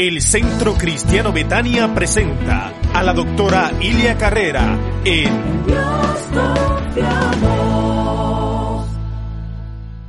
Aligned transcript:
El 0.00 0.22
Centro 0.22 0.78
Cristiano 0.78 1.30
Betania 1.30 1.94
presenta 1.94 2.72
a 2.94 3.02
la 3.02 3.12
doctora 3.12 3.70
Ilia 3.82 4.16
Carrera 4.16 4.78
en 5.04 5.28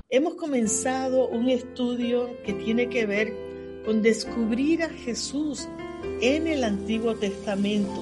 Hemos 0.09 0.35
comenzado 0.35 1.27
un 1.27 1.49
estudio 1.49 2.29
que 2.45 2.53
tiene 2.53 2.87
que 2.87 3.05
ver 3.05 3.33
con 3.83 4.01
descubrir 4.01 4.83
a 4.83 4.87
Jesús 4.87 5.67
en 6.21 6.47
el 6.47 6.63
Antiguo 6.63 7.15
Testamento. 7.15 8.01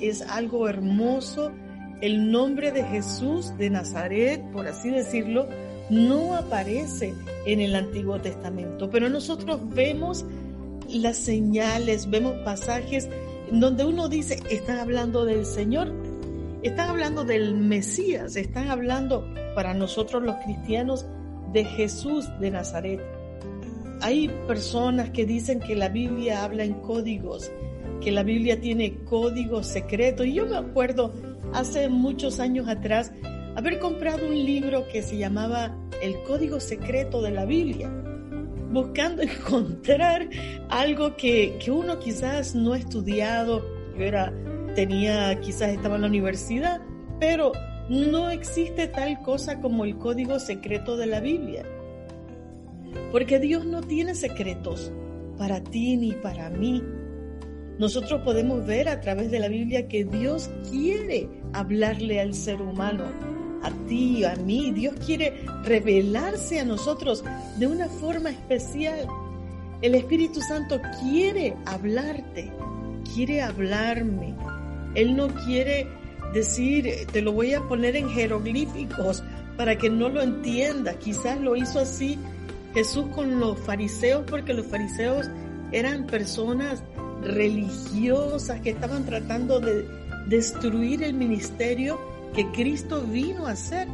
Es 0.00 0.22
algo 0.22 0.66
hermoso. 0.66 1.52
El 2.00 2.32
nombre 2.32 2.72
de 2.72 2.84
Jesús 2.84 3.54
de 3.58 3.68
Nazaret, 3.68 4.42
por 4.50 4.66
así 4.66 4.88
decirlo, 4.88 5.46
no 5.90 6.34
aparece 6.36 7.14
en 7.44 7.60
el 7.60 7.74
Antiguo 7.74 8.18
Testamento, 8.18 8.88
pero 8.90 9.10
nosotros 9.10 9.60
vemos 9.74 10.24
las 10.88 11.16
señales, 11.16 12.08
vemos 12.10 12.34
pasajes 12.44 13.08
donde 13.50 13.84
uno 13.84 14.08
dice, 14.08 14.40
están 14.50 14.78
hablando 14.78 15.24
del 15.24 15.46
Señor, 15.46 15.92
están 16.62 16.90
hablando 16.90 17.24
del 17.24 17.54
Mesías, 17.54 18.36
están 18.36 18.68
hablando 18.68 19.26
para 19.54 19.74
nosotros 19.74 20.22
los 20.22 20.36
cristianos 20.44 21.06
de 21.52 21.64
Jesús 21.64 22.26
de 22.40 22.50
Nazaret. 22.50 23.00
Hay 24.00 24.28
personas 24.46 25.10
que 25.10 25.26
dicen 25.26 25.60
que 25.60 25.74
la 25.74 25.88
Biblia 25.88 26.44
habla 26.44 26.64
en 26.64 26.74
códigos, 26.74 27.50
que 28.00 28.12
la 28.12 28.22
Biblia 28.22 28.60
tiene 28.60 28.96
códigos 29.04 29.66
secretos. 29.66 30.26
Y 30.26 30.34
yo 30.34 30.46
me 30.46 30.56
acuerdo 30.56 31.12
hace 31.52 31.88
muchos 31.88 32.38
años 32.38 32.68
atrás 32.68 33.12
haber 33.56 33.80
comprado 33.80 34.26
un 34.26 34.34
libro 34.34 34.86
que 34.92 35.02
se 35.02 35.16
llamaba 35.16 35.76
El 36.00 36.22
Código 36.22 36.60
Secreto 36.60 37.22
de 37.22 37.32
la 37.32 37.44
Biblia, 37.44 37.90
buscando 38.70 39.22
encontrar 39.22 40.28
algo 40.68 41.16
que, 41.16 41.56
que 41.62 41.70
uno 41.70 41.98
quizás 41.98 42.54
no 42.54 42.72
ha 42.72 42.78
estudiado. 42.78 43.64
Yo 43.96 44.04
era, 44.04 44.32
tenía, 44.74 45.38
quizás 45.40 45.70
estaba 45.70 45.96
en 45.96 46.02
la 46.02 46.08
universidad, 46.08 46.80
pero 47.18 47.52
no 47.88 48.30
existe 48.30 48.86
tal 48.88 49.20
cosa 49.22 49.60
como 49.60 49.84
el 49.84 49.96
código 49.96 50.38
secreto 50.38 50.96
de 50.96 51.06
la 51.06 51.20
Biblia. 51.20 51.64
Porque 53.12 53.38
Dios 53.38 53.64
no 53.64 53.82
tiene 53.82 54.14
secretos 54.14 54.92
para 55.38 55.62
ti 55.62 55.96
ni 55.96 56.12
para 56.12 56.50
mí. 56.50 56.82
Nosotros 57.78 58.22
podemos 58.22 58.66
ver 58.66 58.88
a 58.88 59.00
través 59.00 59.30
de 59.30 59.38
la 59.38 59.48
Biblia 59.48 59.88
que 59.88 60.04
Dios 60.04 60.50
quiere 60.70 61.28
hablarle 61.52 62.20
al 62.20 62.34
ser 62.34 62.60
humano, 62.60 63.04
a 63.62 63.70
ti, 63.86 64.24
a 64.24 64.34
mí. 64.36 64.70
Dios 64.72 64.94
quiere 65.04 65.44
revelarse 65.64 66.60
a 66.60 66.64
nosotros 66.64 67.24
de 67.56 67.66
una 67.66 67.88
forma 67.88 68.30
especial. 68.30 69.06
El 69.82 69.94
Espíritu 69.94 70.40
Santo 70.40 70.80
quiere 71.00 71.54
hablarte, 71.66 72.50
quiere 73.14 73.42
hablarme. 73.42 74.34
Él 74.94 75.16
no 75.16 75.28
quiere 75.44 75.86
decir, 76.32 77.06
te 77.12 77.22
lo 77.22 77.32
voy 77.32 77.54
a 77.54 77.62
poner 77.62 77.96
en 77.96 78.08
jeroglíficos 78.08 79.22
para 79.56 79.76
que 79.76 79.90
no 79.90 80.08
lo 80.08 80.22
entiendas. 80.22 80.96
Quizás 80.96 81.40
lo 81.40 81.56
hizo 81.56 81.80
así 81.80 82.18
Jesús 82.74 83.06
con 83.14 83.40
los 83.40 83.58
fariseos 83.60 84.24
porque 84.28 84.54
los 84.54 84.66
fariseos 84.66 85.28
eran 85.72 86.06
personas 86.06 86.82
religiosas 87.22 88.60
que 88.60 88.70
estaban 88.70 89.04
tratando 89.04 89.60
de 89.60 89.86
destruir 90.28 91.02
el 91.02 91.14
ministerio 91.14 91.98
que 92.34 92.46
Cristo 92.52 93.02
vino 93.02 93.46
a 93.46 93.52
hacer. 93.52 93.88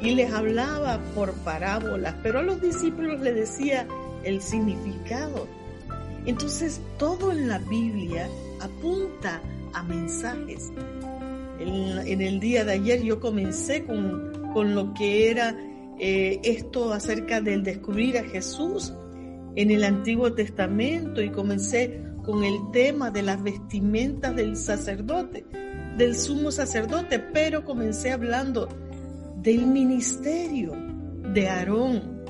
Y 0.00 0.14
les 0.14 0.32
hablaba 0.32 0.98
por 1.14 1.32
parábolas, 1.44 2.14
pero 2.22 2.38
a 2.38 2.42
los 2.42 2.62
discípulos 2.62 3.20
le 3.20 3.34
decía 3.34 3.86
el 4.24 4.40
significado. 4.40 5.46
Entonces 6.24 6.80
todo 6.98 7.32
en 7.32 7.48
la 7.48 7.58
Biblia 7.58 8.28
apunta 8.60 9.42
a 9.74 9.82
mensajes. 9.82 10.72
En, 11.58 12.20
el 12.22 12.40
día 12.40 12.64
de 12.64 12.72
ayer 12.72 13.02
yo 13.02 13.20
comencé 13.20 13.84
con, 13.84 14.50
con 14.54 14.74
lo 14.74 14.94
que 14.94 15.30
era 15.30 15.54
eh, 15.98 16.40
esto 16.44 16.94
acerca 16.94 17.42
del 17.42 17.62
descubrir 17.62 18.16
a 18.16 18.24
Jesús 18.24 18.94
en 19.54 19.70
el 19.70 19.84
Antiguo 19.84 20.32
Testamento 20.32 21.20
y 21.20 21.28
comencé 21.28 22.02
con 22.24 22.44
el 22.44 22.56
tema 22.72 23.10
de 23.10 23.22
las 23.22 23.42
vestimentas 23.42 24.34
del 24.34 24.56
sacerdote, 24.56 25.44
del 25.96 26.16
sumo 26.16 26.50
sacerdote, 26.50 27.18
pero 27.18 27.64
comencé 27.64 28.12
hablando 28.12 28.68
del 29.36 29.66
ministerio 29.66 30.72
de 31.32 31.48
Aarón. 31.48 32.20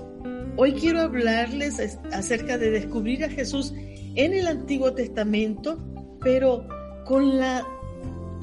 Hoy 0.57 0.73
quiero 0.75 1.01
hablarles 1.01 1.81
acerca 2.13 2.59
de 2.59 2.71
descubrir 2.71 3.25
a 3.25 3.29
Jesús 3.29 3.73
en 4.15 4.35
el 4.35 4.47
Antiguo 4.47 4.93
Testamento, 4.93 5.79
pero 6.21 6.67
con 7.05 7.39
la, 7.39 7.67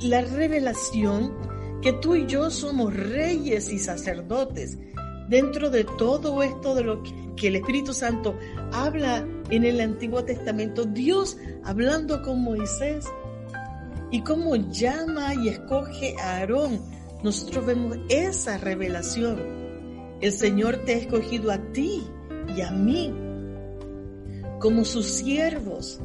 la 0.01 0.21
revelación 0.21 1.33
que 1.81 1.93
tú 1.93 2.15
y 2.15 2.25
yo 2.25 2.49
somos 2.49 2.95
reyes 2.95 3.71
y 3.71 3.79
sacerdotes. 3.79 4.77
Dentro 5.29 5.69
de 5.69 5.83
todo 5.83 6.41
esto 6.41 6.73
de 6.73 6.83
lo 6.83 7.03
que 7.35 7.47
el 7.47 7.57
Espíritu 7.57 7.93
Santo 7.93 8.37
habla 8.71 9.27
en 9.49 9.65
el 9.65 9.79
Antiguo 9.81 10.23
Testamento, 10.23 10.85
Dios 10.85 11.37
hablando 11.63 12.21
con 12.21 12.41
Moisés 12.41 13.05
y 14.11 14.21
cómo 14.21 14.55
llama 14.55 15.33
y 15.35 15.49
escoge 15.49 16.15
a 16.19 16.37
Aarón, 16.37 16.79
nosotros 17.23 17.65
vemos 17.65 17.97
esa 18.09 18.57
revelación. 18.57 19.41
El 20.21 20.31
Señor 20.31 20.77
te 20.85 20.93
ha 20.93 20.97
escogido 20.97 21.51
a 21.51 21.57
ti 21.73 22.03
y 22.55 22.61
a 22.61 22.71
mí 22.71 23.13
como 24.59 24.85
sus 24.85 25.05
siervos. 25.05 25.99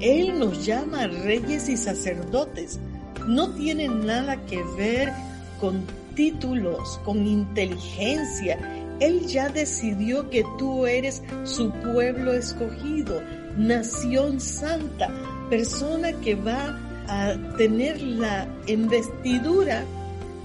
Él 0.00 0.38
nos 0.38 0.66
llama 0.66 1.06
reyes 1.06 1.68
y 1.68 1.76
sacerdotes. 1.76 2.80
No 3.26 3.50
tiene 3.50 3.88
nada 3.88 4.44
que 4.46 4.62
ver 4.76 5.12
con 5.60 5.84
títulos, 6.14 7.00
con 7.04 7.26
inteligencia. 7.26 8.58
Él 9.00 9.26
ya 9.26 9.48
decidió 9.48 10.28
que 10.28 10.44
tú 10.58 10.86
eres 10.86 11.22
su 11.44 11.70
pueblo 11.70 12.32
escogido, 12.32 13.20
nación 13.56 14.40
santa, 14.40 15.08
persona 15.48 16.12
que 16.20 16.34
va 16.34 16.78
a 17.08 17.34
tener 17.56 18.00
la 18.00 18.46
investidura 18.66 19.84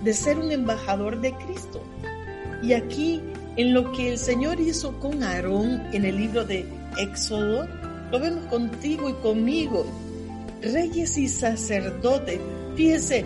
de 0.04 0.14
ser 0.14 0.38
un 0.38 0.52
embajador 0.52 1.20
de 1.22 1.34
Cristo. 1.34 1.82
Y 2.62 2.74
aquí, 2.74 3.22
en 3.56 3.74
lo 3.74 3.92
que 3.92 4.12
el 4.12 4.18
Señor 4.18 4.60
hizo 4.60 5.00
con 5.00 5.24
Aarón 5.24 5.82
en 5.94 6.06
el 6.06 6.18
libro 6.18 6.46
de 6.46 6.66
Éxodo, 6.98 7.68
lo 8.12 8.20
vemos 8.20 8.46
contigo 8.46 9.10
y 9.10 9.14
conmigo. 9.14 9.86
Reyes 10.62 11.18
y 11.18 11.28
sacerdotes. 11.28 12.40
Fíjese, 12.76 13.26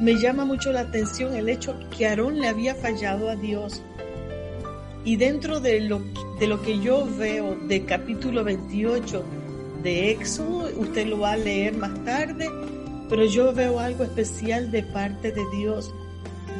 me 0.00 0.14
llama 0.14 0.44
mucho 0.44 0.72
la 0.72 0.80
atención 0.80 1.34
el 1.34 1.48
hecho 1.48 1.78
que 1.96 2.06
Aarón 2.06 2.40
le 2.40 2.48
había 2.48 2.74
fallado 2.74 3.28
a 3.28 3.36
Dios. 3.36 3.82
Y 5.04 5.16
dentro 5.16 5.60
de 5.60 5.80
lo, 5.80 6.02
de 6.38 6.46
lo 6.46 6.60
que 6.62 6.78
yo 6.78 7.06
veo 7.18 7.56
de 7.66 7.84
capítulo 7.84 8.44
28 8.44 9.24
de 9.82 10.10
Éxodo, 10.10 10.70
usted 10.76 11.06
lo 11.06 11.20
va 11.20 11.32
a 11.32 11.36
leer 11.36 11.76
más 11.76 11.92
tarde, 12.04 12.48
pero 13.08 13.24
yo 13.24 13.52
veo 13.52 13.80
algo 13.80 14.04
especial 14.04 14.70
de 14.70 14.82
parte 14.82 15.32
de 15.32 15.42
Dios. 15.56 15.92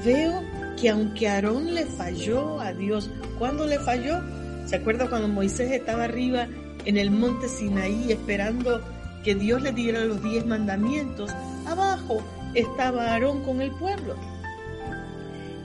Veo 0.04 0.42
que 0.80 0.88
aunque 0.88 1.28
Aarón 1.28 1.74
le 1.74 1.86
falló 1.86 2.60
a 2.60 2.72
Dios, 2.72 3.10
¿cuándo 3.38 3.66
le 3.66 3.78
falló? 3.78 4.20
¿Se 4.66 4.76
acuerda 4.76 5.08
cuando 5.08 5.28
Moisés 5.28 5.70
estaba 5.72 6.04
arriba 6.04 6.46
en 6.84 6.96
el 6.96 7.10
monte 7.10 7.48
Sinaí 7.48 8.10
esperando 8.10 8.80
que 9.22 9.34
Dios 9.34 9.60
le 9.62 9.72
diera 9.72 10.04
los 10.04 10.22
diez 10.22 10.46
mandamientos? 10.46 11.30
Abajo 11.66 12.22
estaba 12.54 13.12
Aarón 13.12 13.42
con 13.42 13.60
el 13.60 13.70
pueblo. 13.72 14.14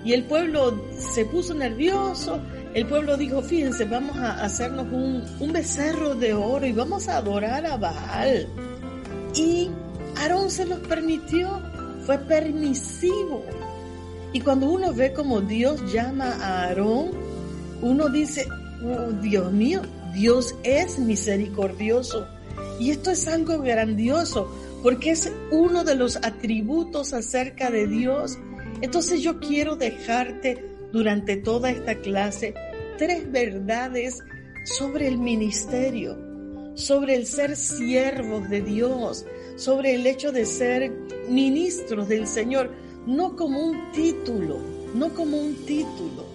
Y 0.03 0.13
el 0.13 0.25
pueblo 0.25 0.79
se 0.97 1.25
puso 1.25 1.53
nervioso, 1.53 2.39
el 2.75 2.85
pueblo 2.87 3.15
dijo, 3.15 3.41
fíjense, 3.41 3.85
vamos 3.85 4.17
a 4.17 4.43
hacernos 4.43 4.87
un, 4.91 5.23
un 5.39 5.53
becerro 5.53 6.13
de 6.13 6.33
oro 6.33 6.65
y 6.65 6.73
vamos 6.73 7.07
a 7.07 7.17
adorar 7.17 7.65
a 7.65 7.77
Baal. 7.77 8.49
Y 9.33 9.69
Aarón 10.17 10.51
se 10.51 10.65
los 10.65 10.79
permitió, 10.79 11.61
fue 12.05 12.17
permisivo. 12.17 13.45
Y 14.33 14.41
cuando 14.41 14.69
uno 14.69 14.93
ve 14.93 15.13
como 15.13 15.39
Dios 15.39 15.89
llama 15.93 16.33
a 16.33 16.63
Aarón, 16.63 17.11
uno 17.81 18.09
dice, 18.09 18.45
oh, 18.83 19.09
Dios 19.21 19.53
mío, 19.53 19.81
Dios 20.13 20.53
es 20.63 20.99
misericordioso. 20.99 22.27
Y 22.77 22.91
esto 22.91 23.09
es 23.09 23.25
algo 23.29 23.59
grandioso, 23.59 24.53
porque 24.83 25.11
es 25.11 25.31
uno 25.49 25.85
de 25.85 25.95
los 25.95 26.17
atributos 26.17 27.13
acerca 27.13 27.69
de 27.69 27.87
Dios. 27.87 28.37
Entonces 28.81 29.21
yo 29.21 29.39
quiero 29.39 29.77
dejarte 29.77 30.74
durante 30.91 31.37
toda 31.37 31.71
esta 31.71 31.95
clase 31.95 32.53
tres 32.97 33.31
verdades 33.31 34.19
sobre 34.65 35.07
el 35.07 35.17
ministerio, 35.17 36.17
sobre 36.75 37.15
el 37.15 37.25
ser 37.25 37.55
siervos 37.55 38.49
de 38.49 38.61
Dios, 38.61 39.25
sobre 39.55 39.95
el 39.95 40.05
hecho 40.07 40.31
de 40.31 40.45
ser 40.45 40.91
ministros 41.29 42.07
del 42.07 42.27
Señor, 42.27 42.71
no 43.05 43.35
como 43.35 43.59
un 43.59 43.91
título, 43.91 44.59
no 44.93 45.13
como 45.13 45.37
un 45.37 45.55
título, 45.65 46.25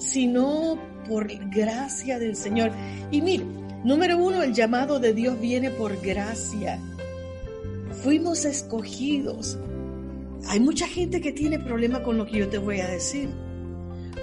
sino 0.00 0.78
por 1.08 1.28
gracia 1.50 2.18
del 2.18 2.36
Señor. 2.36 2.72
Y 3.10 3.22
mire, 3.22 3.44
Número 3.82 4.18
uno, 4.18 4.42
el 4.42 4.52
llamado 4.52 5.00
de 5.00 5.14
Dios 5.14 5.40
viene 5.40 5.70
por 5.70 5.98
gracia. 6.02 6.78
Fuimos 8.02 8.44
escogidos. 8.44 9.58
Hay 10.48 10.60
mucha 10.60 10.86
gente 10.86 11.22
que 11.22 11.32
tiene 11.32 11.58
problema 11.58 12.02
con 12.02 12.18
lo 12.18 12.26
que 12.26 12.40
yo 12.40 12.48
te 12.48 12.58
voy 12.58 12.80
a 12.80 12.88
decir. 12.88 13.30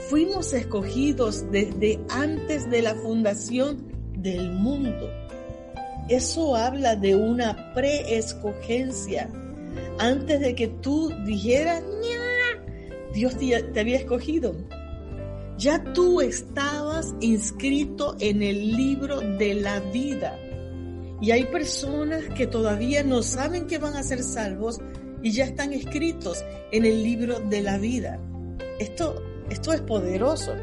Fuimos 0.10 0.54
escogidos 0.54 1.50
desde 1.51 2.00
antes 2.10 2.69
de 2.69 2.81
la 2.81 2.95
fundación 2.95 3.84
del 4.13 4.51
mundo. 4.51 5.10
Eso 6.10 6.56
habla 6.56 6.95
de 6.95 7.16
una 7.16 7.74
preescogencia. 7.74 9.30
Antes 10.00 10.39
de 10.39 10.56
que 10.56 10.68
tú 10.68 11.12
dijeras, 11.25 11.84
Dios 13.13 13.36
te 13.38 13.80
había 13.80 13.98
escogido. 13.98 14.56
Ya 15.57 15.84
tú 15.94 16.22
estabas 16.22 17.16
inscrito 17.19 18.16
en 18.19 18.44
el 18.44 18.78
libro 18.78 19.19
de 19.19 19.56
la 19.56 19.80
vida. 19.80 20.40
Y 21.19 21.31
hay 21.31 21.45
personas 21.45 22.24
que 22.36 22.45
todavía 22.45 23.04
no 23.04 23.24
saben 23.24 23.66
que 23.66 23.80
van 23.80 23.95
a 23.95 24.04
ser 24.04 24.22
salvos 24.22 24.80
y 25.24 25.31
ya 25.31 25.45
están 25.45 25.74
escritos 25.74 26.45
en 26.72 26.86
el 26.86 27.04
libro 27.04 27.40
de 27.40 27.63
la 27.63 27.80
vida. 27.80 28.19
Esto, 28.80 29.22
esto 29.49 29.73
es 29.73 29.81
poderoso. 29.81 30.53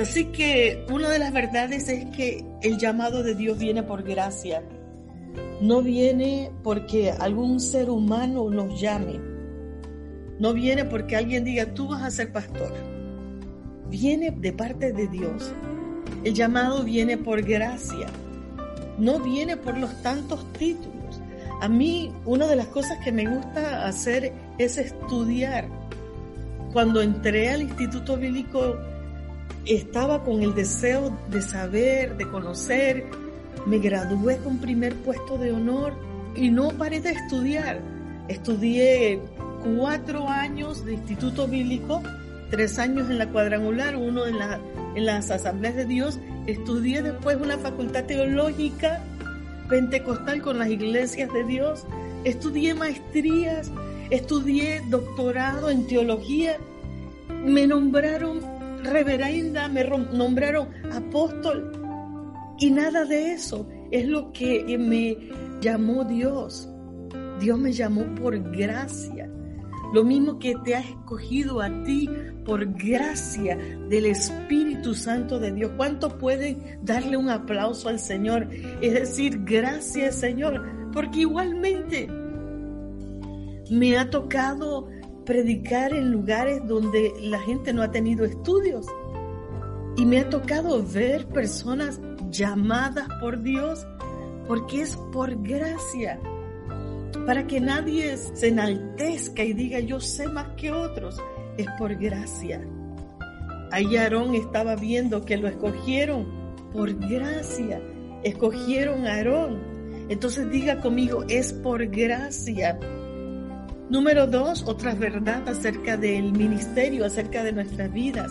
Así 0.00 0.26
que 0.26 0.86
una 0.90 1.08
de 1.08 1.18
las 1.18 1.32
verdades 1.32 1.88
es 1.88 2.04
que 2.14 2.44
el 2.62 2.78
llamado 2.78 3.22
de 3.22 3.34
Dios 3.34 3.58
viene 3.58 3.82
por 3.82 4.02
gracia. 4.02 4.62
No 5.60 5.82
viene 5.82 6.52
porque 6.62 7.10
algún 7.10 7.60
ser 7.60 7.90
humano 7.90 8.48
nos 8.50 8.80
llame. 8.80 9.20
No 10.38 10.54
viene 10.54 10.84
porque 10.84 11.16
alguien 11.16 11.44
diga, 11.44 11.74
tú 11.74 11.88
vas 11.88 12.02
a 12.02 12.10
ser 12.10 12.32
pastor. 12.32 12.72
Viene 13.88 14.30
de 14.30 14.52
parte 14.52 14.92
de 14.92 15.08
Dios. 15.08 15.52
El 16.24 16.34
llamado 16.34 16.84
viene 16.84 17.18
por 17.18 17.42
gracia. 17.42 18.06
No 18.96 19.18
viene 19.18 19.56
por 19.56 19.76
los 19.76 20.00
tantos 20.02 20.50
títulos. 20.52 21.20
A 21.60 21.68
mí 21.68 22.12
una 22.24 22.46
de 22.46 22.56
las 22.56 22.68
cosas 22.68 22.98
que 23.04 23.12
me 23.12 23.26
gusta 23.26 23.86
hacer 23.86 24.32
es 24.58 24.78
estudiar. 24.78 25.79
Cuando 26.72 27.02
entré 27.02 27.50
al 27.50 27.62
Instituto 27.62 28.16
Bíblico 28.16 28.76
estaba 29.66 30.22
con 30.22 30.42
el 30.42 30.54
deseo 30.54 31.16
de 31.30 31.42
saber, 31.42 32.16
de 32.16 32.28
conocer. 32.28 33.06
Me 33.66 33.78
gradué 33.78 34.38
con 34.38 34.58
primer 34.58 34.94
puesto 34.96 35.36
de 35.36 35.52
honor 35.52 35.92
y 36.34 36.50
no 36.50 36.70
paré 36.70 37.00
de 37.00 37.10
estudiar. 37.10 37.80
Estudié 38.28 39.20
cuatro 39.76 40.28
años 40.28 40.84
de 40.84 40.94
Instituto 40.94 41.46
Bíblico, 41.46 42.02
tres 42.50 42.78
años 42.78 43.10
en 43.10 43.18
la 43.18 43.28
cuadrangular, 43.28 43.96
uno 43.96 44.26
en, 44.26 44.38
la, 44.38 44.60
en 44.94 45.06
las 45.06 45.30
asambleas 45.30 45.74
de 45.74 45.84
Dios. 45.84 46.18
Estudié 46.46 47.02
después 47.02 47.36
una 47.40 47.58
facultad 47.58 48.04
teológica 48.04 49.02
pentecostal 49.68 50.40
con 50.42 50.58
las 50.58 50.68
iglesias 50.68 51.32
de 51.32 51.44
Dios. 51.44 51.86
Estudié 52.24 52.74
maestrías, 52.74 53.70
estudié 54.10 54.82
doctorado 54.88 55.70
en 55.70 55.86
teología. 55.86 56.58
Me 57.44 57.66
nombraron 57.66 58.40
reverenda, 58.82 59.68
me 59.68 59.84
nombraron 59.84 60.68
apóstol. 60.92 61.72
Y 62.58 62.70
nada 62.70 63.04
de 63.04 63.32
eso 63.32 63.66
es 63.90 64.06
lo 64.06 64.32
que 64.32 64.76
me 64.78 65.16
llamó 65.60 66.04
Dios. 66.04 66.68
Dios 67.40 67.58
me 67.58 67.72
llamó 67.72 68.04
por 68.16 68.38
gracia. 68.52 69.30
Lo 69.94 70.04
mismo 70.04 70.38
que 70.38 70.54
te 70.64 70.76
ha 70.76 70.80
escogido 70.80 71.60
a 71.60 71.82
ti 71.84 72.08
por 72.44 72.64
gracia 72.74 73.56
del 73.88 74.06
Espíritu 74.06 74.94
Santo 74.94 75.38
de 75.40 75.52
Dios. 75.52 75.72
¿Cuánto 75.76 76.16
pueden 76.18 76.78
darle 76.82 77.16
un 77.16 77.28
aplauso 77.28 77.88
al 77.88 77.98
Señor? 77.98 78.48
Es 78.80 78.92
decir, 78.92 79.40
gracias 79.44 80.16
Señor, 80.16 80.64
porque 80.92 81.20
igualmente 81.20 82.08
me 83.70 83.96
ha 83.96 84.10
tocado 84.10 84.88
predicar 85.24 85.94
en 85.94 86.10
lugares 86.10 86.60
donde 86.66 87.12
la 87.20 87.38
gente 87.40 87.72
no 87.72 87.82
ha 87.82 87.90
tenido 87.90 88.24
estudios. 88.24 88.86
Y 89.96 90.04
me 90.06 90.20
ha 90.20 90.28
tocado 90.30 90.82
ver 90.82 91.26
personas 91.28 92.00
llamadas 92.30 93.08
por 93.20 93.42
Dios 93.42 93.86
porque 94.46 94.82
es 94.82 94.96
por 95.12 95.42
gracia 95.42 96.18
para 97.26 97.46
que 97.46 97.60
nadie 97.60 98.16
se 98.16 98.48
enaltezca 98.48 99.44
y 99.44 99.52
diga 99.52 99.80
yo 99.80 100.00
sé 100.00 100.28
más 100.28 100.48
que 100.56 100.72
otros, 100.72 101.16
es 101.56 101.66
por 101.78 101.94
gracia. 101.94 102.60
Ahí 103.70 103.96
Aarón 103.96 104.34
estaba 104.34 104.74
viendo 104.74 105.24
que 105.24 105.36
lo 105.36 105.48
escogieron 105.48 106.26
por 106.72 106.92
gracia, 107.08 107.80
escogieron 108.24 109.06
a 109.06 109.14
Aarón. 109.14 109.60
Entonces 110.08 110.50
diga 110.50 110.80
conmigo, 110.80 111.24
es 111.28 111.52
por 111.52 111.86
gracia. 111.86 112.78
Número 113.90 114.28
dos, 114.28 114.62
otra 114.68 114.94
verdad 114.94 115.48
acerca 115.48 115.96
del 115.96 116.30
ministerio, 116.30 117.04
acerca 117.04 117.42
de 117.42 117.50
nuestras 117.50 117.92
vidas, 117.92 118.30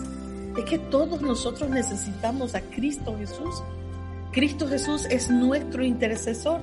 es 0.57 0.63
que 0.63 0.79
todos 0.79 1.21
nosotros 1.21 1.69
necesitamos 1.69 2.55
a 2.55 2.61
Cristo 2.61 3.17
Jesús. 3.19 3.61
Cristo 4.31 4.69
Jesús 4.69 5.05
es 5.09 5.29
nuestro 5.29 5.83
intercesor. 5.83 6.61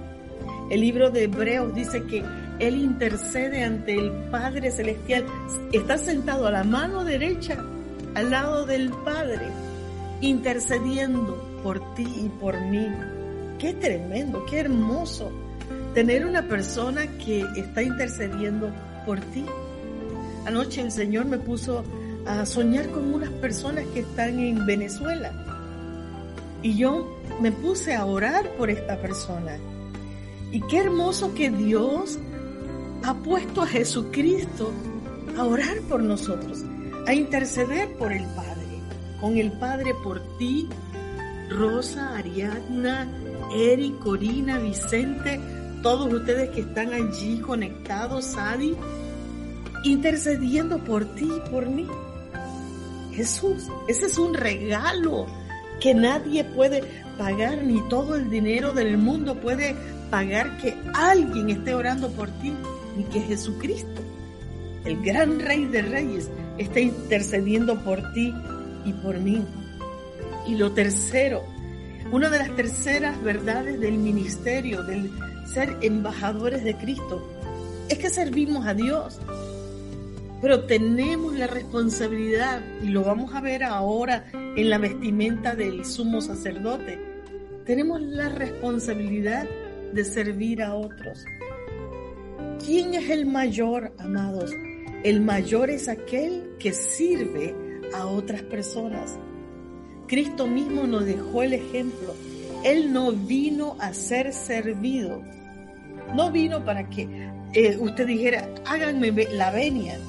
El 0.71 0.81
libro 0.81 1.11
de 1.11 1.25
Hebreos 1.25 1.75
dice 1.75 2.05
que 2.05 2.25
Él 2.59 2.77
intercede 2.77 3.65
ante 3.65 3.99
el 3.99 4.11
Padre 4.31 4.71
Celestial. 4.71 5.27
Está 5.75 5.99
sentado 5.99 6.47
a 6.47 6.51
la 6.51 6.65
mano 6.65 7.05
derecha, 7.05 7.63
al 8.15 8.31
lado 8.31 8.65
del 8.65 8.89
Padre, 9.05 9.51
intercediendo 10.23 11.61
por 11.63 11.95
ti 11.95 12.07
y 12.17 12.31
por 12.41 12.59
mí. 12.63 12.89
Qué 13.59 13.75
tremendo, 13.75 14.47
qué 14.47 14.61
hermoso 14.61 15.31
tener 15.93 16.25
una 16.27 16.43
persona 16.49 17.07
que 17.19 17.45
está 17.57 17.83
intercediendo 17.83 18.71
por 19.07 19.21
ti. 19.21 19.47
Anoche 20.45 20.83
el 20.83 20.91
Señor 20.91 21.25
me 21.25 21.39
puso 21.39 21.85
a 22.27 22.45
soñar 22.45 22.91
con 22.91 23.15
unas 23.15 23.31
personas 23.31 23.85
que 23.95 24.01
están 24.01 24.39
en 24.39 24.67
Venezuela. 24.67 25.33
Y 26.63 26.77
yo 26.77 27.17
me 27.41 27.53
puse 27.53 27.95
a 27.95 28.05
orar 28.05 28.51
por 28.57 28.69
esta 28.69 29.01
persona. 29.01 29.57
Y 30.51 30.61
qué 30.63 30.79
hermoso 30.79 31.35
que 31.35 31.51
Dios 31.51 32.19
ha 33.05 33.15
puesto 33.15 33.63
a 33.63 33.67
Jesucristo 33.67 34.73
a 35.37 35.45
orar 35.45 35.81
por 35.89 36.03
nosotros, 36.03 36.65
a 37.07 37.15
interceder 37.15 37.93
por 37.97 38.13
el 38.13 38.25
Padre, 38.25 38.81
con 39.21 39.37
el 39.37 39.53
Padre 39.53 39.93
por 40.03 40.21
ti, 40.39 40.69
Rosa, 41.49 42.17
Ariadna, 42.17 43.09
Eric, 43.55 43.99
Corina, 44.01 44.59
Vicente, 44.59 45.41
todos 45.87 46.13
ustedes 46.13 46.51
que 46.51 46.63
están 46.63 46.93
allí 46.93 47.39
conectados, 47.39 48.25
Sadi, 48.25 48.75
intercediendo 49.85 50.79
por 50.79 51.05
ti 51.15 51.29
y 51.29 51.49
por 51.49 51.69
mí. 51.69 51.87
Jesús, 53.13 53.69
ese 53.87 54.07
es 54.07 54.19
un 54.19 54.35
regalo 54.35 55.29
que 55.81 55.95
nadie 55.95 56.43
puede 56.43 56.83
pagar, 57.17 57.63
ni 57.63 57.81
todo 57.89 58.17
el 58.17 58.29
dinero 58.29 58.73
del 58.73 58.99
mundo 58.99 59.37
puede 59.37 59.77
pagar 60.11 60.59
que 60.59 60.77
alguien 60.93 61.51
esté 61.51 61.73
orando 61.73 62.11
por 62.11 62.31
ti, 62.41 62.53
ni 62.97 63.05
que 63.05 63.21
Jesucristo, 63.21 64.03
el 64.85 65.01
gran 65.05 65.39
Rey 65.39 65.67
de 65.67 65.83
Reyes, 65.83 66.29
esté 66.59 66.81
intercediendo 66.81 67.79
por 67.85 68.13
ti 68.13 68.35
y 68.85 68.93
por 68.93 69.21
mí. 69.21 69.41
Y 70.49 70.57
lo 70.57 70.73
tercero, 70.73 71.45
una 72.11 72.29
de 72.29 72.39
las 72.39 72.57
terceras 72.57 73.23
verdades 73.23 73.79
del 73.79 73.99
ministerio, 73.99 74.83
del 74.83 75.13
ser 75.53 75.77
embajadores 75.83 76.65
de 76.65 76.77
Cristo, 76.77 77.27
es 77.89 77.99
que 77.99 78.11
servimos 78.11 78.67
a 78.67 78.75
Dios. 78.75 79.19
Pero 80.43 80.65
tenemos 80.65 81.35
la 81.35 81.47
responsabilidad, 81.47 82.63
y 82.83 82.89
lo 82.89 83.05
vamos 83.05 83.35
a 83.35 83.41
ver 83.41 83.65
ahora 83.65 84.27
en 84.33 84.71
la 84.71 84.79
vestimenta 84.79 85.55
del 85.55 85.85
sumo 85.85 86.21
sacerdote, 86.21 86.99
tenemos 87.65 88.01
la 88.01 88.29
responsabilidad 88.29 89.47
de 89.93 90.05
servir 90.05 90.63
a 90.63 90.75
otros. 90.75 91.25
¿Quién 92.65 92.95
es 92.95 93.11
el 93.11 93.27
mayor, 93.27 93.93
amados? 93.99 94.51
El 95.03 95.21
mayor 95.21 95.71
es 95.71 95.89
aquel 95.89 96.55
que 96.59 96.73
sirve 96.73 97.55
a 97.95 98.07
otras 98.07 98.43
personas. 98.43 99.19
Cristo 100.07 100.47
mismo 100.47 100.87
nos 100.87 101.05
dejó 101.05 101.43
el 101.43 101.55
ejemplo. 101.55 102.15
Él 102.67 102.93
no 102.93 103.13
vino 103.13 103.77
a 103.79 103.95
ser 103.95 104.33
servido. 104.33 105.23
No 106.17 106.33
vino 106.33 106.65
para 106.65 106.91
que 106.91 107.31
eh, 107.53 107.77
usted 107.79 108.09
dijera, 108.09 108.49
háganme 108.65 109.13
la 109.13 109.53
venia. 109.53 110.01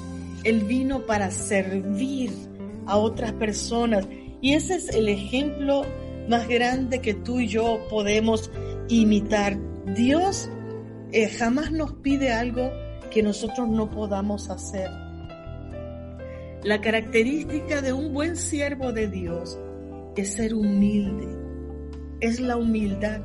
Él 0.42 0.62
vino 0.62 1.06
para 1.06 1.30
servir 1.30 2.32
a 2.86 2.96
otras 2.96 3.32
personas. 3.34 4.08
Y 4.40 4.54
ese 4.54 4.74
es 4.74 4.88
el 4.88 5.08
ejemplo 5.08 5.84
más 6.28 6.48
grande 6.48 7.00
que 7.00 7.14
tú 7.14 7.38
y 7.38 7.46
yo 7.46 7.78
podemos 7.88 8.50
imitar. 8.88 9.56
Dios 9.94 10.50
eh, 11.12 11.28
jamás 11.28 11.70
nos 11.70 11.92
pide 11.94 12.32
algo 12.32 12.72
que 13.12 13.22
nosotros 13.22 13.68
no 13.68 13.88
podamos 13.88 14.50
hacer. 14.50 14.90
La 16.64 16.80
característica 16.80 17.82
de 17.82 17.92
un 17.92 18.12
buen 18.12 18.36
siervo 18.36 18.92
de 18.92 19.06
Dios 19.06 19.60
es 20.16 20.34
ser 20.34 20.54
humilde, 20.54 21.47
es 22.20 22.40
la 22.40 22.56
humildad. 22.56 23.20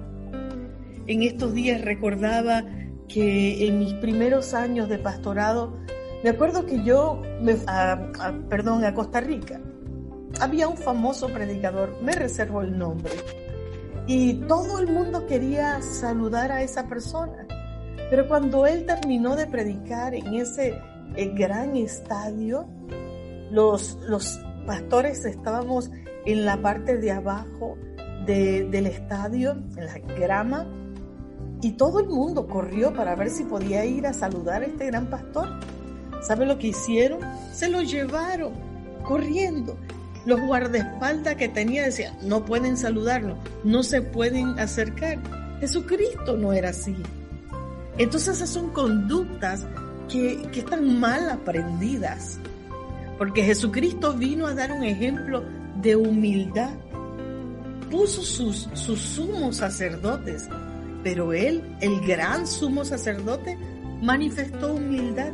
En 1.07 1.21
estos 1.23 1.53
días 1.53 1.81
recordaba 1.81 2.63
que 3.07 3.67
en 3.67 3.79
mis 3.79 3.93
primeros 3.95 4.53
años 4.53 4.89
de 4.89 4.97
pastorado, 4.97 5.77
me 6.23 6.29
acuerdo 6.29 6.65
que 6.65 6.83
yo, 6.83 7.21
me, 7.41 7.55
perdón, 8.49 8.85
a 8.85 8.93
Costa 8.93 9.19
Rica, 9.19 9.59
había 10.39 10.67
un 10.67 10.77
famoso 10.77 11.27
predicador, 11.27 11.97
me 12.01 12.13
reservo 12.13 12.61
el 12.61 12.77
nombre, 12.77 13.11
y 14.07 14.35
todo 14.47 14.79
el 14.79 14.87
mundo 14.87 15.25
quería 15.27 15.81
saludar 15.81 16.51
a 16.51 16.63
esa 16.63 16.87
persona. 16.87 17.45
Pero 18.09 18.27
cuando 18.27 18.65
él 18.65 18.85
terminó 18.85 19.35
de 19.35 19.47
predicar 19.47 20.13
en 20.13 20.33
ese 20.35 20.77
eh, 21.15 21.31
gran 21.35 21.75
estadio, 21.75 22.65
los 23.51 23.97
pastores 24.65 25.25
estábamos 25.25 25.91
en 26.25 26.45
la 26.45 26.61
parte 26.61 26.97
de 26.97 27.11
abajo 27.11 27.77
del 28.25 28.85
estadio, 28.85 29.51
en 29.51 29.85
la 29.85 29.97
grama, 30.15 30.67
y 31.61 31.71
todo 31.73 32.01
el 32.01 32.07
mundo 32.07 32.47
corrió 32.47 32.93
para 32.93 33.15
ver 33.15 33.29
si 33.29 33.43
podía 33.43 33.85
ir 33.85 34.05
a 34.05 34.13
saludar 34.13 34.63
a 34.63 34.65
este 34.65 34.87
gran 34.87 35.07
pastor. 35.09 35.49
¿Sabe 36.21 36.45
lo 36.45 36.57
que 36.57 36.67
hicieron? 36.67 37.19
Se 37.53 37.69
lo 37.69 37.81
llevaron 37.81 38.53
corriendo. 39.03 39.77
Los 40.25 40.39
guardaespaldas 40.41 41.35
que 41.35 41.49
tenía 41.49 41.83
decían, 41.83 42.15
no 42.23 42.45
pueden 42.45 42.77
saludarlo, 42.77 43.35
no 43.63 43.83
se 43.83 44.01
pueden 44.01 44.57
acercar. 44.59 45.19
Jesucristo 45.59 46.37
no 46.37 46.53
era 46.53 46.69
así. 46.69 46.95
Entonces 47.97 48.37
esas 48.37 48.49
son 48.49 48.69
conductas 48.69 49.65
que, 50.09 50.41
que 50.51 50.59
están 50.59 50.99
mal 50.99 51.29
aprendidas. 51.29 52.39
Porque 53.17 53.43
Jesucristo 53.43 54.13
vino 54.13 54.47
a 54.47 54.53
dar 54.53 54.71
un 54.71 54.83
ejemplo 54.83 55.43
de 55.81 55.95
humildad. 55.95 56.71
Puso 57.93 58.23
sus, 58.23 58.67
sus 58.73 58.99
sumos 58.99 59.57
sacerdotes, 59.57 60.49
pero 61.03 61.31
él, 61.31 61.61
el 61.79 62.01
gran 62.01 62.47
sumo 62.47 62.85
sacerdote, 62.85 63.55
manifestó 64.01 64.73
humildad. 64.73 65.31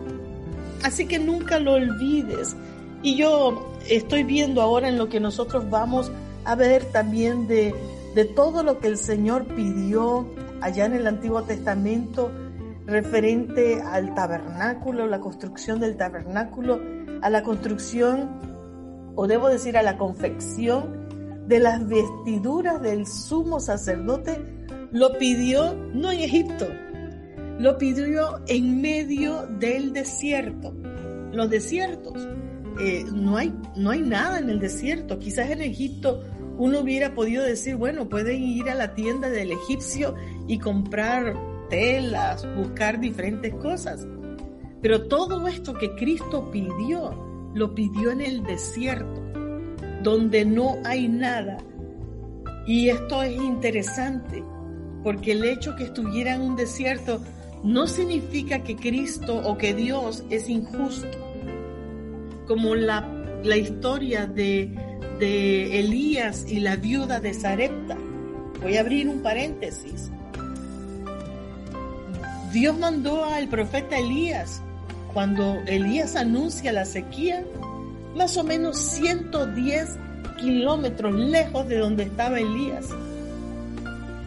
Así 0.84 1.06
que 1.06 1.20
nunca 1.20 1.58
lo 1.60 1.76
olvides. 1.76 2.58
Y 3.02 3.16
yo 3.16 3.72
estoy 3.88 4.26
viendo 4.26 4.62
ahora 4.62 4.90
en 4.90 4.98
lo 4.98 5.08
que 5.08 5.22
nosotros 5.22 5.70
vamos 5.70 6.12
a 6.44 6.56
ver 6.56 6.84
también 6.92 7.48
de, 7.48 7.74
de 8.14 8.26
todo 8.26 8.62
lo 8.62 8.80
que 8.80 8.88
el 8.88 8.98
Señor 8.98 9.46
pidió 9.56 10.28
allá 10.60 10.84
en 10.84 10.96
el 10.96 11.08
Antiguo 11.08 11.44
Testamento 11.44 12.30
referente 12.86 13.82
al 13.82 14.14
tabernáculo, 14.16 15.08
la 15.08 15.22
construcción 15.22 15.80
del 15.80 15.96
tabernáculo, 15.96 16.82
a 17.22 17.30
la 17.30 17.42
construcción, 17.42 18.30
o 19.16 19.28
debo 19.28 19.48
decir 19.48 19.78
a 19.78 19.82
la 19.82 19.98
confección 19.98 20.99
de 21.50 21.60
las 21.60 21.86
vestiduras 21.88 22.80
del 22.80 23.08
sumo 23.08 23.60
sacerdote, 23.60 24.40
lo 24.92 25.18
pidió 25.18 25.74
no 25.94 26.12
en 26.12 26.20
Egipto, 26.20 26.68
lo 27.58 27.76
pidió 27.80 28.40
en 28.48 28.80
medio 28.80 29.48
del 29.60 29.92
desierto. 29.92 30.72
Los 31.34 31.50
desiertos, 31.50 32.28
eh, 32.80 33.04
no, 33.12 33.36
hay, 33.36 33.52
no 33.76 33.90
hay 33.90 34.02
nada 34.02 34.38
en 34.38 34.52
el 34.52 34.60
desierto. 34.60 35.18
Quizás 35.18 35.50
en 35.50 35.64
Egipto 35.64 36.24
uno 36.60 36.82
hubiera 36.82 37.16
podido 37.16 37.44
decir, 37.44 37.78
bueno, 37.78 38.08
pueden 38.08 38.44
ir 38.44 38.70
a 38.70 38.76
la 38.76 38.94
tienda 38.94 39.28
del 39.28 39.52
egipcio 39.52 40.14
y 40.48 40.60
comprar 40.60 41.36
telas, 41.72 42.48
buscar 42.56 43.00
diferentes 43.00 43.56
cosas. 43.56 44.08
Pero 44.84 45.08
todo 45.08 45.48
esto 45.48 45.74
que 45.74 45.96
Cristo 45.96 46.52
pidió, 46.52 47.52
lo 47.56 47.74
pidió 47.74 48.12
en 48.12 48.22
el 48.22 48.44
desierto, 48.44 49.29
donde 50.04 50.46
no 50.46 50.78
hay 50.86 51.08
nada. 51.08 51.58
Y 52.66 52.90
esto 52.90 53.24
es 53.24 53.36
interesante, 53.36 54.44
porque 55.04 55.32
el 55.32 55.44
hecho 55.44 55.76
que 55.76 55.86
estuviera 55.86 56.36
en 56.36 56.42
un 56.42 56.56
desierto 56.56 57.22
no 57.64 57.88
significa 57.88 58.64
que 58.64 58.76
Cristo 58.76 59.42
o 59.44 59.58
que 59.58 59.74
Dios 59.74 60.24
es 60.30 60.50
injusto. 60.50 61.18
Como 62.48 62.76
la, 62.76 63.08
la 63.44 63.58
historia 63.58 64.26
de, 64.26 64.72
de 65.20 65.80
Elías 65.80 66.46
y 66.50 66.62
la 66.62 66.78
viuda 66.78 67.20
de 67.20 67.34
Sarepta. 67.34 67.98
Voy 68.62 68.78
a 68.78 68.82
abrir 68.82 69.08
un 69.08 69.22
paréntesis. 69.22 70.12
Dios 72.52 72.78
mandó 72.78 73.26
al 73.26 73.48
profeta 73.48 73.98
Elías. 73.98 74.62
Cuando 75.14 75.56
Elías 75.66 76.16
anuncia 76.16 76.72
la 76.72 76.86
sequía, 76.86 77.44
más 78.16 78.38
o 78.38 78.44
menos 78.44 78.78
110 78.78 79.98
kilómetros 80.40 81.14
lejos 81.16 81.68
de 81.68 81.78
donde 81.78 82.04
estaba 82.04 82.40
Elías. 82.40 82.88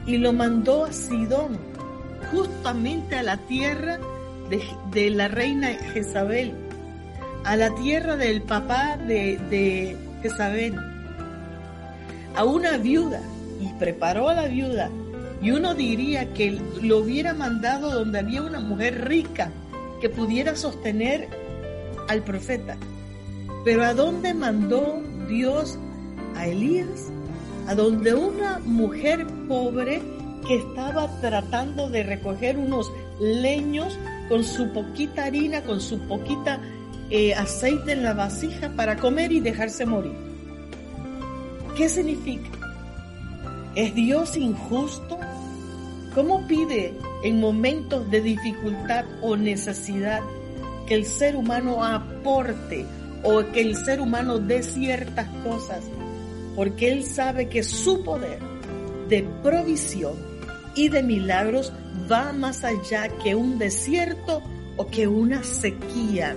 Y 0.07 0.19
lo 0.19 0.33
mandó 0.33 0.85
a 0.85 0.93
Sidón, 0.93 1.59
justamente 2.33 3.17
a 3.17 3.23
la 3.23 3.37
tierra 3.37 3.99
de, 4.93 5.11
la 5.11 5.29
reina 5.29 5.69
Jezabel, 5.69 6.55
a 7.45 7.57
la 7.57 7.75
tierra 7.77 8.17
del 8.17 8.43
papá 8.43 8.97
de, 8.97 9.39
de 9.51 9.97
Jezabel, 10.23 10.77
a 12.35 12.45
una 12.45 12.77
viuda, 12.79 13.21
y 13.61 13.73
preparó 13.79 14.29
a 14.29 14.35
la 14.35 14.49
viuda 14.49 14.91
y 15.43 15.51
uno 15.51 15.75
diría 15.75 16.33
que 16.33 16.61
lo 16.81 16.99
hubiera 16.99 17.35
mandado 17.35 17.91
donde 17.91 18.21
había 18.21 18.43
una 18.43 18.61
mujer 18.61 19.09
rica 19.09 19.51
que 20.01 20.09
pudiera 20.09 20.55
sostener 20.55 21.29
al 22.09 22.23
profeta. 22.23 22.77
Pero 23.65 23.85
¿a 23.85 23.95
dónde 23.95 24.35
mandó 24.35 25.01
Dios 25.29 25.79
a 26.37 26.47
Elías? 26.47 27.13
A 27.69 27.75
donde 27.75 28.15
una 28.15 28.59
mujer 28.59 29.27
pobre 29.49 30.03
que 30.47 30.57
estaba 30.57 31.09
tratando 31.21 31.89
de 31.89 32.03
recoger 32.03 32.59
unos 32.59 32.93
leños 33.21 33.97
con 34.29 34.43
su 34.43 34.73
poquita 34.73 35.25
harina, 35.25 35.63
con 35.63 35.81
su 35.81 36.01
poquita 36.01 36.61
eh, 37.11 37.35
aceite 37.35 37.93
en 37.93 38.03
la 38.03 38.15
vasija 38.15 38.71
para 38.71 38.97
comer 38.97 39.31
y 39.31 39.41
dejarse 39.41 39.87
morir. 39.87 40.15
¿Qué 41.77 41.89
significa? 41.89 42.51
¿Es 43.77 43.95
Dios 43.95 44.37
injusto? 44.37 45.19
¿Cómo 46.15 46.47
pide 46.47 46.95
en 47.23 47.41
momentos 47.41 48.11
de 48.11 48.21
dificultad 48.21 49.05
o 49.23 49.37
necesidad 49.37 50.21
que 50.87 50.95
el 50.95 51.07
ser 51.07 51.37
humano 51.37 51.85
aporte 51.85 52.85
o 53.23 53.45
que 53.53 53.61
el 53.61 53.77
ser 53.77 54.01
humano 54.01 54.39
dé 54.39 54.63
ciertas 54.63 55.29
cosas? 55.45 55.85
Porque 56.57 56.91
Él 56.91 57.05
sabe 57.05 57.49
que 57.49 57.63
su 57.63 58.03
poder 58.05 58.39
de 59.09 59.23
provisión 59.43 60.15
y 60.75 60.89
de 60.89 61.03
milagros 61.03 61.73
va 62.11 62.33
más 62.33 62.65
allá 62.65 63.09
que 63.23 63.35
un 63.35 63.59
desierto 63.59 64.43
o 64.77 64.87
que 64.87 65.07
una 65.07 65.43
sequía. 65.43 66.37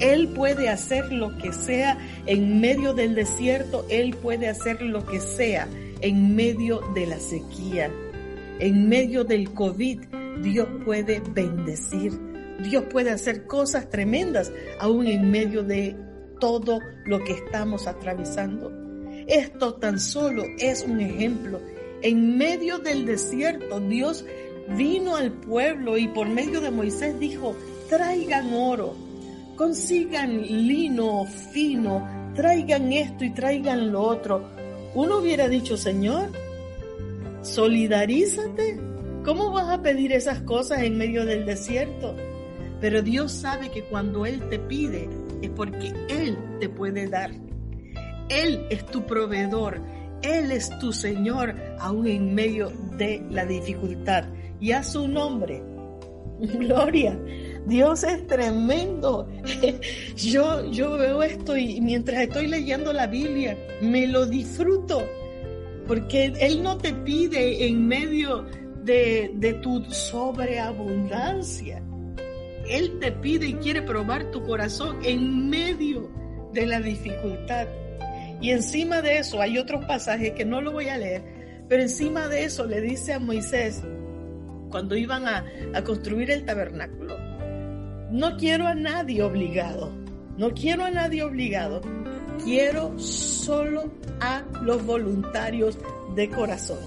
Él 0.00 0.28
puede 0.28 0.68
hacer 0.68 1.12
lo 1.12 1.36
que 1.38 1.52
sea 1.52 1.98
en 2.26 2.60
medio 2.60 2.94
del 2.94 3.14
desierto, 3.14 3.86
Él 3.88 4.14
puede 4.14 4.48
hacer 4.48 4.82
lo 4.82 5.06
que 5.06 5.20
sea 5.20 5.68
en 6.00 6.34
medio 6.34 6.80
de 6.94 7.06
la 7.06 7.18
sequía 7.18 7.90
en 8.58 8.88
medio 8.88 9.24
del 9.24 9.52
COVID, 9.52 10.00
Dios 10.42 10.68
puede 10.84 11.20
bendecir. 11.32 12.12
Dios 12.62 12.84
puede 12.90 13.10
hacer 13.10 13.46
cosas 13.46 13.90
tremendas 13.90 14.52
aún 14.78 15.06
en 15.06 15.30
medio 15.30 15.62
de 15.62 15.96
todo 16.40 16.80
lo 17.04 17.22
que 17.24 17.32
estamos 17.32 17.86
atravesando. 17.86 18.72
Esto 19.26 19.74
tan 19.74 19.98
solo 19.98 20.44
es 20.58 20.84
un 20.84 21.00
ejemplo. 21.00 21.60
En 22.02 22.36
medio 22.36 22.78
del 22.78 23.06
desierto, 23.06 23.80
Dios 23.80 24.24
vino 24.76 25.16
al 25.16 25.32
pueblo 25.32 25.96
y 25.96 26.08
por 26.08 26.28
medio 26.28 26.60
de 26.60 26.70
Moisés 26.70 27.18
dijo, 27.18 27.56
traigan 27.88 28.52
oro, 28.52 28.94
consigan 29.56 30.42
lino 30.42 31.24
fino, 31.24 32.32
traigan 32.34 32.92
esto 32.92 33.24
y 33.24 33.30
traigan 33.30 33.92
lo 33.92 34.02
otro. 34.02 34.48
Uno 34.94 35.18
hubiera 35.18 35.48
dicho, 35.48 35.76
Señor, 35.76 36.28
solidarízate. 37.42 38.78
¿Cómo 39.24 39.52
vas 39.52 39.70
a 39.70 39.80
pedir 39.82 40.12
esas 40.12 40.40
cosas 40.40 40.82
en 40.82 40.98
medio 40.98 41.24
del 41.24 41.46
desierto? 41.46 42.14
Pero 42.84 43.00
Dios 43.00 43.32
sabe 43.32 43.70
que 43.70 43.82
cuando 43.84 44.26
Él 44.26 44.46
te 44.50 44.58
pide 44.58 45.08
es 45.40 45.48
porque 45.48 45.94
Él 46.10 46.36
te 46.60 46.68
puede 46.68 47.08
dar. 47.08 47.30
Él 48.28 48.66
es 48.68 48.84
tu 48.84 49.06
proveedor. 49.06 49.80
Él 50.20 50.52
es 50.52 50.68
tu 50.80 50.92
Señor 50.92 51.54
aún 51.78 52.06
en 52.06 52.34
medio 52.34 52.70
de 52.98 53.24
la 53.30 53.46
dificultad. 53.46 54.26
Y 54.60 54.72
a 54.72 54.82
su 54.82 55.08
nombre. 55.08 55.62
Gloria. 56.40 57.18
Dios 57.64 58.04
es 58.04 58.26
tremendo. 58.26 59.30
Yo, 60.16 60.70
yo 60.70 60.98
veo 60.98 61.22
esto 61.22 61.56
y 61.56 61.80
mientras 61.80 62.20
estoy 62.20 62.48
leyendo 62.48 62.92
la 62.92 63.06
Biblia, 63.06 63.56
me 63.80 64.06
lo 64.06 64.26
disfruto 64.26 65.02
porque 65.86 66.34
Él 66.38 66.62
no 66.62 66.76
te 66.76 66.92
pide 66.92 67.66
en 67.66 67.88
medio 67.88 68.44
de, 68.82 69.32
de 69.36 69.54
tu 69.54 69.82
sobreabundancia. 69.84 71.82
Él 72.68 72.98
te 73.00 73.12
pide 73.12 73.46
y 73.46 73.54
quiere 73.54 73.82
probar 73.82 74.30
tu 74.30 74.42
corazón 74.44 74.98
en 75.04 75.48
medio 75.48 76.10
de 76.52 76.66
la 76.66 76.80
dificultad. 76.80 77.66
Y 78.40 78.50
encima 78.50 79.02
de 79.02 79.18
eso 79.18 79.40
hay 79.40 79.58
otros 79.58 79.84
pasajes 79.84 80.32
que 80.32 80.44
no 80.44 80.60
lo 80.60 80.72
voy 80.72 80.88
a 80.88 80.98
leer, 80.98 81.22
pero 81.68 81.82
encima 81.82 82.28
de 82.28 82.44
eso 82.44 82.66
le 82.66 82.80
dice 82.80 83.14
a 83.14 83.18
Moisés, 83.18 83.82
cuando 84.70 84.96
iban 84.96 85.26
a, 85.26 85.44
a 85.74 85.82
construir 85.82 86.30
el 86.30 86.44
tabernáculo, 86.44 87.16
no 88.10 88.36
quiero 88.36 88.66
a 88.66 88.74
nadie 88.74 89.22
obligado, 89.22 89.92
no 90.36 90.50
quiero 90.50 90.84
a 90.84 90.90
nadie 90.90 91.22
obligado, 91.22 91.80
quiero 92.42 92.98
solo 92.98 93.90
a 94.20 94.42
los 94.62 94.84
voluntarios 94.84 95.78
de 96.14 96.28
corazón. 96.28 96.78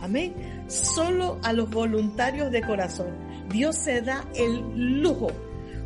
Amén. 0.00 0.34
Solo 0.68 1.38
a 1.42 1.52
los 1.52 1.70
voluntarios 1.70 2.50
de 2.50 2.62
corazón. 2.62 3.25
Dios 3.50 3.76
se 3.76 4.02
da 4.02 4.24
el 4.34 5.00
lujo. 5.02 5.28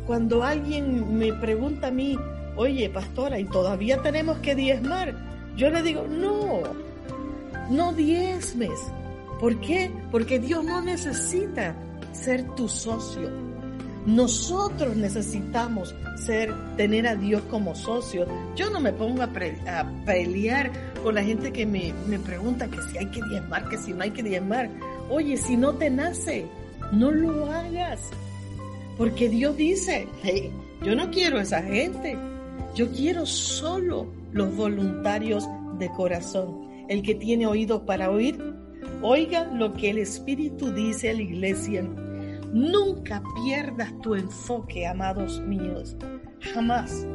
Cuando 0.05 0.43
alguien 0.43 1.17
me 1.17 1.33
pregunta 1.33 1.87
a 1.87 1.91
mí, 1.91 2.17
oye, 2.55 2.89
pastora, 2.89 3.39
¿y 3.39 3.45
todavía 3.45 4.01
tenemos 4.01 4.39
que 4.39 4.55
diezmar? 4.55 5.15
Yo 5.55 5.69
le 5.69 5.81
digo, 5.83 6.05
no, 6.07 6.61
no 7.69 7.93
diezmes. 7.93 8.79
¿Por 9.39 9.59
qué? 9.59 9.91
Porque 10.11 10.39
Dios 10.39 10.63
no 10.63 10.81
necesita 10.81 11.75
ser 12.11 12.43
tu 12.55 12.67
socio. 12.67 13.29
Nosotros 14.05 14.95
necesitamos 14.95 15.95
ser, 16.15 16.53
tener 16.75 17.07
a 17.07 17.15
Dios 17.15 17.43
como 17.49 17.75
socio. 17.75 18.25
Yo 18.55 18.69
no 18.69 18.79
me 18.79 18.93
pongo 18.93 19.21
a, 19.21 19.29
pelear 20.05 20.71
con 21.03 21.15
la 21.15 21.23
gente 21.23 21.51
que 21.51 21.65
me, 21.65 21.93
me 22.07 22.17
pregunta 22.19 22.67
que 22.67 22.81
si 22.89 22.97
hay 22.97 23.07
que 23.07 23.21
diezmar, 23.29 23.69
que 23.69 23.77
si 23.77 23.93
no 23.93 24.03
hay 24.03 24.11
que 24.11 24.23
diezmar. 24.23 24.69
Oye, 25.09 25.37
si 25.37 25.57
no 25.57 25.73
te 25.73 25.89
nace, 25.89 26.47
no 26.91 27.11
lo 27.11 27.45
hagas. 27.45 28.09
Porque 28.97 29.29
Dios 29.29 29.57
dice, 29.57 30.07
hey, 30.23 30.51
yo 30.83 30.95
no 30.95 31.09
quiero 31.11 31.39
esa 31.39 31.61
gente. 31.61 32.17
Yo 32.75 32.89
quiero 32.91 33.25
solo 33.25 34.07
los 34.31 34.55
voluntarios 34.55 35.47
de 35.79 35.89
corazón. 35.91 36.67
El 36.87 37.01
que 37.01 37.15
tiene 37.15 37.47
oído 37.47 37.85
para 37.85 38.09
oír, 38.09 38.37
oiga 39.01 39.45
lo 39.45 39.73
que 39.73 39.89
el 39.89 39.97
Espíritu 39.97 40.71
dice 40.71 41.09
a 41.09 41.13
la 41.13 41.21
iglesia. 41.21 41.83
Nunca 42.53 43.23
pierdas 43.43 43.93
tu 44.01 44.15
enfoque, 44.15 44.85
amados 44.85 45.39
míos. 45.41 45.95
Jamás. 46.53 47.05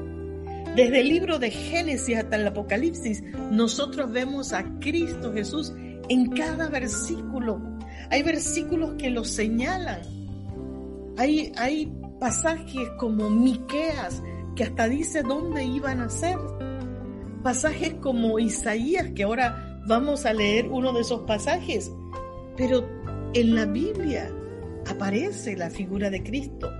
Desde 0.74 1.00
el 1.00 1.08
libro 1.08 1.38
de 1.38 1.50
Génesis 1.50 2.18
hasta 2.18 2.36
el 2.36 2.46
Apocalipsis, 2.46 3.22
nosotros 3.50 4.12
vemos 4.12 4.52
a 4.52 4.64
Cristo 4.80 5.32
Jesús 5.32 5.72
en 6.08 6.30
cada 6.30 6.68
versículo. 6.68 7.75
Hay 8.10 8.22
versículos 8.22 8.94
que 8.98 9.10
lo 9.10 9.24
señalan. 9.24 10.00
Hay, 11.18 11.52
hay 11.56 11.92
pasajes 12.20 12.88
como 12.98 13.30
Miqueas 13.30 14.22
que 14.54 14.64
hasta 14.64 14.88
dice 14.88 15.22
dónde 15.22 15.64
iban 15.64 16.00
a 16.00 16.08
ser. 16.08 16.38
Pasajes 17.42 17.94
como 17.94 18.38
Isaías, 18.38 19.10
que 19.14 19.24
ahora 19.24 19.80
vamos 19.86 20.26
a 20.26 20.32
leer 20.32 20.68
uno 20.68 20.92
de 20.92 21.02
esos 21.02 21.20
pasajes. 21.22 21.92
Pero 22.56 22.88
en 23.34 23.54
la 23.54 23.66
Biblia 23.66 24.30
aparece 24.88 25.56
la 25.56 25.70
figura 25.70 26.10
de 26.10 26.22
Cristo. 26.22 26.70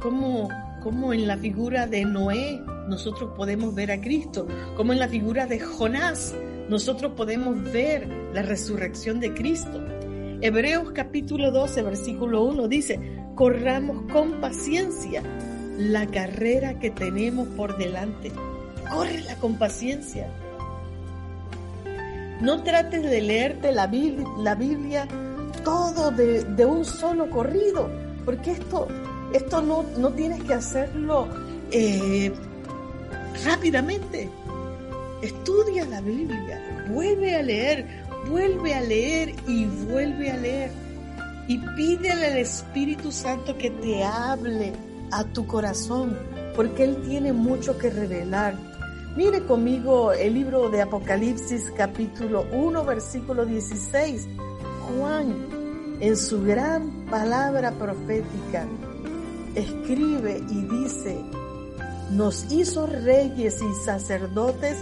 Como, 0.00 0.48
como 0.82 1.12
en 1.12 1.26
la 1.26 1.36
figura 1.36 1.86
de 1.86 2.04
Noé 2.04 2.60
nosotros 2.88 3.32
podemos 3.36 3.74
ver 3.74 3.90
a 3.90 4.00
Cristo. 4.00 4.46
Como 4.76 4.92
en 4.92 4.98
la 4.98 5.08
figura 5.08 5.46
de 5.46 5.60
Jonás 5.60 6.34
nosotros 6.68 7.12
podemos 7.16 7.60
ver 7.72 8.08
la 8.32 8.42
resurrección 8.42 9.20
de 9.20 9.34
Cristo. 9.34 9.84
Hebreos 10.42 10.90
capítulo 10.90 11.52
12, 11.52 11.82
versículo 11.82 12.42
1 12.42 12.66
dice, 12.66 12.98
corramos 13.36 14.10
con 14.10 14.40
paciencia 14.40 15.22
la 15.78 16.04
carrera 16.08 16.80
que 16.80 16.90
tenemos 16.90 17.46
por 17.46 17.78
delante. 17.78 18.32
Córrela 18.90 19.36
con 19.36 19.56
paciencia. 19.56 20.26
No 22.40 22.64
trates 22.64 23.02
de 23.04 23.20
leerte 23.20 23.70
la 23.70 23.86
Biblia, 23.86 24.26
la 24.38 24.56
Biblia 24.56 25.06
todo 25.62 26.10
de, 26.10 26.42
de, 26.42 26.66
un 26.66 26.84
solo 26.84 27.30
corrido, 27.30 27.88
porque 28.24 28.50
esto, 28.50 28.88
esto 29.32 29.62
no, 29.62 29.84
no 29.96 30.10
tienes 30.10 30.42
que 30.42 30.54
hacerlo 30.54 31.28
eh, 31.70 32.32
rápidamente. 33.44 34.28
Estudia 35.22 35.84
la 35.84 36.00
Biblia, 36.00 36.60
vuelve 36.88 37.36
a 37.36 37.42
leer, 37.42 38.01
vuelve 38.28 38.74
a 38.74 38.80
leer 38.80 39.34
y 39.46 39.66
vuelve 39.66 40.30
a 40.30 40.36
leer. 40.36 40.70
Y 41.48 41.58
pídele 41.58 42.26
al 42.26 42.38
Espíritu 42.38 43.10
Santo 43.10 43.56
que 43.58 43.70
te 43.70 44.04
hable 44.04 44.72
a 45.10 45.24
tu 45.24 45.46
corazón, 45.46 46.16
porque 46.56 46.84
Él 46.84 47.02
tiene 47.08 47.32
mucho 47.32 47.76
que 47.78 47.90
revelar. 47.90 48.54
Mire 49.16 49.44
conmigo 49.44 50.12
el 50.12 50.34
libro 50.34 50.70
de 50.70 50.80
Apocalipsis 50.80 51.70
capítulo 51.76 52.46
1 52.52 52.84
versículo 52.84 53.44
16. 53.44 54.26
Juan, 54.88 55.34
en 56.00 56.16
su 56.16 56.42
gran 56.42 57.04
palabra 57.10 57.72
profética, 57.72 58.66
escribe 59.54 60.42
y 60.48 60.62
dice, 60.62 61.20
nos 62.10 62.50
hizo 62.50 62.86
reyes 62.86 63.60
y 63.60 63.84
sacerdotes 63.84 64.78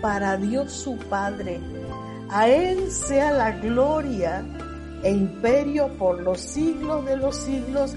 para 0.00 0.36
Dios 0.36 0.72
su 0.72 0.96
Padre. 0.96 1.60
A 2.34 2.48
Él 2.48 2.90
sea 2.90 3.30
la 3.30 3.52
gloria 3.52 4.44
e 5.04 5.10
imperio 5.12 5.86
por 5.96 6.20
los 6.20 6.40
siglos 6.40 7.06
de 7.06 7.16
los 7.16 7.36
siglos. 7.36 7.94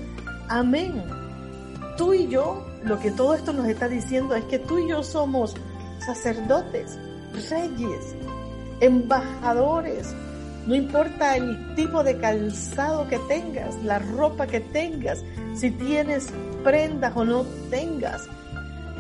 Amén. 0.47 1.04
Tú 1.97 2.13
y 2.13 2.28
yo, 2.28 2.63
lo 2.84 3.00
que 3.00 3.10
todo 3.10 3.34
esto 3.34 3.52
nos 3.52 3.67
está 3.67 3.88
diciendo 3.88 4.36
es 4.36 4.43
que 4.43 4.60
tú 4.60 4.78
y 4.78 4.89
yo 4.89 5.02
somos 5.02 5.56
sacerdotes, 6.06 7.00
reyes, 7.50 8.15
embajadores. 8.80 10.13
No 10.67 10.76
importa 10.76 11.36
el 11.36 11.73
tipo 11.73 12.04
de 12.04 12.19
calzado 12.19 13.08
que 13.08 13.17
tengas, 13.28 13.73
la 13.84 13.97
ropa 13.97 14.45
que 14.45 14.60
tengas, 14.60 15.23
si 15.56 15.71
tienes 15.71 16.28
prendas 16.63 17.13
o 17.15 17.26
no 17.26 17.43
tengas. 17.71 18.30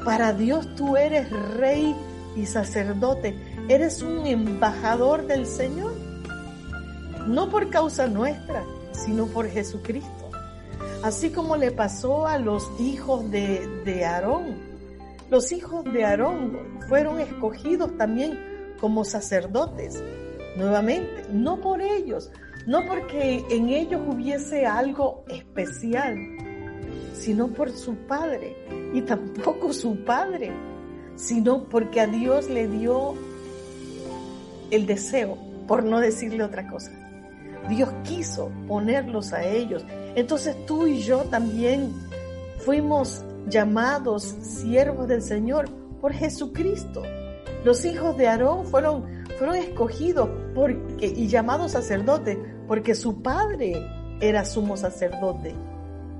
Para 0.03 0.33
Dios 0.33 0.67
tú 0.75 0.97
eres 0.97 1.29
rey 1.57 1.95
y 2.35 2.47
sacerdote, 2.47 3.37
eres 3.69 4.01
un 4.01 4.25
embajador 4.25 5.27
del 5.27 5.45
Señor, 5.45 5.93
no 7.27 7.49
por 7.49 7.69
causa 7.69 8.07
nuestra, 8.07 8.63
sino 8.91 9.27
por 9.27 9.47
Jesucristo. 9.47 10.29
Así 11.03 11.29
como 11.29 11.57
le 11.57 11.71
pasó 11.71 12.27
a 12.27 12.37
los 12.37 12.69
hijos 12.79 13.29
de, 13.29 13.67
de 13.85 14.05
Aarón. 14.05 14.55
Los 15.29 15.51
hijos 15.51 15.83
de 15.85 16.05
Aarón 16.05 16.57
fueron 16.87 17.19
escogidos 17.19 17.95
también 17.97 18.39
como 18.79 19.03
sacerdotes. 19.03 20.03
Nuevamente, 20.55 21.25
no 21.31 21.59
por 21.59 21.81
ellos, 21.81 22.31
no 22.65 22.85
porque 22.87 23.45
en 23.49 23.69
ellos 23.69 24.01
hubiese 24.07 24.65
algo 24.65 25.23
especial, 25.27 26.15
sino 27.13 27.49
por 27.49 27.71
su 27.71 27.95
padre. 28.07 28.55
Y 28.93 29.01
tampoco 29.01 29.73
su 29.73 30.03
padre 30.03 30.51
sino 31.17 31.63
porque 31.63 31.99
a 31.99 32.07
Dios 32.07 32.47
le 32.49 32.67
dio 32.67 33.15
el 34.71 34.85
deseo, 34.85 35.37
por 35.67 35.83
no 35.83 35.99
decirle 35.99 36.43
otra 36.43 36.67
cosa. 36.67 36.91
Dios 37.69 37.89
quiso 38.03 38.51
ponerlos 38.67 39.33
a 39.33 39.43
ellos. 39.43 39.85
Entonces 40.15 40.55
tú 40.65 40.87
y 40.87 40.99
yo 40.99 41.19
también 41.25 41.91
fuimos 42.59 43.23
llamados 43.47 44.23
siervos 44.23 45.07
del 45.07 45.21
Señor 45.21 45.69
por 46.01 46.13
Jesucristo. 46.13 47.03
Los 47.63 47.83
hijos 47.85 48.17
de 48.17 48.27
Aarón 48.27 48.65
fueron, 48.65 49.05
fueron 49.37 49.55
escogidos 49.55 50.29
porque, 50.55 51.07
y 51.07 51.27
llamados 51.27 51.73
sacerdotes 51.73 52.37
porque 52.67 52.95
su 52.95 53.21
padre 53.21 53.75
era 54.21 54.45
sumo 54.45 54.77
sacerdote. 54.77 55.53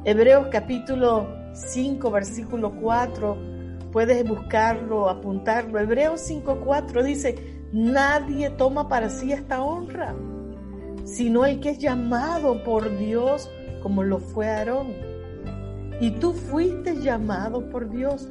Hebreos 0.03 0.47
capítulo 0.51 1.27
5, 1.53 2.11
versículo 2.11 2.71
4 2.81 3.57
Puedes 3.91 4.27
buscarlo, 4.27 5.09
apuntarlo. 5.09 5.79
Hebreos 5.79 6.29
5.4 6.29 7.03
dice, 7.03 7.56
nadie 7.71 8.49
toma 8.51 8.87
para 8.87 9.09
sí 9.09 9.31
esta 9.31 9.61
honra, 9.61 10.15
sino 11.03 11.45
el 11.45 11.59
que 11.59 11.71
es 11.71 11.79
llamado 11.79 12.63
por 12.63 12.97
Dios 12.97 13.49
como 13.81 14.03
lo 14.03 14.19
fue 14.19 14.49
Aarón. 14.49 14.93
Y 15.99 16.11
tú 16.11 16.33
fuiste 16.33 16.97
llamado 16.97 17.69
por 17.69 17.89
Dios. 17.89 18.29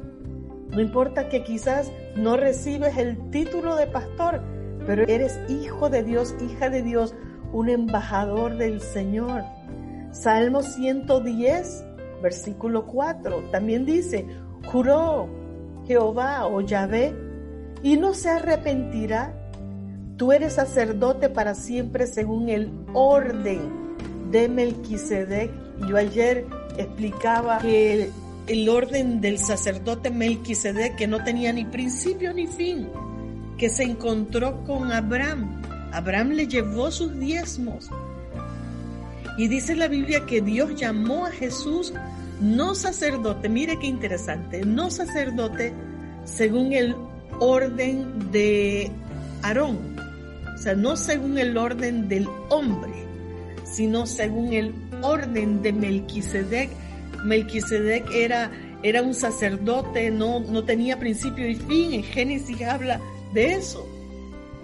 No 0.69 0.81
importa 0.81 1.29
que 1.29 1.43
quizás 1.43 1.91
no 2.15 2.37
recibes 2.37 2.97
el 2.97 3.29
título 3.31 3.75
de 3.75 3.87
pastor, 3.87 4.41
pero 4.85 5.03
eres 5.03 5.39
hijo 5.49 5.89
de 5.89 6.03
Dios, 6.03 6.35
hija 6.41 6.69
de 6.69 6.81
Dios, 6.81 7.13
un 7.51 7.69
embajador 7.69 8.57
del 8.57 8.81
Señor. 8.81 9.43
Salmo 10.11 10.61
110, 10.61 11.85
versículo 12.21 12.85
4, 12.85 13.49
también 13.51 13.85
dice, 13.85 14.25
juró 14.65 15.27
Jehová 15.85 16.47
o 16.47 16.61
Yahvé 16.61 17.26
y 17.87 17.95
no 17.95 18.13
se 18.13 18.29
arrepentirá. 18.29 19.33
Tú 20.17 20.33
eres 20.33 20.55
sacerdote 20.55 21.29
para 21.29 21.55
siempre 21.55 22.05
según 22.05 22.49
el 22.49 22.69
orden 22.91 23.61
de 24.29 24.49
Melquisedec. 24.49 25.49
Yo 25.87 25.95
ayer 25.95 26.45
explicaba 26.77 27.59
que 27.59 28.11
el, 28.47 28.67
orden 28.67 29.21
del 29.21 29.39
sacerdote 29.39 30.11
Melquisedec 30.11 30.97
que 30.97 31.07
no 31.07 31.23
tenía 31.23 31.53
ni 31.53 31.63
principio 31.63 32.33
ni 32.33 32.45
fin. 32.45 32.89
que 33.57 33.69
se 33.69 33.83
encontró 33.83 34.65
con 34.65 34.91
Abraham. 34.91 35.61
Abraham 35.93 36.31
le 36.31 36.45
llevó 36.45 36.91
sus 36.91 37.17
diezmos. 37.17 37.89
Y 39.37 39.47
dice 39.47 39.77
la 39.77 39.87
Biblia 39.87 40.25
que 40.25 40.41
Dios 40.41 40.75
llamó 40.75 41.25
a 41.25 41.31
Jesús 41.31 41.93
no 42.41 42.75
sacerdote, 42.75 43.47
mire 43.47 43.79
qué 43.79 43.87
interesante, 43.87 44.65
no 44.65 44.91
sacerdote 44.91 45.73
según 46.25 46.73
el 46.73 46.95
orden 47.39 48.31
de 48.31 48.91
Aarón, 49.43 49.97
o 50.53 50.57
sea, 50.57 50.75
no 50.75 50.95
según 50.95 51.37
el 51.37 51.57
orden 51.57 52.07
del 52.07 52.27
hombre, 52.49 52.93
sino 53.63 54.05
según 54.05 54.53
el 54.53 54.73
orden 55.01 55.61
de 55.61 55.73
Melquisedec. 55.73 56.69
Melquisedec 57.23 58.09
era, 58.11 58.51
era 58.83 59.01
un 59.01 59.13
sacerdote, 59.13 60.09
no, 60.09 60.39
no 60.39 60.63
tenía 60.63 60.99
principio 60.99 61.47
y 61.47 61.55
fin, 61.55 61.93
en 61.93 62.03
Génesis 62.03 62.61
habla 62.63 62.99
de 63.33 63.53
eso. 63.53 63.87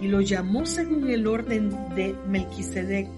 Y 0.00 0.08
lo 0.08 0.20
llamó 0.20 0.66
según 0.66 1.08
el 1.08 1.26
orden 1.26 1.70
de 1.94 2.14
Melquisedec, 2.26 3.08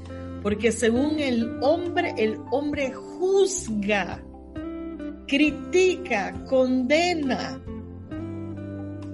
porque 0.42 0.70
según 0.72 1.18
el 1.18 1.58
hombre, 1.62 2.14
el 2.18 2.38
hombre 2.50 2.92
juzga 2.92 4.22
critica, 5.26 6.32
condena, 6.48 7.60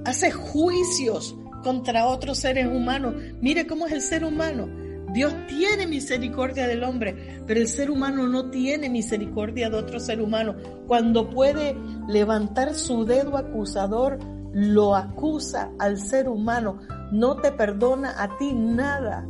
hace 0.05 0.31
juicios 0.31 1.37
contra 1.63 2.07
otros 2.07 2.39
seres 2.39 2.67
humanos. 2.67 3.15
Mire 3.41 3.67
cómo 3.67 3.87
es 3.87 3.93
el 3.93 4.01
ser 4.01 4.25
humano. 4.25 4.69
Dios 5.13 5.35
tiene 5.47 5.87
misericordia 5.87 6.67
del 6.67 6.85
hombre, 6.85 7.43
pero 7.47 7.61
el 7.61 7.69
ser 7.69 7.91
humano 7.91 8.27
no 8.27 8.51
tiene 8.51 8.89
misericordia 8.89 9.69
de 9.69 9.77
otro 9.77 10.01
ser 10.01 10.23
humano. 10.23 10.57
Cuando 10.87 11.29
puede 11.29 11.77
levantar 12.09 12.75
su 12.75 13.05
dedo 13.05 13.37
acusador, 13.37 14.19
lo 14.55 14.97
acusa 14.97 15.71
al 15.79 15.99
ser 15.99 16.29
humano. 16.29 16.81
No 17.11 17.37
te 17.37 17.53
perdona 17.53 18.23
a 18.23 18.39
ti 18.39 18.53
nada. 18.55 19.27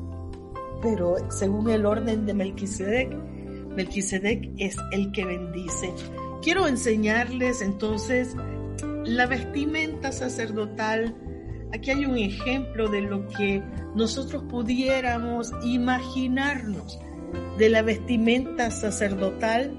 Pero 0.82 1.16
según 1.30 1.68
el 1.68 1.84
orden 1.84 2.26
de 2.26 2.34
Melquisedec, 2.34 3.12
Melquisedec 3.74 4.50
es 4.58 4.76
el 4.92 5.10
que 5.10 5.24
bendice. 5.24 5.92
Quiero 6.42 6.66
enseñarles 6.68 7.60
entonces 7.60 8.36
la 9.04 9.26
vestimenta 9.26 10.12
sacerdotal. 10.12 11.14
Aquí 11.72 11.90
hay 11.90 12.04
un 12.04 12.18
ejemplo 12.18 12.88
de 12.88 13.02
lo 13.02 13.26
que 13.28 13.62
nosotros 13.94 14.44
pudiéramos 14.48 15.52
imaginarnos 15.62 16.98
de 17.58 17.68
la 17.68 17.82
vestimenta 17.82 18.70
sacerdotal. 18.70 19.72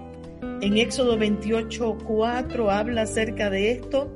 En 0.61 0.77
Éxodo 0.77 1.17
28, 1.17 1.97
4 2.05 2.71
habla 2.71 3.03
acerca 3.03 3.49
de 3.49 3.71
esto. 3.71 4.11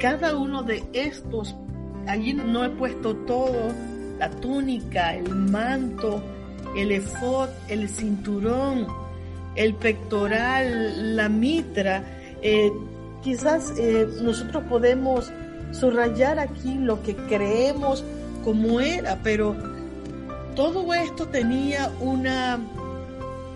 Cada 0.00 0.36
uno 0.36 0.62
de 0.62 0.82
estos, 0.92 1.56
allí 2.06 2.34
no 2.34 2.64
he 2.64 2.70
puesto 2.70 3.16
todo, 3.16 3.72
la 4.18 4.30
túnica, 4.30 5.14
el 5.14 5.34
manto, 5.34 6.22
el 6.76 6.92
efod, 6.92 7.48
el 7.68 7.88
cinturón, 7.88 8.86
el 9.54 9.74
pectoral, 9.74 11.16
la 11.16 11.28
mitra. 11.28 12.04
Eh, 12.42 12.70
quizás 13.22 13.72
eh, 13.78 14.08
nosotros 14.22 14.64
podemos 14.68 15.30
subrayar 15.72 16.38
aquí 16.38 16.74
lo 16.74 17.02
que 17.02 17.16
creemos 17.16 18.04
como 18.44 18.80
era, 18.80 19.18
pero 19.22 19.56
todo 20.54 20.94
esto 20.94 21.26
tenía 21.28 21.90
una 22.00 22.58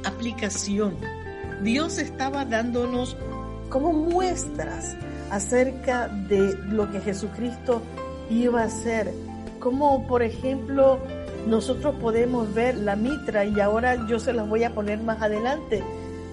aplicación. 0.05 0.97
Dios 1.63 1.99
estaba 1.99 2.45
dándonos 2.45 3.17
como 3.69 3.93
muestras 3.93 4.97
acerca 5.31 6.09
de 6.09 6.55
lo 6.69 6.91
que 6.91 7.01
Jesucristo 7.01 7.83
iba 8.29 8.63
a 8.63 8.65
hacer. 8.65 9.13
Como 9.61 10.07
por 10.07 10.23
ejemplo 10.23 10.99
nosotros 11.47 11.95
podemos 12.01 12.53
ver 12.53 12.77
la 12.77 12.97
mitra 12.97 13.45
y 13.45 13.61
ahora 13.61 14.07
yo 14.07 14.19
se 14.19 14.33
las 14.33 14.49
voy 14.49 14.65
a 14.65 14.75
poner 14.75 15.01
más 15.01 15.23
adelante, 15.23 15.83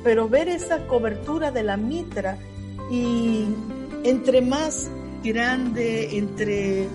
pero 0.03 0.27
ver 0.27 0.49
esa 0.49 0.85
cobertura 0.87 1.51
de 1.51 1.63
la 1.63 1.77
mitra 1.77 2.37
y 2.89 3.45
entre 4.03 4.41
más 4.41 4.89
grande, 5.23 6.17
entre 6.17 6.87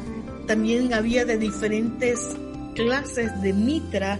también 0.46 0.92
había 0.92 1.24
de 1.24 1.38
diferentes 1.38 2.36
clases 2.74 3.40
de 3.42 3.52
mitra, 3.52 4.18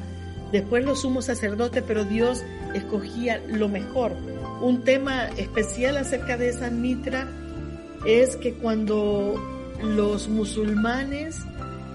después 0.53 0.85
los 0.85 1.01
sumos 1.01 1.25
sacerdotes, 1.27 1.83
pero 1.87 2.05
Dios 2.05 2.43
escogía 2.75 3.43
lo 3.49 3.69
mejor. 3.69 4.13
Un 4.61 4.85
tema 4.85 5.27
especial 5.37 5.97
acerca 5.97 6.37
de 6.37 6.51
esa 6.51 6.71
mitra 6.71 7.29
es 8.07 8.37
que 8.37 8.55
cuando 8.55 9.35
los 9.83 10.29
musulmanes 10.29 11.41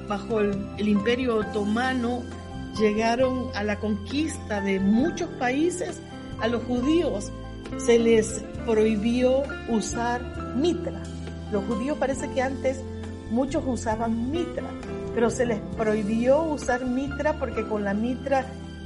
bajo 0.08 0.40
el, 0.40 0.88
imperio 0.88 1.38
otomano 1.38 2.24
llegaron 2.80 3.50
a 3.56 3.64
la 3.64 3.80
conquista 3.80 4.62
de 4.62 4.80
muchos 4.80 5.30
países, 5.40 6.02
a 6.40 6.48
los 6.48 6.64
judíos 6.64 7.32
se 7.78 8.00
les 8.00 8.44
prohibió 8.68 9.44
usar 9.70 10.22
mitra. 10.56 11.02
Los 11.52 11.64
judíos 11.66 11.98
parece 11.98 12.30
que 12.32 12.42
antes 12.42 12.82
muchos 13.32 13.64
usaban 13.66 14.30
mitra, 14.30 14.68
pero 15.16 15.30
se 15.30 15.46
les 15.46 15.60
prohibió 15.78 16.44
usar 16.44 16.86
mitra 16.86 17.40
porque 17.40 17.66
con 17.66 17.86
la 17.86 17.94
mitra 17.94 18.46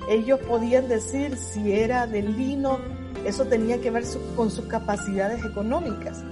ellos 0.09 0.39
podían 0.47 0.87
decir 0.87 1.35
si 1.35 1.73
era 1.73 2.05
de 2.05 2.21
lino, 2.21 2.77
eso 3.25 3.45
tenía 3.45 3.81
que 3.81 3.91
ver 3.91 4.03
con 4.35 4.51
sus 4.51 4.65
capacidades 4.65 5.43
económicas. 5.43 6.23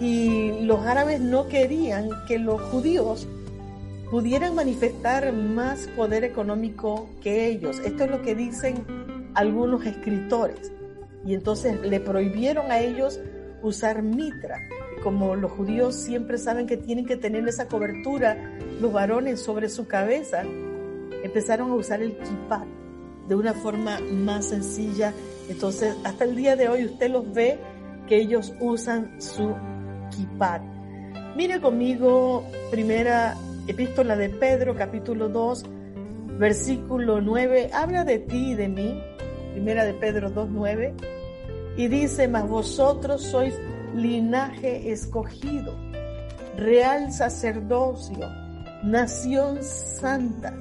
Y 0.00 0.60
los 0.62 0.84
árabes 0.84 1.20
no 1.20 1.46
querían 1.46 2.08
que 2.26 2.38
los 2.38 2.60
judíos 2.60 3.28
pudieran 4.10 4.56
manifestar 4.56 5.32
más 5.32 5.86
poder 5.96 6.24
económico 6.24 7.08
que 7.22 7.46
ellos. 7.46 7.78
Esto 7.84 8.04
es 8.04 8.10
lo 8.10 8.22
que 8.22 8.34
dicen 8.34 8.84
algunos 9.34 9.86
escritores. 9.86 10.72
Y 11.24 11.34
entonces 11.34 11.80
le 11.80 12.00
prohibieron 12.00 12.70
a 12.70 12.80
ellos 12.80 13.20
usar 13.62 14.02
mitra. 14.02 14.58
Como 15.02 15.36
los 15.36 15.52
judíos 15.52 15.94
siempre 15.94 16.38
saben 16.38 16.66
que 16.66 16.76
tienen 16.76 17.06
que 17.06 17.16
tener 17.16 17.46
esa 17.48 17.66
cobertura, 17.66 18.58
los 18.80 18.92
varones 18.92 19.40
sobre 19.40 19.68
su 19.68 19.86
cabeza, 19.86 20.42
empezaron 21.22 21.70
a 21.70 21.74
usar 21.74 22.02
el 22.02 22.16
kippah 22.16 22.66
de 23.28 23.34
una 23.34 23.54
forma 23.54 23.98
más 24.12 24.46
sencilla. 24.46 25.12
Entonces, 25.48 25.96
hasta 26.04 26.24
el 26.24 26.36
día 26.36 26.56
de 26.56 26.68
hoy 26.68 26.84
usted 26.84 27.10
los 27.10 27.32
ve 27.32 27.58
que 28.08 28.16
ellos 28.16 28.52
usan 28.60 29.20
su 29.20 29.54
kippah. 30.10 30.60
Mire 31.36 31.60
conmigo, 31.60 32.44
primera 32.70 33.36
Epístola 33.66 34.16
de 34.16 34.30
Pedro, 34.30 34.74
capítulo 34.74 35.28
2, 35.28 35.64
versículo 36.38 37.20
9, 37.20 37.70
habla 37.72 38.04
de 38.04 38.18
ti 38.18 38.50
y 38.50 38.54
de 38.54 38.68
mí, 38.68 39.00
primera 39.60 39.84
de 39.84 39.92
Pedro 39.92 40.30
2, 40.30 40.48
9, 40.52 40.94
y 41.76 41.88
dice, 41.88 42.28
mas 42.28 42.48
vosotros 42.48 43.22
sois 43.22 43.54
linaje 43.94 44.90
escogido, 44.90 45.76
real 46.56 47.12
sacerdocio, 47.12 48.26
nación 48.82 49.62
santa, 49.62 50.54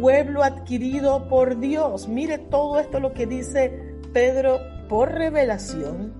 pueblo 0.00 0.42
adquirido 0.42 1.28
por 1.28 1.60
Dios. 1.60 2.08
Mire 2.08 2.38
todo 2.38 2.80
esto 2.80 2.98
lo 2.98 3.12
que 3.12 3.26
dice 3.26 3.94
Pedro 4.12 4.58
por 4.88 5.12
revelación 5.12 6.12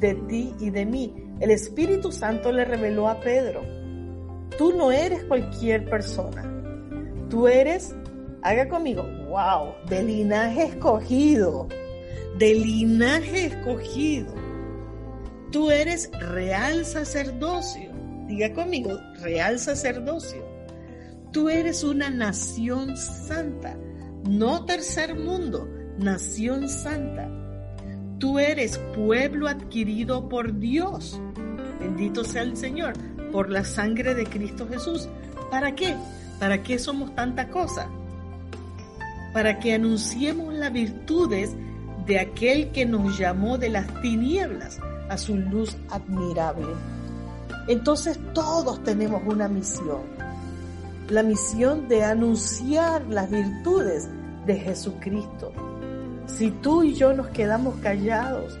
de 0.00 0.14
ti 0.14 0.52
y 0.58 0.70
de 0.70 0.84
mí. 0.84 1.14
El 1.38 1.52
Espíritu 1.52 2.10
Santo 2.10 2.50
le 2.50 2.64
reveló 2.64 3.08
a 3.08 3.20
Pedro 3.20 3.62
Tú 4.58 4.72
no 4.76 4.90
eres 4.90 5.22
cualquier 5.24 5.88
persona. 5.88 6.42
Tú 7.30 7.46
eres, 7.46 7.94
haga 8.42 8.68
conmigo, 8.68 9.04
wow, 9.32 9.74
de 9.88 10.02
linaje 10.02 10.64
escogido. 10.64 11.66
De 12.38 12.54
linaje 12.54 13.46
escogido. 13.46 14.34
Tú 15.50 15.70
eres 15.70 16.10
real 16.20 16.84
sacerdocio. 16.84 17.90
Diga 18.26 18.52
conmigo, 18.52 18.98
real 19.22 19.58
sacerdocio. 19.58 20.44
Tú 21.32 21.48
eres 21.48 21.82
una 21.82 22.10
nación 22.10 22.94
santa, 22.98 23.74
no 24.28 24.66
tercer 24.66 25.14
mundo, 25.14 25.66
nación 25.98 26.68
santa. 26.68 27.30
Tú 28.18 28.38
eres 28.38 28.76
pueblo 28.94 29.48
adquirido 29.48 30.28
por 30.28 30.58
Dios. 30.58 31.18
Bendito 31.80 32.22
sea 32.22 32.42
el 32.42 32.56
Señor 32.58 32.92
por 33.32 33.48
la 33.48 33.64
sangre 33.64 34.14
de 34.14 34.26
Cristo 34.26 34.68
Jesús. 34.68 35.08
¿Para 35.50 35.74
qué? 35.74 35.96
¿Para 36.38 36.62
qué 36.62 36.78
somos 36.78 37.14
tanta 37.14 37.48
cosa? 37.48 37.88
Para 39.32 39.58
que 39.58 39.74
anunciemos 39.74 40.52
las 40.54 40.72
virtudes 40.72 41.54
de 42.06 42.18
aquel 42.18 42.70
que 42.72 42.84
nos 42.84 43.18
llamó 43.18 43.58
de 43.58 43.70
las 43.70 43.86
tinieblas 44.02 44.78
a 45.08 45.16
su 45.16 45.36
luz 45.36 45.76
admirable. 45.90 46.66
Entonces 47.68 48.18
todos 48.34 48.82
tenemos 48.82 49.22
una 49.24 49.48
misión, 49.48 50.02
la 51.08 51.22
misión 51.22 51.88
de 51.88 52.04
anunciar 52.04 53.06
las 53.08 53.30
virtudes 53.30 54.08
de 54.46 54.56
Jesucristo. 54.56 55.52
Si 56.26 56.50
tú 56.50 56.82
y 56.82 56.94
yo 56.94 57.12
nos 57.12 57.28
quedamos 57.28 57.76
callados, 57.76 58.58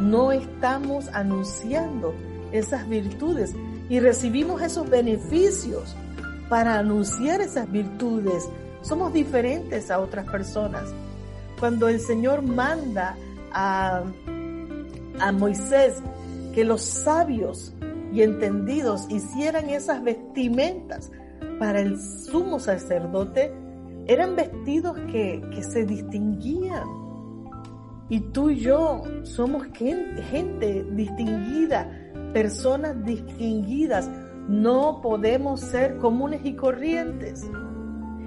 no 0.00 0.32
estamos 0.32 1.08
anunciando 1.12 2.14
esas 2.50 2.88
virtudes 2.88 3.54
y 3.88 4.00
recibimos 4.00 4.62
esos 4.62 4.88
beneficios 4.88 5.94
para 6.48 6.78
anunciar 6.78 7.40
esas 7.40 7.70
virtudes. 7.70 8.48
Somos 8.82 9.12
diferentes 9.12 9.90
a 9.90 10.00
otras 10.00 10.28
personas. 10.28 10.92
Cuando 11.58 11.88
el 11.88 12.00
Señor 12.00 12.42
manda 12.42 13.16
a, 13.52 14.02
a 15.20 15.32
Moisés 15.32 16.02
que 16.52 16.64
los 16.64 16.82
sabios 16.82 17.72
y 18.12 18.22
entendidos 18.22 19.06
hicieran 19.08 19.70
esas 19.70 20.02
vestimentas 20.02 21.10
para 21.58 21.80
el 21.80 21.98
sumo 22.00 22.58
sacerdote, 22.58 23.54
eran 24.06 24.34
vestidos 24.36 24.98
que, 25.10 25.42
que 25.54 25.62
se 25.62 25.84
distinguían. 25.84 26.82
Y 28.08 28.20
tú 28.20 28.50
y 28.50 28.56
yo 28.56 29.02
somos 29.22 29.64
gente, 29.72 30.22
gente 30.24 30.84
distinguida, 30.90 31.88
personas 32.32 33.04
distinguidas. 33.04 34.10
No 34.48 35.00
podemos 35.00 35.60
ser 35.60 35.98
comunes 35.98 36.40
y 36.44 36.54
corrientes. 36.54 37.46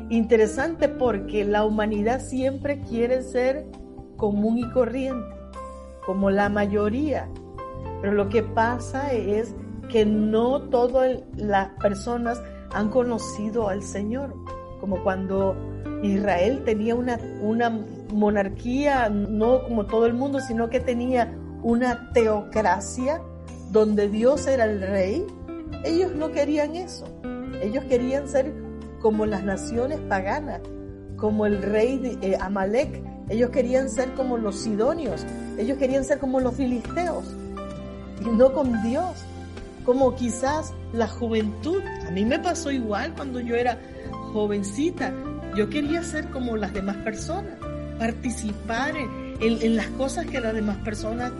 Interesante 0.10 0.88
porque 0.88 1.46
la 1.46 1.66
humanidad 1.66 2.22
siempre 2.22 2.82
quiere 2.82 3.24
ser 3.24 3.66
común 4.18 4.60
y 4.60 4.70
corriente, 4.70 5.36
como 6.06 6.30
la 6.30 6.48
mayoría. 6.50 7.28
Pero 8.02 8.14
lo 8.14 8.30
que 8.30 8.44
pasa 8.44 9.12
es 9.14 9.56
que 9.90 10.06
no 10.06 10.62
todas 10.64 11.24
las 11.36 11.70
personas 11.82 12.42
han 12.72 12.90
conocido 12.90 13.68
al 13.68 13.82
Señor, 13.82 14.36
como 14.80 15.02
cuando 15.04 15.56
Israel 16.04 16.64
tenía 16.66 16.94
una, 16.94 17.20
una 17.42 17.72
monarquía, 18.14 19.10
no 19.10 19.64
como 19.64 19.86
todo 19.86 20.06
el 20.06 20.14
mundo, 20.14 20.40
sino 20.40 20.70
que 20.70 20.80
tenía 20.80 21.34
una 21.64 22.12
teocracia 22.14 23.22
donde 23.72 24.08
Dios 24.08 24.46
era 24.46 24.66
el 24.66 24.82
rey. 24.82 25.26
Ellos 25.84 26.14
no 26.14 26.32
querían 26.32 26.76
eso. 26.76 27.08
Ellos 27.62 27.84
querían 27.86 28.28
ser 28.28 28.54
como 29.02 29.26
las 29.26 29.44
naciones 29.44 30.00
paganas, 30.10 30.62
como 31.18 31.46
el 31.46 31.62
rey 31.62 31.98
de 31.98 32.18
eh, 32.22 32.38
Amalek. 32.40 33.04
Ellos 33.30 33.50
querían 33.50 33.90
ser 33.90 34.14
como 34.14 34.38
los 34.38 34.62
sidonios. 34.62 35.26
Ellos 35.58 35.78
querían 35.78 36.04
ser 36.04 36.20
como 36.20 36.40
los 36.40 36.56
filisteos. 36.56 37.26
Y 38.22 38.30
no 38.30 38.54
con 38.54 38.82
Dios 38.84 39.26
como 39.86 40.16
quizás 40.16 40.74
la 40.94 41.08
juventud. 41.08 41.82
A 42.08 42.12
mí 42.12 42.26
me 42.26 42.40
pasó 42.40 42.72
igual 42.72 43.14
cuando 43.14 43.40
yo 43.40 43.56
era 43.56 43.80
jovencita. 44.34 45.14
Yo 45.56 45.70
quería 45.70 46.04
ser 46.04 46.30
como 46.32 46.58
las 46.58 46.74
demás 46.74 46.98
personas, 46.98 47.54
participar 47.98 48.94
en, 49.40 49.76
las 49.76 49.88
cosas 49.90 50.26
que 50.26 50.42
las 50.42 50.54
demás 50.54 50.78
personas 50.78 51.32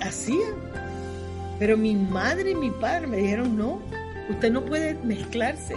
hacían. 0.00 0.54
Pero 1.58 1.76
mi 1.76 1.94
madre 1.94 2.52
y 2.52 2.54
mi 2.54 2.70
padre 2.70 3.06
me 3.06 3.18
dijeron, 3.18 3.56
no, 3.56 3.80
usted 4.30 4.50
no 4.50 4.64
puede 4.64 4.94
mezclarse, 5.04 5.76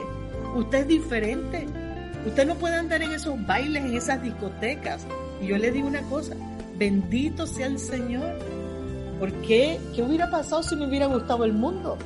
usted 0.55 0.79
es 0.79 0.87
diferente, 0.87 1.67
usted 2.25 2.45
no 2.45 2.55
puede 2.55 2.75
andar 2.75 3.01
en 3.01 3.11
esos 3.11 3.45
bailes, 3.45 3.83
en 3.85 3.95
esas 3.95 4.21
discotecas. 4.21 5.05
Y 5.41 5.47
yo 5.47 5.57
le 5.57 5.71
digo 5.71 5.87
una 5.87 6.01
cosa, 6.03 6.35
bendito 6.77 7.45
sea 7.47 7.67
el 7.67 7.79
Señor 7.79 8.37
¿Por 9.23 9.31
qué? 9.35 9.79
¿Qué 9.95 10.01
hubiera 10.03 10.29
pasado 10.29 10.63
si 10.63 10.75
me 10.75 10.85
hubiera 10.85 11.05
gustado 11.05 11.45
el 11.45 11.53
mundo? 11.53 11.97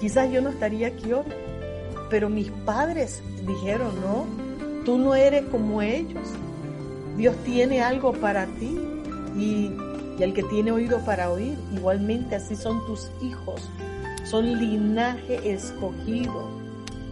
Quizás 0.00 0.30
yo 0.30 0.40
no 0.40 0.50
estaría 0.50 0.86
aquí 0.86 1.12
hoy. 1.12 1.24
Pero 2.08 2.28
mis 2.28 2.52
padres 2.64 3.20
dijeron, 3.44 3.90
no, 4.00 4.26
tú 4.84 4.96
no 4.96 5.16
eres 5.16 5.44
como 5.46 5.82
ellos. 5.82 6.28
Dios 7.16 7.34
tiene 7.44 7.82
algo 7.82 8.12
para 8.12 8.46
ti 8.46 8.78
y, 9.36 9.72
y 10.16 10.22
el 10.22 10.34
que 10.34 10.44
tiene 10.44 10.70
oído 10.70 11.00
para 11.04 11.32
oír, 11.32 11.58
igualmente 11.74 12.36
así 12.36 12.54
son 12.54 12.86
tus 12.86 13.10
hijos. 13.20 13.68
Son 14.22 14.44
linaje 14.44 15.50
escogido. 15.50 16.55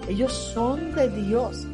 Ellos 0.09 0.33
son 0.33 0.95
de 0.95 1.09
Dios. 1.09 1.67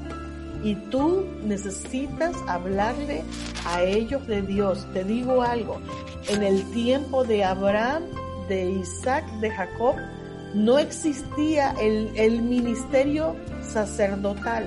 Y 0.63 0.75
tú 0.75 1.25
necesitas 1.43 2.35
hablarle 2.47 3.25
a 3.67 3.83
ellos 3.83 4.27
de 4.27 4.43
Dios. 4.43 4.87
Te 4.93 5.05
digo 5.05 5.43
algo, 5.43 5.81
en 6.29 6.43
el 6.43 6.63
tiempo 6.73 7.25
de 7.25 7.45
Abraham, 7.45 8.03
de 8.49 8.71
Isaac, 8.71 9.25
de 9.41 9.51
Jacob, 9.51 9.97
no 10.55 10.79
existía 10.79 11.75
el, 11.81 12.43
ministerio 12.43 13.37
sacerdotal, 13.63 14.65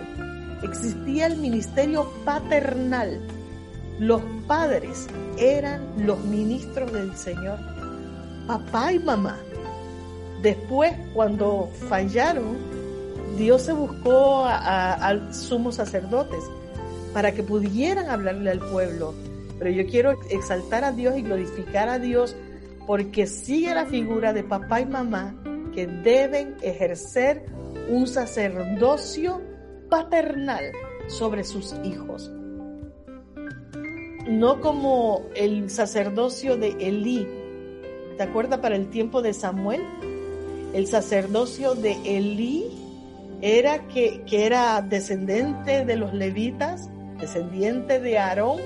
existía 0.63 1.27
el 1.27 1.37
ministerio 1.37 2.11
paternal. 2.23 3.19
Los 3.99 4.21
padres 4.47 5.07
eran 5.37 5.81
los 5.97 6.23
ministros 6.25 6.91
del 6.91 7.15
Señor, 7.15 7.59
papá 8.47 8.93
y 8.93 8.99
mamá. 8.99 9.37
Después, 10.41 10.93
cuando 11.13 11.69
fallaron, 11.89 12.57
Dios 13.37 13.63
se 13.63 13.73
buscó 13.73 14.45
a, 14.45 15.33
sumos 15.33 15.75
sacerdotes 15.75 16.43
para 17.13 17.33
que 17.33 17.43
pudieran 17.43 18.09
hablarle 18.09 18.51
al 18.51 18.59
pueblo 18.59 19.13
pero 19.59 19.75
yo 19.75 19.85
quiero 19.87 20.19
exaltar 20.29 20.83
a 20.83 20.91
Dios 20.91 21.17
y 21.17 21.21
glorificar 21.21 21.87
a 21.87 21.99
Dios 21.99 22.35
porque 22.85 23.27
sigue 23.27 23.73
la 23.73 23.85
figura 23.85 24.33
de 24.33 24.43
papá 24.43 24.81
y 24.81 24.85
mamá 24.85 25.35
que 25.73 25.87
deben 25.87 26.55
ejercer 26.61 27.45
un 27.87 28.07
sacerdocio 28.07 29.41
paternal 29.89 30.71
sobre 31.07 31.43
sus 31.43 31.75
hijos. 31.83 32.29
No 34.27 34.59
como 34.61 35.23
el 35.35 35.69
sacerdocio 35.69 36.57
de 36.57 36.75
Elí. 36.79 37.27
¿Te 38.17 38.23
acuerdas 38.23 38.59
para 38.59 38.75
el 38.75 38.89
tiempo 38.89 39.21
de 39.21 39.33
Samuel? 39.33 39.81
El 40.73 40.87
sacerdocio 40.87 41.75
de 41.75 41.93
Elí 42.03 42.67
era 43.43 43.87
que, 43.87 44.23
que 44.25 44.45
era 44.45 44.81
descendiente 44.81 45.83
de 45.83 45.95
los 45.97 46.13
levitas, 46.13 46.89
descendiente 47.19 47.99
de 47.99 48.17
Aarón, 48.17 48.59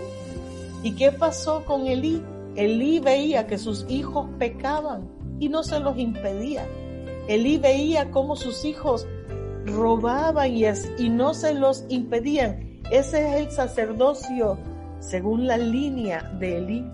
¿Y 0.83 0.91
qué 0.91 1.11
pasó 1.11 1.65
con 1.65 1.87
Elí? 1.87 2.21
Elí 2.55 2.99
veía 2.99 3.47
que 3.47 3.57
sus 3.57 3.85
hijos 3.89 4.27
pecaban 4.37 5.09
y 5.39 5.49
no 5.49 5.63
se 5.63 5.79
los 5.79 5.97
impedía. 5.97 6.65
Elí 7.27 7.57
veía 7.57 8.11
cómo 8.11 8.35
sus 8.35 8.63
hijos 8.63 9.07
robaban 9.65 10.53
y, 10.53 10.65
y 10.97 11.09
no 11.09 11.33
se 11.33 11.53
los 11.53 11.83
impedían. 11.89 12.79
Ese 12.91 13.27
es 13.27 13.35
el 13.35 13.51
sacerdocio 13.51 14.57
según 14.99 15.47
la 15.47 15.57
línea 15.57 16.21
de 16.39 16.57
Elí. 16.57 16.85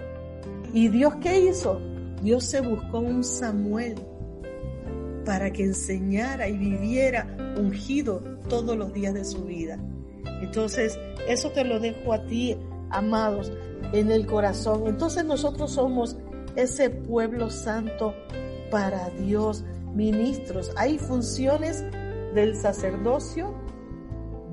¿Y 0.73 0.87
Dios 0.87 1.15
qué 1.21 1.41
hizo? 1.41 1.79
Dios 2.21 2.45
se 2.45 2.61
buscó 2.61 2.99
un 2.99 3.23
Samuel 3.23 3.95
para 5.25 5.51
que 5.51 5.63
enseñara 5.63 6.47
y 6.47 6.57
viviera 6.57 7.27
ungido 7.57 8.19
todos 8.49 8.77
los 8.77 8.93
días 8.93 9.13
de 9.13 9.25
su 9.25 9.43
vida. 9.45 9.77
Entonces, 10.41 10.99
eso 11.27 11.51
te 11.51 11.63
lo 11.63 11.79
dejo 11.79 12.13
a 12.13 12.25
ti, 12.25 12.57
amados 12.89 13.51
en 13.91 14.11
el 14.11 14.25
corazón. 14.25 14.87
Entonces 14.87 15.25
nosotros 15.25 15.71
somos 15.71 16.17
ese 16.55 16.89
pueblo 16.89 17.49
santo 17.49 18.13
para 18.71 19.09
Dios, 19.09 19.63
ministros. 19.93 20.71
Hay 20.77 20.97
funciones 20.97 21.83
del 22.33 22.55
sacerdocio. 22.55 23.53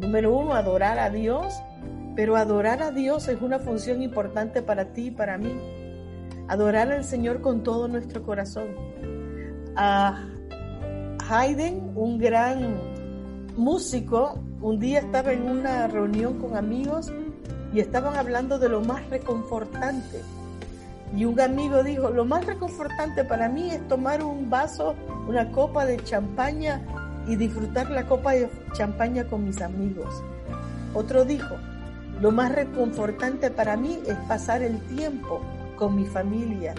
Número 0.00 0.37
uno, 0.37 0.54
adorar 0.54 0.98
a 0.98 1.11
Dios. 1.11 1.54
Pero 2.16 2.37
adorar 2.37 2.83
a 2.83 2.90
Dios 2.90 3.28
es 3.28 3.40
una 3.40 3.59
función 3.59 4.02
importante 4.02 4.62
para 4.62 4.92
ti 4.92 5.06
y 5.06 5.11
para 5.11 5.38
mí. 5.38 5.54
Adorar 6.48 6.90
al 6.90 7.04
Señor 7.04 7.40
con 7.40 7.62
todo 7.62 7.88
nuestro 7.88 8.22
corazón. 8.22 8.68
A 9.76 10.29
Haydn, 11.30 11.92
un 11.94 12.18
gran 12.18 12.76
músico, 13.56 14.42
un 14.60 14.80
día 14.80 14.98
estaba 14.98 15.32
en 15.32 15.48
una 15.48 15.86
reunión 15.86 16.40
con 16.40 16.56
amigos 16.56 17.12
y 17.72 17.78
estaban 17.78 18.16
hablando 18.16 18.58
de 18.58 18.68
lo 18.68 18.80
más 18.80 19.08
reconfortante. 19.10 20.22
Y 21.16 21.26
un 21.26 21.40
amigo 21.40 21.84
dijo, 21.84 22.10
lo 22.10 22.24
más 22.24 22.46
reconfortante 22.46 23.22
para 23.22 23.48
mí 23.48 23.70
es 23.70 23.86
tomar 23.86 24.24
un 24.24 24.50
vaso, 24.50 24.96
una 25.28 25.52
copa 25.52 25.86
de 25.86 26.02
champaña 26.02 26.84
y 27.28 27.36
disfrutar 27.36 27.88
la 27.90 28.08
copa 28.08 28.32
de 28.32 28.50
champaña 28.72 29.22
con 29.22 29.44
mis 29.44 29.62
amigos. 29.62 30.12
Otro 30.94 31.24
dijo, 31.24 31.54
lo 32.20 32.32
más 32.32 32.52
reconfortante 32.52 33.52
para 33.52 33.76
mí 33.76 34.00
es 34.04 34.16
pasar 34.26 34.62
el 34.62 34.80
tiempo 34.96 35.40
con 35.76 35.94
mi 35.94 36.06
familia. 36.06 36.74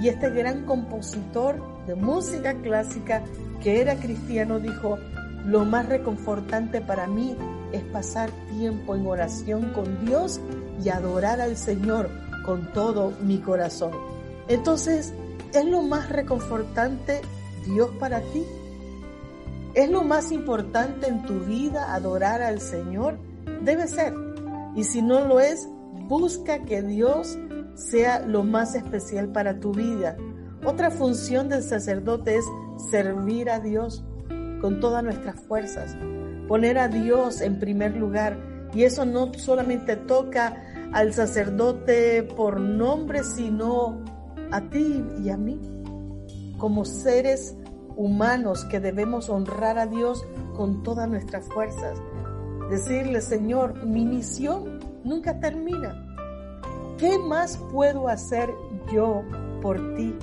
Y 0.00 0.08
este 0.08 0.30
gran 0.30 0.64
compositor 0.64 1.56
de 1.86 1.94
música 1.94 2.54
clásica 2.54 3.22
que 3.62 3.80
era 3.80 3.96
cristiano 3.96 4.58
dijo, 4.60 4.98
lo 5.46 5.64
más 5.64 5.88
reconfortante 5.88 6.80
para 6.80 7.06
mí 7.06 7.36
es 7.72 7.82
pasar 7.84 8.30
tiempo 8.58 8.94
en 8.94 9.06
oración 9.06 9.72
con 9.72 10.04
Dios 10.04 10.40
y 10.84 10.88
adorar 10.88 11.40
al 11.40 11.56
Señor 11.56 12.10
con 12.44 12.72
todo 12.72 13.12
mi 13.22 13.38
corazón. 13.38 13.92
Entonces, 14.48 15.12
¿es 15.52 15.64
lo 15.64 15.82
más 15.82 16.08
reconfortante 16.10 17.20
Dios 17.64 17.90
para 17.98 18.20
ti? 18.20 18.44
¿Es 19.74 19.90
lo 19.90 20.02
más 20.02 20.32
importante 20.32 21.08
en 21.08 21.22
tu 21.26 21.40
vida 21.40 21.94
adorar 21.94 22.42
al 22.42 22.60
Señor? 22.60 23.18
Debe 23.62 23.86
ser. 23.88 24.14
Y 24.74 24.84
si 24.84 25.02
no 25.02 25.26
lo 25.26 25.40
es, 25.40 25.68
busca 26.08 26.60
que 26.60 26.82
Dios 26.82 27.38
sea 27.76 28.26
lo 28.26 28.42
más 28.42 28.74
especial 28.74 29.28
para 29.28 29.60
tu 29.60 29.72
vida. 29.72 30.16
Otra 30.64 30.90
función 30.90 31.48
del 31.48 31.62
sacerdote 31.62 32.36
es 32.36 32.44
servir 32.90 33.50
a 33.50 33.60
Dios 33.60 34.04
con 34.60 34.80
todas 34.80 35.04
nuestras 35.04 35.38
fuerzas. 35.40 35.96
poner 36.48 36.78
a 36.78 36.86
Dios 36.88 37.40
en 37.40 37.58
primer 37.58 37.96
lugar. 37.96 38.38
Y 38.72 38.84
eso 38.84 39.04
no 39.04 39.32
solamente 39.34 39.96
toca 39.96 40.62
al 40.92 41.12
sacerdote 41.12 42.22
por 42.22 42.60
nombre, 42.60 43.24
sino 43.24 44.04
a 44.52 44.60
ti 44.60 45.04
y 45.24 45.30
a 45.30 45.36
mí, 45.36 45.60
como 46.56 46.84
seres 46.84 47.56
humanos 47.96 48.64
que 48.66 48.78
debemos 48.78 49.28
honrar 49.28 49.78
a 49.78 49.86
Dios 49.86 50.24
con 50.56 50.84
todas 50.84 51.08
nuestras 51.08 51.48
fuerzas. 51.48 52.00
Decirle, 52.70 53.20
Señor, 53.20 53.84
mi 53.84 54.04
misión 54.04 54.78
nunca 55.02 55.40
termina. 55.40 56.05
¿Qué 56.98 57.18
más 57.18 57.58
puedo 57.70 58.08
hacer 58.08 58.54
yo 58.90 59.22
por 59.60 59.94
ti? 59.94 60.14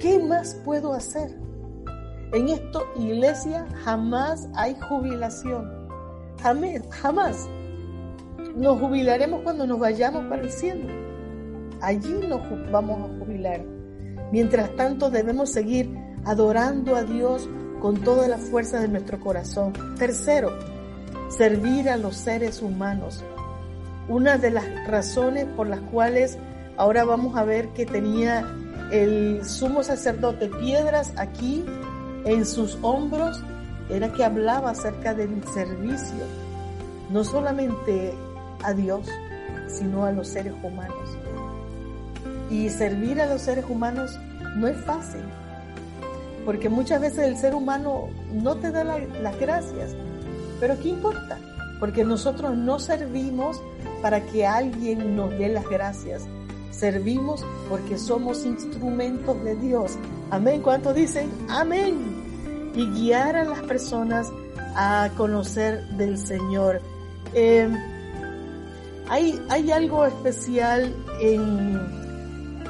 ¿Qué 0.00 0.18
más 0.18 0.54
puedo 0.64 0.92
hacer? 0.92 1.38
En 2.32 2.48
esto, 2.48 2.84
iglesia, 2.96 3.64
jamás 3.84 4.48
hay 4.54 4.76
jubilación. 4.88 5.70
Jamás, 6.42 6.82
jamás. 6.90 7.48
Nos 8.56 8.80
jubilaremos 8.80 9.42
cuando 9.42 9.68
nos 9.68 9.78
vayamos 9.78 10.24
para 10.26 10.42
el 10.42 10.50
cielo. 10.50 10.88
Allí 11.80 12.12
nos 12.28 12.40
vamos 12.72 12.98
a 12.98 13.18
jubilar. 13.18 13.64
Mientras 14.32 14.74
tanto, 14.74 15.10
debemos 15.10 15.50
seguir 15.50 15.96
adorando 16.24 16.96
a 16.96 17.04
Dios 17.04 17.48
con 17.80 18.00
toda 18.00 18.26
la 18.26 18.38
fuerza 18.38 18.80
de 18.80 18.88
nuestro 18.88 19.20
corazón. 19.20 19.72
Tercero, 19.96 20.50
servir 21.28 21.88
a 21.88 21.96
los 21.96 22.16
seres 22.16 22.62
humanos. 22.62 23.22
Una 24.08 24.36
de 24.36 24.50
las 24.50 24.64
razones 24.86 25.46
por 25.56 25.66
las 25.66 25.80
cuales 25.80 26.38
ahora 26.76 27.04
vamos 27.04 27.36
a 27.36 27.44
ver 27.44 27.68
que 27.68 27.86
tenía 27.86 28.44
el 28.90 29.44
sumo 29.44 29.82
sacerdote 29.82 30.48
piedras 30.48 31.12
aquí 31.16 31.64
en 32.24 32.44
sus 32.44 32.78
hombros 32.82 33.42
era 33.88 34.12
que 34.12 34.24
hablaba 34.24 34.70
acerca 34.70 35.14
del 35.14 35.42
servicio, 35.52 36.24
no 37.10 37.24
solamente 37.24 38.14
a 38.62 38.72
Dios, 38.72 39.06
sino 39.68 40.04
a 40.04 40.12
los 40.12 40.28
seres 40.28 40.54
humanos. 40.62 41.16
Y 42.50 42.68
servir 42.70 43.20
a 43.20 43.26
los 43.26 43.42
seres 43.42 43.64
humanos 43.68 44.18
no 44.56 44.68
es 44.68 44.76
fácil, 44.84 45.22
porque 46.44 46.68
muchas 46.68 47.00
veces 47.00 47.20
el 47.20 47.36
ser 47.36 47.54
humano 47.54 48.08
no 48.32 48.56
te 48.56 48.70
da 48.70 48.84
las 48.84 49.38
gracias, 49.38 49.94
pero 50.60 50.78
¿qué 50.80 50.90
importa? 50.90 51.38
Porque 51.84 52.02
nosotros 52.02 52.56
no 52.56 52.78
servimos 52.78 53.60
para 54.00 54.24
que 54.24 54.46
alguien 54.46 55.16
nos 55.16 55.28
dé 55.32 55.50
las 55.50 55.68
gracias, 55.68 56.22
servimos 56.70 57.44
porque 57.68 57.98
somos 57.98 58.46
instrumentos 58.46 59.44
de 59.44 59.54
Dios. 59.56 59.98
Amén. 60.30 60.62
¿Cuánto 60.62 60.94
dicen? 60.94 61.30
Amén. 61.50 62.72
Y 62.74 62.86
guiar 62.86 63.36
a 63.36 63.44
las 63.44 63.60
personas 63.64 64.32
a 64.74 65.10
conocer 65.14 65.86
del 65.98 66.16
Señor. 66.16 66.80
Eh, 67.34 67.68
hay, 69.10 69.38
hay 69.50 69.70
algo 69.70 70.06
especial 70.06 70.90
en, 71.20 71.78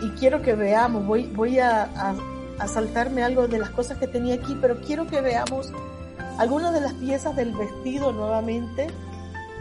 y 0.02 0.10
quiero 0.18 0.42
que 0.42 0.56
veamos, 0.56 1.06
voy, 1.06 1.28
voy 1.36 1.60
a, 1.60 2.16
saltarme 2.66 3.22
algo 3.22 3.46
de 3.46 3.60
las 3.60 3.70
cosas 3.70 3.96
que 3.96 4.08
tenía 4.08 4.34
aquí, 4.34 4.58
pero 4.60 4.80
quiero 4.80 5.06
que 5.06 5.20
veamos 5.20 5.70
algunas 6.36 6.74
de 6.74 6.80
las 6.80 6.94
piezas 6.94 7.36
del 7.36 7.52
vestido 7.52 8.10
nuevamente 8.12 8.88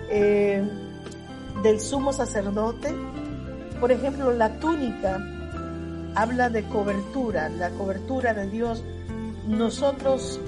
eh, 0.09 0.63
del 1.63 1.79
sumo 1.79 2.13
sacerdote. 2.13 2.93
Por 3.79 3.91
ejemplo, 3.91 4.31
la 4.31 4.59
túnica 4.59 5.19
habla 6.15 6.49
de 6.49 6.63
cobertura, 6.63 7.49
la 7.49 7.69
cobertura 7.71 8.33
de 8.33 8.49
Dios. 8.49 8.83
Nosotros 9.47 10.39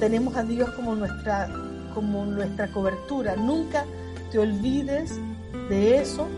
tenemos 0.00 0.36
a 0.36 0.42
Dios 0.42 0.70
como 0.70 0.94
nuestra, 0.94 1.48
como 1.94 2.24
nuestra 2.24 2.68
cobertura. 2.68 3.36
Nunca 3.36 3.84
te 4.30 4.38
olvides 4.38 5.18
de 5.68 5.98
eso. 5.98 6.28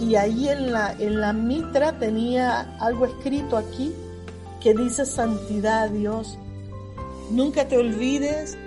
Y 0.00 0.16
ahí 0.16 0.48
en 0.48 0.72
la, 0.72 0.92
en 0.98 1.20
la 1.20 1.32
mitra 1.32 1.98
tenía 1.98 2.76
algo 2.80 3.06
escrito 3.06 3.56
aquí 3.56 3.94
que 4.60 4.74
dice 4.74 5.06
santidad 5.06 5.84
a 5.84 5.88
Dios. 5.88 6.38
Nunca 7.30 7.68
te 7.68 7.78
olvides 7.78 8.58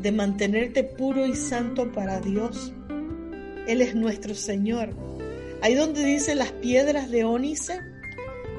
de 0.00 0.12
mantenerte 0.12 0.84
puro 0.84 1.26
y 1.26 1.34
santo 1.34 1.92
para 1.92 2.20
Dios. 2.20 2.72
Él 3.66 3.82
es 3.82 3.94
nuestro 3.94 4.34
Señor. 4.34 4.90
Ahí 5.62 5.74
donde 5.74 6.04
dice 6.04 6.34
las 6.34 6.52
piedras 6.52 7.10
de 7.10 7.24
ónice, 7.24 7.80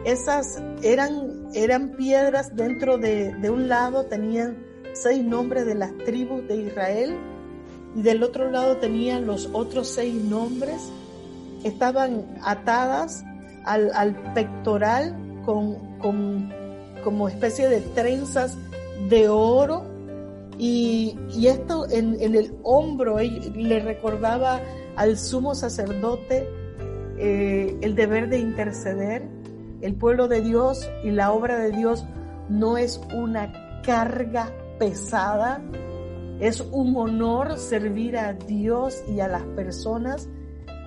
esas 0.06 0.62
eran, 0.84 1.48
eran 1.54 1.96
piedras 1.96 2.56
dentro 2.56 2.98
de, 2.98 3.34
de 3.36 3.50
un 3.50 3.68
lado, 3.68 4.06
tenían 4.06 4.58
seis 4.94 5.24
nombres 5.24 5.66
de 5.66 5.76
las 5.76 5.96
tribus 6.00 6.48
de 6.48 6.58
Israel 6.58 7.16
y 7.96 8.02
del 8.02 8.24
otro 8.24 8.50
lado 8.50 8.78
tenían 8.78 9.26
los 9.26 9.50
otros 9.54 9.88
seis 9.88 10.14
nombres. 10.14 10.82
Estaban 11.64 12.26
atadas 12.44 13.24
al, 13.66 13.92
al 13.94 14.34
pectoral 14.34 15.16
con, 15.46 15.98
con, 16.00 16.54
como 17.04 17.28
especie 17.28 17.70
de 17.70 17.82
trenzas 17.82 18.58
de 19.10 19.30
oro 19.30 19.97
y, 20.58 21.16
y 21.34 21.48
esto 21.48 21.88
en, 21.90 22.20
en, 22.20 22.36
el 22.36 22.56
hombro 22.64 23.18
le 23.20 23.80
recordaba 23.80 24.62
al 24.96 25.18
sumo 25.18 25.54
sacerdote 25.54 26.48
eh, 27.20 27.78
el 27.82 27.96
deber 27.96 28.30
de 28.30 28.40
interceder. 28.40 29.28
El 29.82 29.96
pueblo 29.96 30.28
de 30.28 30.42
Dios 30.42 30.90
y 31.04 31.12
la 31.12 31.32
obra 31.32 31.60
de 31.60 31.72
Dios 31.72 32.06
no 32.50 32.78
es 32.78 33.00
una 33.14 33.82
carga 33.84 34.52
pesada, 34.80 35.62
es 36.40 36.62
un 36.62 36.96
honor 36.96 37.58
servir 37.60 38.18
a 38.18 38.34
Dios 38.34 39.04
y 39.08 39.20
a 39.20 39.28
las 39.28 39.44
personas. 39.44 40.28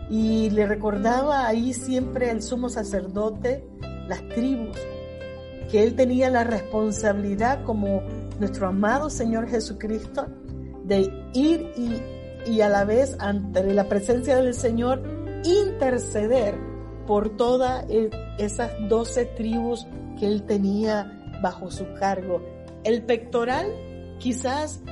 Y 0.08 0.50
le 0.50 0.66
recordaba 0.66 1.46
ahí 1.46 1.72
siempre 1.72 2.30
el 2.30 2.42
sumo 2.42 2.68
sacerdote, 2.68 3.64
las 4.08 4.26
tribus, 4.30 4.76
que 5.70 5.84
él 5.84 5.94
tenía 5.94 6.30
la 6.30 6.42
responsabilidad 6.42 7.62
como 7.62 8.02
nuestro 8.40 8.66
amado 8.66 9.10
Señor 9.10 9.48
Jesucristo 9.48 10.26
de 10.84 11.12
ir 11.34 11.70
y, 11.76 12.50
y 12.50 12.60
a 12.62 12.68
la 12.68 12.84
vez 12.84 13.16
ante 13.20 13.62
la 13.72 13.88
presencia 13.88 14.36
del 14.36 14.54
Señor 14.54 15.02
interceder 15.44 16.54
por 17.06 17.36
todas 17.36 17.84
e, 17.88 18.10
esas 18.38 18.72
doce 18.88 19.26
tribus 19.26 19.86
que 20.18 20.26
él 20.26 20.42
tenía 20.44 21.38
bajo 21.42 21.70
su 21.70 21.86
cargo. 21.94 22.42
El 22.82 23.02
pectoral 23.02 23.66
quizás 24.18 24.82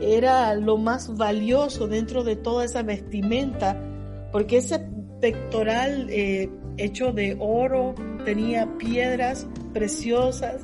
era 0.00 0.54
lo 0.54 0.78
más 0.78 1.16
valioso 1.16 1.88
dentro 1.88 2.24
de 2.24 2.36
toda 2.36 2.64
esa 2.64 2.82
vestimenta, 2.82 3.76
porque 4.30 4.58
ese 4.58 4.80
pectoral 5.20 6.08
eh, 6.10 6.50
hecho 6.76 7.12
de 7.12 7.36
oro 7.38 7.94
tenía 8.24 8.78
piedras 8.78 9.46
preciosas 9.72 10.62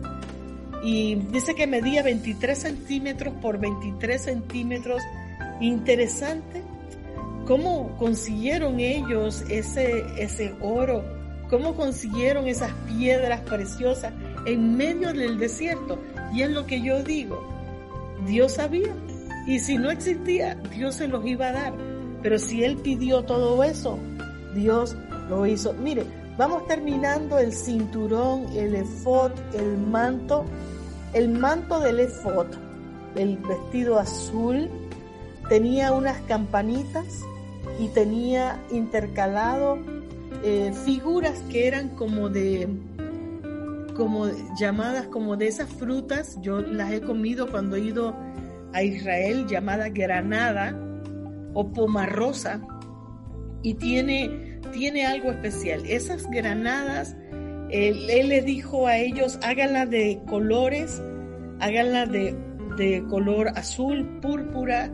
y 0.82 1.16
dice 1.16 1.54
que 1.54 1.66
medía 1.66 2.02
23 2.02 2.58
centímetros 2.58 3.34
por 3.40 3.58
23 3.58 4.20
centímetros. 4.20 5.02
Interesante 5.60 6.62
cómo 7.46 7.96
consiguieron 7.98 8.78
ellos 8.78 9.42
ese, 9.48 10.04
ese 10.18 10.54
oro, 10.60 11.02
cómo 11.48 11.74
consiguieron 11.74 12.46
esas 12.46 12.72
piedras 12.86 13.40
preciosas 13.40 14.12
en 14.46 14.76
medio 14.76 15.12
del 15.12 15.38
desierto. 15.38 15.98
Y 16.32 16.42
es 16.42 16.50
lo 16.50 16.66
que 16.66 16.82
yo 16.82 17.02
digo, 17.02 17.42
Dios 18.26 18.52
sabía 18.52 18.94
y 19.48 19.60
si 19.60 19.78
no 19.78 19.90
existía, 19.90 20.56
Dios 20.76 20.96
se 20.96 21.08
los 21.08 21.24
iba 21.26 21.48
a 21.48 21.52
dar. 21.52 21.72
Pero 22.22 22.38
si 22.38 22.64
Él 22.64 22.76
pidió 22.76 23.22
todo 23.22 23.64
eso, 23.64 23.98
Dios 24.54 24.94
lo 25.30 25.46
hizo. 25.46 25.72
Mire, 25.72 26.04
vamos 26.38 26.66
terminando 26.66 27.38
el 27.38 27.52
cinturón, 27.52 28.46
el 28.56 28.74
efod, 28.74 29.32
el 29.52 29.76
manto. 29.76 30.44
El 31.12 31.30
manto 31.30 31.80
del 31.80 32.00
efod, 32.00 32.46
el 33.16 33.38
vestido 33.38 33.98
azul, 33.98 34.68
tenía 35.48 35.92
unas 35.92 36.18
campanitas 36.22 37.22
y 37.78 37.88
tenía 37.88 38.62
intercalado 38.70 39.78
eh, 40.44 40.72
figuras 40.84 41.38
que 41.50 41.66
eran 41.66 41.88
como 41.90 42.28
de 42.28 42.68
como 43.96 44.26
llamadas 44.60 45.06
como 45.08 45.36
de 45.36 45.48
esas 45.48 45.68
frutas 45.68 46.38
yo 46.40 46.60
las 46.60 46.92
he 46.92 47.00
comido 47.00 47.50
cuando 47.50 47.74
he 47.74 47.80
ido 47.80 48.14
a 48.72 48.82
Israel 48.82 49.46
llamada 49.48 49.88
granada 49.88 50.78
o 51.54 51.72
pomarrosa 51.72 52.60
y 53.62 53.74
tiene, 53.74 54.57
tiene 54.70 55.06
algo 55.06 55.30
especial. 55.30 55.82
Esas 55.86 56.28
granadas, 56.30 57.16
él, 57.70 58.08
él 58.10 58.28
le 58.28 58.42
dijo 58.42 58.86
a 58.86 58.96
ellos, 58.98 59.38
háganla 59.42 59.86
de 59.86 60.20
colores, 60.28 61.02
háganla 61.60 62.06
de, 62.06 62.36
de 62.76 63.04
color 63.08 63.48
azul, 63.56 64.20
púrpura, 64.20 64.92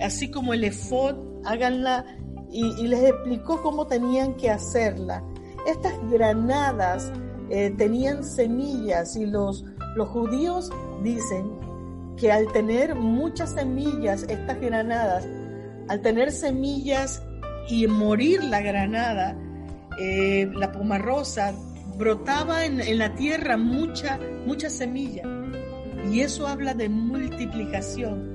así 0.00 0.30
como 0.30 0.54
el 0.54 0.64
efod, 0.64 1.16
háganla 1.44 2.04
y, 2.50 2.86
les 2.86 3.02
explicó 3.02 3.60
cómo 3.62 3.86
tenían 3.86 4.34
que 4.34 4.48
hacerla. 4.48 5.22
Estas 5.66 5.92
granadas 6.10 7.12
eh, 7.50 7.74
tenían 7.76 8.22
semillas 8.22 9.16
y 9.16 9.26
los, 9.26 9.64
los 9.96 10.08
judíos 10.08 10.70
dicen 11.02 11.50
que 12.16 12.30
al 12.30 12.50
tener 12.52 12.94
muchas 12.94 13.54
semillas, 13.54 14.24
estas 14.28 14.60
granadas, 14.60 15.26
al 15.88 16.00
tener 16.00 16.30
semillas 16.30 17.22
y 17.68 17.86
morir 17.86 18.42
la 18.44 18.60
granada, 18.60 19.36
eh, 19.98 20.50
la 20.54 20.72
pomarrosa, 20.72 21.54
brotaba 21.96 22.64
en, 22.64 22.98
la 22.98 23.14
tierra 23.14 23.56
mucha, 23.56 24.18
mucha 24.46 24.70
semilla. 24.70 25.22
Y 26.10 26.20
eso 26.20 26.46
habla 26.46 26.74
de 26.74 26.88
multiplicación. 26.88 28.34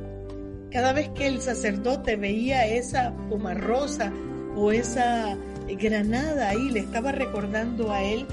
Cada 0.72 0.94
vez 0.94 1.10
que 1.10 1.28
el 1.28 1.42
sacerdote 1.42 2.16
veía 2.16 2.66
esa 2.66 3.14
pomarrosa 3.30 4.12
o 4.56 4.72
esa 4.72 5.38
granada 5.80 6.50
ahí, 6.50 6.70
le 6.72 6.80
estaba 6.80 7.12
recordando 7.12 7.92
a 7.92 8.02
él 8.02 8.26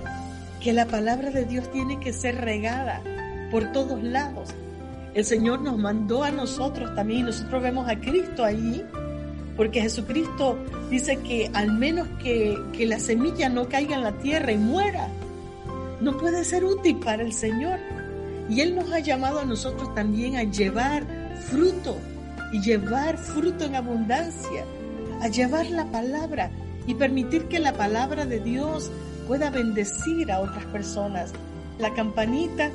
que 0.62 0.72
la 0.72 0.86
palabra 0.86 1.30
de 1.30 1.44
Dios 1.44 1.70
tiene 1.70 2.00
que 2.00 2.12
ser 2.12 2.36
regada 2.36 3.02
por 3.50 3.72
todos 3.72 4.02
lados. 4.02 4.50
El 5.14 5.24
Señor 5.24 5.62
nos 5.62 5.78
mandó 5.78 6.24
a 6.24 6.30
nosotros 6.30 6.94
también, 6.94 7.26
nosotros 7.26 7.62
vemos 7.62 7.88
a 7.88 7.98
Cristo 7.98 8.44
allí, 8.44 8.84
porque 9.56 9.80
Jesucristo 9.80 10.58
dice 10.90 11.18
que 11.18 11.50
al 11.54 11.72
menos 11.72 12.08
que, 12.22 12.56
que 12.72 12.86
la 12.86 12.98
semilla 12.98 13.48
no 13.48 13.68
caiga 13.68 13.96
en 13.96 14.02
la 14.02 14.12
tierra 14.12 14.52
y 14.52 14.58
muera, 14.58 15.08
no 16.00 16.16
puede 16.18 16.44
ser 16.44 16.64
útil 16.64 16.96
para 16.96 17.22
el 17.22 17.32
Señor. 17.32 17.78
Y 18.48 18.60
Él 18.60 18.76
nos 18.76 18.92
ha 18.92 19.00
llamado 19.00 19.40
a 19.40 19.44
nosotros 19.44 19.94
también 19.94 20.36
a 20.36 20.44
llevar 20.44 21.04
fruto 21.48 21.96
y 22.52 22.60
llevar 22.60 23.18
fruto 23.18 23.64
en 23.64 23.74
abundancia, 23.74 24.64
a 25.20 25.28
llevar 25.28 25.66
la 25.66 25.86
palabra 25.90 26.50
y 26.86 26.94
permitir 26.94 27.46
que 27.46 27.58
la 27.58 27.72
palabra 27.72 28.26
de 28.26 28.40
Dios 28.40 28.90
pueda 29.26 29.50
bendecir 29.50 30.30
a 30.30 30.40
otras 30.40 30.64
personas. 30.66 31.32
La 31.78 31.92
campanita, 31.94 32.70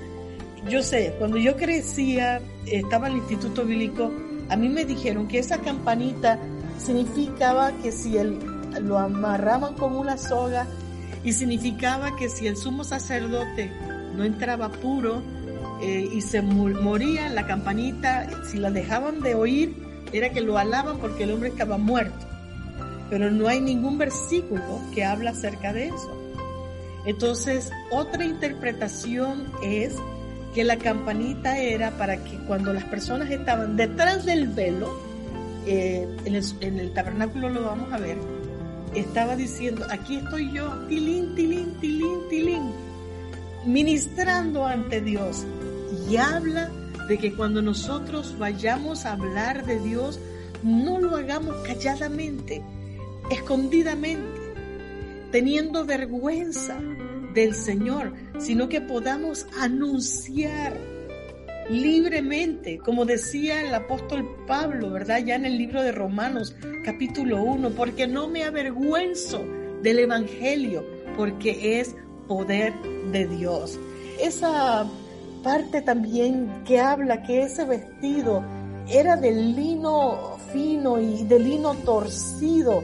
yo 0.69 0.81
sé, 0.81 1.15
cuando 1.17 1.37
yo 1.37 1.55
crecía, 1.55 2.41
estaba 2.65 3.07
en 3.07 3.13
el 3.13 3.19
Instituto 3.19 3.63
Bíblico, 3.63 4.11
a 4.49 4.57
mí 4.57 4.67
me 4.67 4.83
dijeron 4.83 5.27
que 5.27 5.39
esa 5.39 5.59
campanita 5.59 6.37
significaba 6.77 7.71
que 7.73 7.91
si 7.91 8.17
el, 8.17 8.39
lo 8.81 8.97
amarraban 8.97 9.73
con 9.75 9.95
una 9.95 10.17
soga 10.17 10.67
y 11.23 11.33
significaba 11.33 12.15
que 12.15 12.29
si 12.29 12.47
el 12.47 12.57
sumo 12.57 12.83
sacerdote 12.83 13.71
no 14.15 14.23
entraba 14.23 14.69
puro 14.69 15.21
eh, 15.81 16.09
y 16.13 16.21
se 16.21 16.41
moría, 16.41 17.29
la 17.29 17.47
campanita, 17.47 18.27
si 18.49 18.57
la 18.57 18.71
dejaban 18.71 19.21
de 19.21 19.35
oír, 19.35 19.75
era 20.13 20.29
que 20.29 20.41
lo 20.41 20.57
alaban 20.57 20.97
porque 20.97 21.23
el 21.23 21.31
hombre 21.31 21.49
estaba 21.49 21.77
muerto. 21.77 22.27
Pero 23.09 23.29
no 23.31 23.47
hay 23.47 23.59
ningún 23.59 23.97
versículo 23.97 24.63
que 24.93 25.03
habla 25.03 25.31
acerca 25.31 25.73
de 25.73 25.87
eso. 25.87 26.17
Entonces, 27.05 27.71
otra 27.91 28.23
interpretación 28.23 29.51
es 29.63 29.95
que 30.53 30.63
la 30.63 30.77
campanita 30.77 31.57
era 31.57 31.91
para 31.91 32.17
que 32.23 32.37
cuando 32.45 32.73
las 32.73 32.83
personas 32.85 33.29
estaban 33.31 33.75
detrás 33.75 34.25
del 34.25 34.47
velo, 34.47 35.10
eh, 35.65 36.07
en, 36.25 36.35
el, 36.35 36.43
en, 36.61 36.79
el, 36.79 36.93
tabernáculo 36.93 37.49
lo 37.49 37.63
vamos 37.63 37.91
a 37.93 37.97
ver, 37.97 38.17
estaba 38.95 39.35
diciendo, 39.35 39.85
aquí 39.89 40.17
estoy 40.17 40.51
yo, 40.51 40.69
tilín, 40.87 41.35
tilín, 41.35 41.77
tilín, 41.79 42.19
tilín, 42.29 42.71
ministrando 43.65 44.65
ante 44.65 45.01
Dios. 45.01 45.45
Y 46.09 46.17
habla 46.17 46.69
de 47.07 47.17
que 47.17 47.33
cuando 47.33 47.61
nosotros 47.61 48.37
vayamos 48.37 49.05
a 49.05 49.13
hablar 49.13 49.65
de 49.65 49.79
Dios, 49.79 50.19
no 50.63 50.99
lo 50.99 51.15
hagamos 51.15 51.55
calladamente, 51.65 52.61
escondidamente, 53.29 54.39
teniendo 55.31 55.85
vergüenza 55.85 56.79
del 57.33 57.55
Señor, 57.55 58.13
sino 58.39 58.67
que 58.67 58.81
podamos 58.81 59.45
anunciar 59.59 60.77
libremente, 61.71 62.79
como 62.79 63.05
decía 63.05 63.61
el 63.61 63.73
apóstol 63.73 64.27
Pablo, 64.45 64.91
¿verdad? 64.91 65.19
Ya 65.25 65.35
en 65.35 65.45
el 65.45 65.57
libro 65.57 65.81
de 65.81 65.91
Romanos 65.91 66.55
capítulo 66.83 67.41
1, 67.43 67.69
porque 67.71 68.07
no 68.07 68.27
me 68.27 68.43
avergüenzo 68.43 69.43
del 69.81 69.99
Evangelio, 69.99 70.85
porque 71.15 71.79
es 71.79 71.95
poder 72.27 72.73
de 73.11 73.25
Dios. 73.27 73.79
Esa 74.19 74.85
parte 75.43 75.81
también 75.81 76.63
que 76.65 76.79
habla 76.79 77.23
que 77.23 77.43
ese 77.43 77.65
vestido 77.65 78.43
era 78.89 79.15
de 79.15 79.31
lino 79.31 80.37
fino 80.51 80.99
y 80.99 81.23
de 81.23 81.39
lino 81.39 81.73
torcido. 81.75 82.83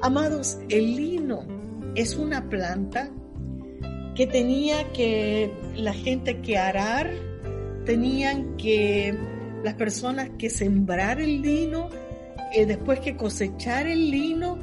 Amados, 0.00 0.58
el 0.68 0.96
lino 0.96 1.44
es 1.94 2.16
una 2.16 2.48
planta 2.48 3.10
que 4.14 4.26
tenía 4.26 4.92
que 4.92 5.52
la 5.74 5.92
gente 5.92 6.40
que 6.40 6.56
arar, 6.56 7.10
tenían 7.88 8.58
que 8.58 9.16
las 9.64 9.72
personas 9.72 10.28
que 10.38 10.50
sembrar 10.50 11.22
el 11.22 11.40
lino, 11.40 11.88
eh, 12.52 12.66
después 12.66 13.00
que 13.00 13.16
cosechar 13.16 13.86
el 13.86 14.10
lino, 14.10 14.58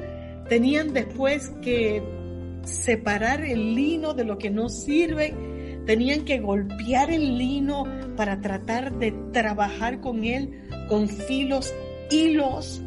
tenían 0.47 0.93
después 0.93 1.51
que 1.63 2.03
separar 2.65 3.43
el 3.43 3.73
lino 3.73 4.13
de 4.13 4.25
lo 4.25 4.37
que 4.37 4.51
no 4.51 4.69
sirve, 4.69 5.33
tenían 5.87 6.23
que 6.23 6.37
golpear 6.37 7.09
el 7.09 7.39
lino 7.39 7.85
para 8.15 8.41
tratar 8.41 8.93
de 8.99 9.11
trabajar 9.33 10.01
con 10.01 10.23
él 10.23 10.61
con 10.87 11.09
filos, 11.09 11.73
hilos. 12.11 12.83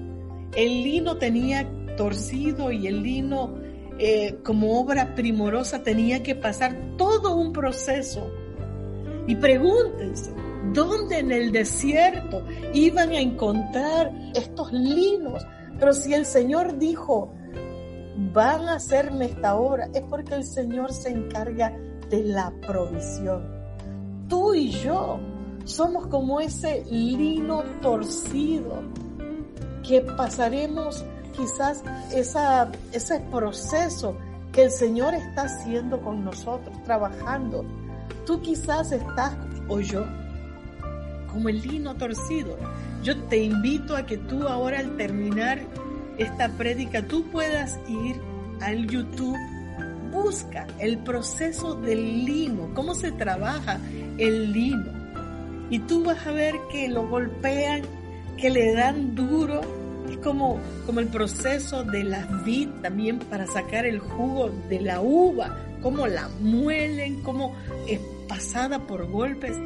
El 0.55 0.85
lino 0.85 1.17
tenía 1.17 1.69
torcido 1.97 2.71
y 2.71 2.87
el 2.87 3.03
lino 3.03 3.57
eh, 3.99 4.39
como 4.45 4.79
obra 4.79 5.17
primorosa 5.17 5.83
tenía 5.83 6.23
que 6.23 6.37
pasar 6.37 6.77
todo 6.97 7.35
un 7.35 7.53
proceso. 7.53 8.31
Y 9.29 9.37
pregúntense, 9.37 10.33
¿dónde 10.73 11.19
en 11.19 11.31
el 11.31 11.53
desierto 11.53 12.43
iban 12.73 13.11
a 13.11 13.21
encontrar 13.21 14.11
estos 14.35 14.73
linos? 14.73 15.47
Pero 15.79 15.93
si 15.93 16.15
el 16.15 16.25
Señor 16.25 16.79
dijo, 16.79 17.31
van 18.33 18.69
a 18.69 18.77
hacerme 18.77 19.27
esta 19.27 19.57
obra, 19.57 19.89
es 19.93 20.03
porque 20.09 20.35
el 20.35 20.45
Señor 20.45 20.93
se 20.93 21.11
encarga 21.11 21.77
de 22.09 22.25
la 22.25 22.51
provisión. 22.67 23.47
Tú 24.29 24.55
y 24.55 24.71
yo 24.71 25.21
somos 25.65 26.07
como 26.07 26.41
ese 26.41 26.85
lino 26.91 27.63
torcido 27.83 28.83
que 29.87 30.01
pasaremos 30.01 31.05
quizás 31.37 31.85
esa, 32.15 32.73
ese 32.93 33.21
proceso 33.31 34.17
que 34.53 34.65
el 34.65 34.71
Señor 34.71 35.13
está 35.13 35.43
haciendo 35.43 36.01
con 36.01 36.25
nosotros, 36.25 36.83
trabajando. 36.85 37.65
Tú 38.29 38.43
quizás 38.43 38.93
estás, 38.93 39.35
o 39.69 39.81
yo, 39.81 40.05
como 41.33 41.49
el 41.49 41.63
lino 41.63 41.95
torcido. 41.95 42.59
Yo 43.03 43.17
te 43.23 43.39
invito 43.39 43.97
a 43.97 44.05
que 44.05 44.19
tú 44.19 44.47
ahora 44.47 44.81
al 44.81 44.99
terminar 44.99 45.63
esta 46.19 46.51
prédica, 46.51 47.01
tú 47.01 47.25
puedas 47.31 47.81
ir 47.89 48.21
al 48.61 48.87
YouTube, 48.87 49.39
busca 50.13 50.67
el 50.79 50.99
proceso 50.99 51.75
del 51.77 52.27
lino, 52.27 52.69
cómo 52.75 52.95
se 52.95 53.13
trabaja 53.13 53.81
el 54.19 54.53
lino. 54.53 54.93
Y 55.71 55.79
tú 55.79 56.05
vas 56.05 56.27
a 56.27 56.33
ver 56.33 56.55
que 56.71 56.87
lo 56.87 57.09
golpean, 57.09 57.81
que 58.37 58.51
le 58.51 58.75
dan 58.75 59.15
duro, 59.15 59.63
es 60.11 60.19
como, 60.19 60.61
como 60.85 61.01
el 61.01 61.09
proceso 61.09 61.83
de 61.83 62.05
la 62.05 62.27
vid 62.45 62.69
también 62.83 63.21
para 63.21 63.47
sacar 63.47 63.87
el 63.87 64.01
jugo 64.01 64.51
de 64.69 64.83
la 64.83 65.01
uva, 65.01 65.57
cómo 65.81 66.07
la 66.07 66.29
muelen, 66.43 67.23
cómo 67.23 67.55
pasada 68.29 68.87
por 68.87 69.11
golpes. 69.11 69.57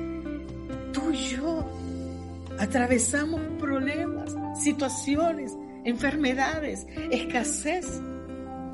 Tú 0.92 1.10
y 1.12 1.16
yo 1.36 1.64
atravesamos 2.58 3.40
problemas, 3.58 4.34
situaciones, 4.62 5.56
enfermedades, 5.84 6.86
escasez. 7.10 8.00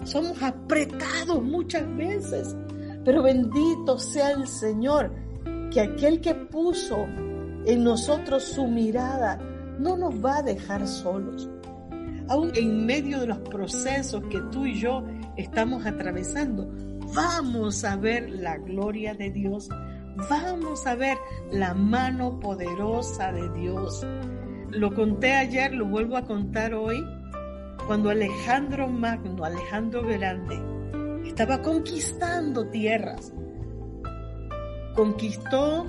Somos 0.04 0.42
apretados 0.42 1.42
muchas 1.42 1.84
veces, 1.96 2.56
pero 3.04 3.22
bendito 3.22 3.98
sea 3.98 4.30
el 4.32 4.46
Señor, 4.46 5.12
que 5.72 5.80
aquel 5.80 6.20
que 6.20 6.34
puso 6.34 7.06
en 7.66 7.82
nosotros 7.82 8.44
su 8.44 8.66
mirada 8.66 9.38
no 9.78 9.96
nos 9.96 10.24
va 10.24 10.38
a 10.38 10.42
dejar 10.42 10.86
solos 10.86 11.48
aún 12.28 12.52
en 12.54 12.86
medio 12.86 13.20
de 13.20 13.26
los 13.26 13.38
procesos 13.38 14.22
que 14.30 14.40
tú 14.52 14.66
y 14.66 14.78
yo 14.78 15.02
estamos 15.36 15.86
atravesando, 15.86 16.68
vamos 17.14 17.84
a 17.84 17.96
ver 17.96 18.30
la 18.30 18.56
gloria 18.58 19.14
de 19.14 19.30
Dios, 19.30 19.68
vamos 20.28 20.86
a 20.86 20.94
ver 20.94 21.18
la 21.50 21.74
mano 21.74 22.38
poderosa 22.40 23.32
de 23.32 23.48
Dios. 23.60 24.06
Lo 24.70 24.94
conté 24.94 25.34
ayer, 25.34 25.72
lo 25.72 25.86
vuelvo 25.86 26.16
a 26.16 26.24
contar 26.24 26.74
hoy, 26.74 27.02
cuando 27.86 28.10
Alejandro 28.10 28.88
Magno, 28.88 29.44
Alejandro 29.44 30.02
Grande, 30.02 30.60
estaba 31.26 31.62
conquistando 31.62 32.68
tierras. 32.68 33.32
Conquistó 34.94 35.86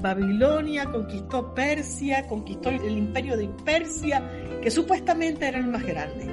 Babilonia, 0.00 0.86
conquistó 0.90 1.54
Persia, 1.54 2.26
conquistó 2.26 2.70
el 2.70 2.96
imperio 2.96 3.36
de 3.36 3.48
Persia, 3.64 4.22
que 4.62 4.70
supuestamente 4.70 5.48
era 5.48 5.58
el 5.58 5.66
más 5.66 5.84
grande. 5.84 6.28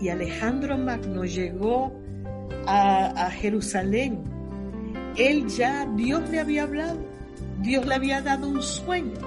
Y 0.00 0.08
Alejandro 0.08 0.76
Magno 0.76 1.24
llegó 1.24 1.92
a, 2.66 3.30
Jerusalén. 3.30 4.18
Él 5.16 5.48
ya, 5.48 5.86
Dios 5.96 6.28
le 6.30 6.40
había 6.40 6.62
hablado, 6.64 6.98
Dios 7.60 7.86
le 7.86 7.94
había 7.94 8.20
dado 8.20 8.48
un 8.48 8.62
sueño. 8.62 9.18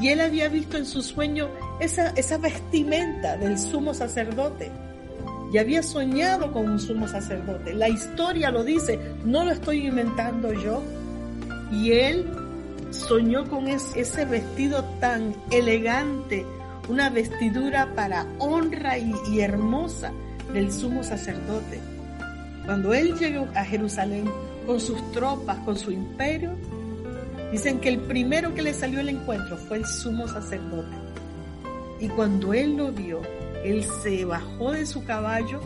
y 0.00 0.08
él 0.08 0.20
había 0.20 0.48
visto 0.48 0.76
en 0.76 0.86
su 0.86 1.02
sueño 1.02 1.48
esa, 1.78 2.10
esa 2.10 2.38
vestimenta 2.38 3.36
del 3.36 3.58
sumo 3.58 3.94
sacerdote. 3.94 4.70
Y 5.52 5.58
había 5.58 5.82
soñado 5.84 6.52
con 6.52 6.68
un 6.68 6.80
sumo 6.80 7.06
sacerdote. 7.06 7.74
La 7.74 7.88
historia 7.88 8.50
lo 8.50 8.64
dice, 8.64 8.98
no 9.24 9.44
lo 9.44 9.52
estoy 9.52 9.86
inventando 9.86 10.52
yo. 10.52 10.82
Y 11.70 11.92
él 11.92 12.28
soñó 12.90 13.48
con 13.48 13.68
ese 13.68 14.24
vestido 14.24 14.84
tan 15.00 15.34
elegante, 15.50 16.44
una 16.88 17.08
vestidura 17.08 17.94
para 17.94 18.26
honra 18.40 18.98
y 18.98 19.40
hermosa 19.40 20.12
del 20.52 20.72
sumo 20.72 21.02
sacerdote. 21.02 21.80
Cuando 22.66 22.94
él 22.94 23.14
llegó 23.18 23.46
a 23.54 23.64
Jerusalén 23.64 24.30
con 24.66 24.80
sus 24.80 25.12
tropas, 25.12 25.58
con 25.58 25.76
su 25.76 25.90
imperio, 25.90 26.56
Dicen 27.54 27.78
que 27.78 27.88
el 27.88 28.00
primero 28.00 28.52
que 28.52 28.62
le 28.62 28.74
salió 28.74 28.98
al 28.98 29.08
encuentro 29.08 29.56
fue 29.56 29.76
el 29.76 29.86
sumo 29.86 30.26
sacerdote. 30.26 30.96
Y 32.00 32.08
cuando 32.08 32.52
él 32.52 32.76
lo 32.76 32.90
vio, 32.90 33.20
él 33.64 33.84
se 34.02 34.24
bajó 34.24 34.72
de 34.72 34.84
su 34.84 35.04
caballo, 35.04 35.60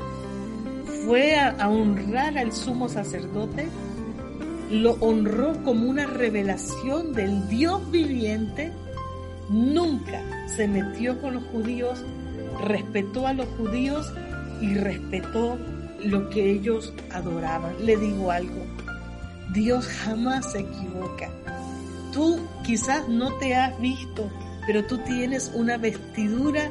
fue 1.07 1.39
a, 1.39 1.67
honrar 1.67 2.37
al 2.37 2.53
sumo 2.53 2.91
sacerdote, 2.91 3.69
lo 4.71 4.99
honró 5.01 5.55
como 5.65 5.89
una 5.89 6.05
revelación 6.05 7.15
del 7.15 7.49
Dios 7.49 7.91
viviente, 7.91 8.71
nunca 9.49 10.21
se 10.47 10.69
metió 10.69 11.19
con 11.23 11.37
los 11.37 11.45
judíos, 11.45 12.05
respetó 12.67 13.27
a 13.27 13.33
los 13.33 13.47
judíos 13.57 14.13
y 14.61 14.75
respetó 14.75 15.57
lo 16.05 16.29
que 16.31 16.51
ellos 16.51 16.93
adoraban. 17.11 17.75
Le 17.85 17.97
digo 17.97 18.31
algo, 18.31 18.65
Dios 19.53 19.87
jamás 19.87 20.53
se 20.53 20.61
equivoca. 20.61 21.31
Tú 22.13 22.39
quizás 22.65 23.09
no 23.09 23.33
te 23.35 23.55
has 23.55 23.79
visto, 23.81 24.31
pero 24.67 24.85
tú 24.85 24.99
tienes 24.99 25.51
una 25.55 25.77
vestidura 25.77 26.71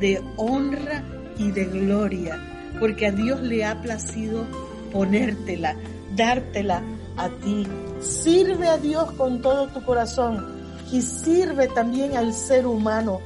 de 0.00 0.22
honra 0.36 1.02
y 1.38 1.50
de 1.50 1.64
gloria, 1.66 2.38
porque 2.80 3.06
a 3.06 3.12
Dios 3.12 3.40
le 3.40 3.64
ha 3.64 3.80
placido 3.80 4.46
ponértela, 4.92 5.74
dártela 6.14 6.82
a 7.16 7.28
ti. 7.28 7.66
Sirve 8.00 8.68
a 8.68 8.78
Dios 8.78 9.12
con 9.12 9.42
todo 9.42 9.68
tu 9.68 9.84
corazón 9.84 10.46
y 10.92 11.02
sirve 11.02 11.68
también 11.68 12.16
al 12.16 12.32
ser 12.32 12.66
humano. 12.66 13.20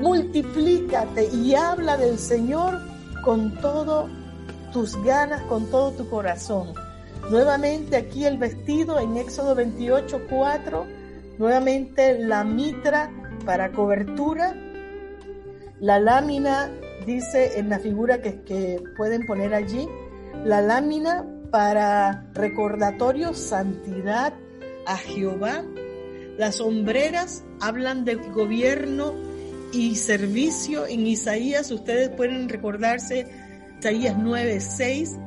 Multiplícate 0.00 1.28
y 1.34 1.54
habla 1.54 1.96
del 1.96 2.18
Señor 2.18 2.80
con 3.24 3.54
todo 3.60 4.08
tus 4.70 5.02
ganas, 5.02 5.42
con 5.42 5.70
todo 5.70 5.92
tu 5.92 6.08
corazón. 6.08 6.74
Nuevamente 7.30 7.96
aquí 7.96 8.24
el 8.24 8.38
vestido 8.38 8.98
en 8.98 9.16
Éxodo 9.16 9.54
28, 9.54 10.22
4. 10.28 10.86
Nuevamente 11.38 12.18
la 12.18 12.44
mitra 12.44 13.10
para 13.44 13.72
cobertura. 13.72 14.54
La 15.80 15.98
lámina, 15.98 16.70
dice 17.06 17.58
en 17.58 17.68
la 17.68 17.78
figura 17.78 18.20
que, 18.20 18.42
que 18.42 18.82
pueden 18.96 19.26
poner 19.26 19.54
allí, 19.54 19.88
la 20.44 20.60
lámina 20.60 21.24
para 21.50 22.26
recordatorio, 22.34 23.34
santidad 23.34 24.34
a 24.86 24.96
Jehová. 24.96 25.62
Las 26.38 26.56
sombreras 26.56 27.44
hablan 27.60 28.04
de 28.04 28.14
gobierno 28.16 29.14
y 29.72 29.96
servicio. 29.96 30.86
En 30.86 31.06
Isaías, 31.06 31.70
ustedes 31.70 32.08
pueden 32.10 32.48
recordarse, 32.48 33.26
Isaías 33.80 34.14
9, 34.18 34.60
6 34.60 35.18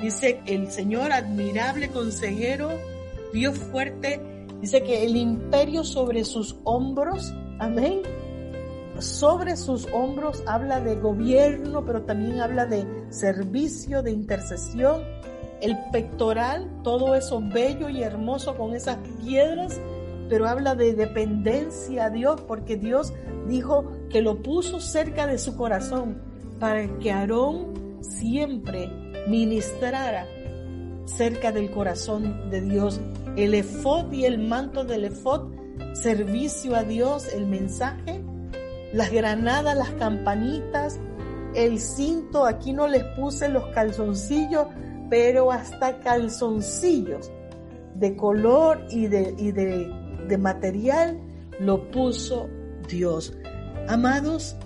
Dice 0.00 0.40
el 0.46 0.70
Señor 0.70 1.12
admirable 1.12 1.90
consejero, 1.90 2.70
Dios 3.34 3.58
fuerte. 3.58 4.18
Dice 4.62 4.82
que 4.82 5.04
el 5.04 5.14
imperio 5.14 5.84
sobre 5.84 6.24
sus 6.24 6.56
hombros, 6.64 7.34
amén. 7.58 8.00
Sobre 8.98 9.58
sus 9.58 9.86
hombros 9.92 10.42
habla 10.46 10.80
de 10.80 10.96
gobierno, 10.96 11.84
pero 11.84 12.00
también 12.04 12.40
habla 12.40 12.64
de 12.64 12.86
servicio, 13.10 14.02
de 14.02 14.12
intercesión. 14.12 15.02
El 15.60 15.76
pectoral, 15.92 16.80
todo 16.82 17.14
eso 17.14 17.42
bello 17.42 17.90
y 17.90 18.02
hermoso 18.02 18.56
con 18.56 18.74
esas 18.74 18.96
piedras, 19.22 19.78
pero 20.30 20.48
habla 20.48 20.74
de 20.74 20.94
dependencia 20.94 22.06
a 22.06 22.10
Dios, 22.10 22.40
porque 22.48 22.76
Dios 22.76 23.12
dijo 23.46 23.92
que 24.08 24.22
lo 24.22 24.42
puso 24.42 24.80
cerca 24.80 25.26
de 25.26 25.36
su 25.36 25.54
corazón 25.54 26.22
para 26.58 26.86
que 26.98 27.12
Aarón 27.12 27.79
siempre 28.00 28.90
ministrara 29.28 30.26
cerca 31.04 31.52
del 31.52 31.70
corazón 31.70 32.50
de 32.50 32.60
Dios. 32.60 33.00
El 33.36 33.54
efod 33.54 34.12
y 34.12 34.24
el 34.24 34.38
manto 34.38 34.84
del 34.84 35.04
efod, 35.04 35.52
servicio 35.94 36.74
a 36.76 36.82
Dios, 36.82 37.32
el 37.32 37.46
mensaje, 37.46 38.22
las 38.92 39.10
granadas, 39.10 39.76
las 39.76 39.90
campanitas, 39.90 40.98
el 41.54 41.80
cinto, 41.80 42.46
aquí 42.46 42.72
no 42.72 42.86
les 42.86 43.04
puse 43.16 43.48
los 43.48 43.66
calzoncillos, 43.68 44.66
pero 45.08 45.50
hasta 45.50 45.98
calzoncillos 45.98 47.30
de 47.96 48.16
color 48.16 48.86
y 48.90 49.08
de, 49.08 49.34
y 49.36 49.50
de, 49.50 49.90
de 50.28 50.38
material 50.38 51.20
lo 51.58 51.90
puso 51.90 52.48
Dios. 52.88 53.36
Amados, 53.88 54.56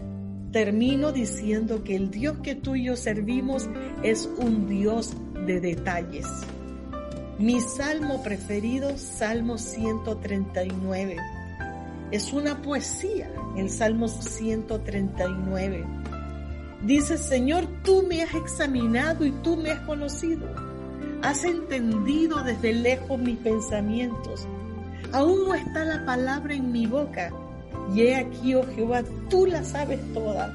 termino 0.55 1.11
diciendo 1.11 1.83
que 1.83 1.97
el 1.97 2.13
Dios 2.13 2.37
que 2.45 2.55
tú 2.55 2.77
y 2.77 2.85
yo 2.85 2.97
servimos 2.97 3.69
es 4.05 4.31
un 4.39 4.69
Dios 4.69 5.13
de 5.47 5.61
detalles. 5.61 6.27
Mi 7.41 7.61
salmo 7.61 8.23
preferido, 8.23 8.97
Salmo 8.97 9.59
139. 9.59 11.17
Es 12.13 12.33
una 12.33 12.63
poesía, 12.63 13.29
el 13.57 13.69
Salmo 13.69 14.07
139. 14.07 15.85
Dice, 16.85 17.19
Señor, 17.19 17.67
tú 17.83 18.05
me 18.09 18.23
has 18.23 18.33
examinado 18.37 19.27
y 19.27 19.33
tú 19.43 19.57
me 19.57 19.73
has 19.73 19.81
conocido. 19.81 20.47
Has 21.23 21.43
entendido 21.43 22.45
desde 22.45 22.75
lejos 22.75 23.19
mis 23.19 23.39
pensamientos. 23.39 24.47
Aún 25.13 25.49
no 25.49 25.55
está 25.57 25.85
la 25.85 26.07
palabra 26.07 26.55
en 26.55 26.71
mi 26.71 26.87
boca 26.87 27.33
y 27.95 28.03
he 28.03 28.17
aquí, 28.17 28.55
oh 28.55 28.65
Jehová, 28.75 29.03
tú 29.29 29.47
la 29.47 29.65
sabes 29.65 30.01
toda. 30.13 30.53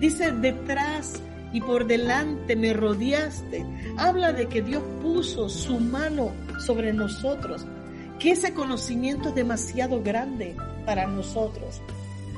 Dice, 0.00 0.32
detrás 0.32 1.20
y 1.52 1.60
por 1.60 1.86
delante 1.86 2.56
me 2.56 2.72
rodeaste. 2.72 3.64
Habla 3.96 4.32
de 4.32 4.46
que 4.46 4.62
Dios 4.62 4.82
puso 5.02 5.48
su 5.48 5.80
mano 5.80 6.30
sobre 6.64 6.92
nosotros, 6.92 7.66
que 8.18 8.32
ese 8.32 8.52
conocimiento 8.52 9.30
es 9.30 9.34
demasiado 9.34 10.02
grande 10.02 10.56
para 10.84 11.06
nosotros. 11.06 11.80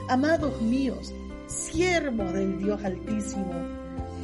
Amados 0.09 0.61
míos, 0.63 1.13
siervos 1.47 2.33
del 2.33 2.59
Dios 2.59 2.83
Altísimo, 2.85 3.53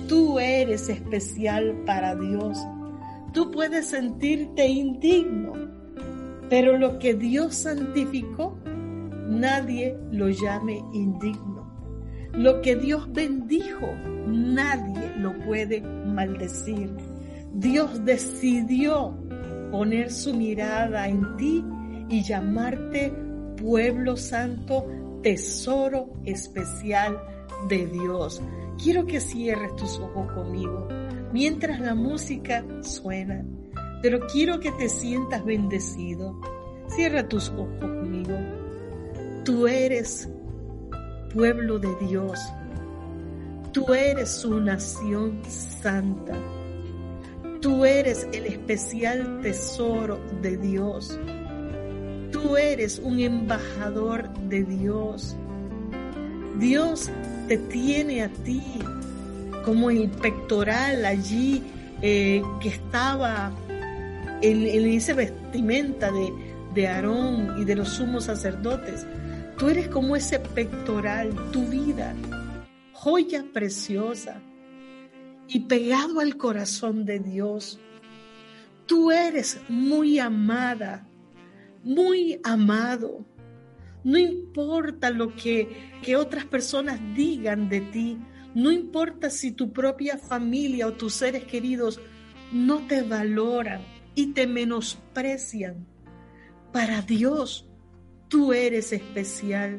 tú 0.09 0.39
eres 0.39 0.89
especial 0.89 1.83
para 1.85 2.15
Dios. 2.15 2.59
Tú 3.33 3.51
puedes 3.51 3.89
sentirte 3.89 4.67
indigno, 4.67 5.53
pero 6.49 6.79
lo 6.79 6.99
que 6.99 7.15
Dios 7.15 7.55
santificó, 7.55 8.57
nadie 9.27 9.97
lo 10.11 10.29
llame 10.29 10.83
indigno. 10.93 11.67
Lo 12.33 12.61
que 12.61 12.77
Dios 12.77 13.11
bendijo, 13.13 13.93
nadie 14.27 15.13
lo 15.17 15.39
puede 15.41 15.81
maldecir. 15.81 16.91
Dios 17.53 18.05
decidió 18.05 19.17
poner 19.71 20.13
su 20.13 20.35
mirada 20.35 21.09
en 21.09 21.37
ti 21.37 21.65
y 22.09 22.23
llamarte 22.23 23.13
pueblo 23.57 24.17
santo, 24.17 24.87
tesoro 25.23 26.13
especial 26.25 27.19
de 27.69 27.87
Dios. 27.87 28.43
Quiero 28.83 29.07
que 29.07 29.21
cierres 29.21 29.75
tus 29.77 29.99
ojos 29.99 30.31
conmigo 30.33 30.89
mientras 31.33 31.81
la 31.81 31.95
música 31.95 32.65
suena, 32.83 33.45
pero 34.03 34.21
quiero 34.33 34.61
que 34.61 34.73
te 34.73 34.89
sientas 34.89 35.45
bendecido. 35.45 36.41
Cierra 36.89 37.29
tus 37.29 37.51
ojos 37.51 37.69
conmigo. 37.81 38.35
Tú 39.47 39.69
eres 39.69 40.29
pueblo 41.33 41.79
de 41.79 41.95
Dios. 42.05 42.37
Tú 43.71 43.95
eres 43.95 44.29
su 44.29 44.59
nación 44.59 45.41
santa. 45.49 46.35
Tú 47.61 47.85
eres 47.85 48.27
el 48.33 48.47
especial 48.47 49.39
tesoro 49.43 50.19
de 50.43 50.57
Dios. 50.57 51.17
Tú 52.33 52.57
eres 52.57 52.99
un 52.99 53.21
embajador 53.21 54.29
de 54.49 54.65
Dios. 54.65 55.37
Dios 56.59 57.09
te 57.47 57.57
tiene 57.57 58.25
a 58.25 58.29
ti 58.29 58.61
como 59.65 59.91
el 59.91 60.11
pectoral 60.11 61.05
allí 61.05 61.63
eh, 62.03 62.43
que 62.61 62.71
estaba 62.71 63.53
en, 64.43 64.67
en 64.67 64.87
esa 64.89 65.15
vestimenta 65.15 66.11
de, 66.11 66.33
de 66.75 66.89
Aarón 66.89 67.61
y 67.61 67.65
de 67.65 67.77
los 67.77 67.91
sumos 67.91 68.25
sacerdotes. 68.25 69.07
Tú 69.59 69.71
eres 69.71 69.89
como 69.89 70.17
ese 70.17 70.39
pectoral, 70.39 71.35
tu 71.51 71.65
vida, 71.65 72.15
joya 72.93 73.43
preciosa 73.55 74.43
y 75.49 75.61
pegado 75.61 76.21
al 76.21 76.37
corazón 76.37 77.07
de 77.07 77.21
Dios. 77.21 77.81
Tú 78.85 79.11
eres 79.11 79.59
muy 79.71 80.19
amada, 80.19 81.09
muy 81.83 82.39
amado. 82.45 83.25
No 84.05 84.19
importa 84.19 85.09
lo 85.09 85.35
que, 85.35 85.91
que 86.03 86.17
otras 86.17 86.45
personas 86.45 87.01
digan 87.15 87.71
de 87.71 87.81
ti. 87.81 88.19
No 88.55 88.71
importa 88.71 89.31
si 89.31 89.53
tu 89.53 89.73
propia 89.73 90.19
familia 90.19 90.87
o 90.87 90.93
tus 90.93 91.15
seres 91.15 91.45
queridos 91.45 91.99
no 92.53 92.87
te 92.87 93.03
valoran 93.03 93.81
y 94.15 94.35
te 94.35 94.47
menosprecian. 94.47 95.87
Para 96.73 97.01
Dios, 97.01 97.67
tú 98.29 98.53
eres 98.53 98.93
especial. 98.93 99.79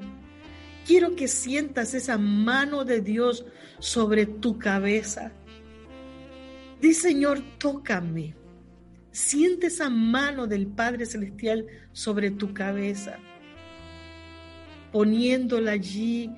Quiero 0.85 1.15
que 1.15 1.27
sientas 1.27 1.93
esa 1.93 2.17
mano 2.17 2.85
de 2.85 3.01
Dios 3.01 3.45
sobre 3.79 4.25
tu 4.25 4.57
cabeza. 4.57 5.31
Di 6.79 6.93
Señor, 6.93 7.41
tócame. 7.57 8.35
Siente 9.11 9.67
esa 9.67 9.89
mano 9.89 10.45
del 10.45 10.67
Padre 10.67 11.05
Celestial 11.05 11.65
sobre 11.91 12.29
tu 12.29 12.53
cabeza, 12.53 13.17
poniéndola 14.91 15.71
allí 15.71 16.29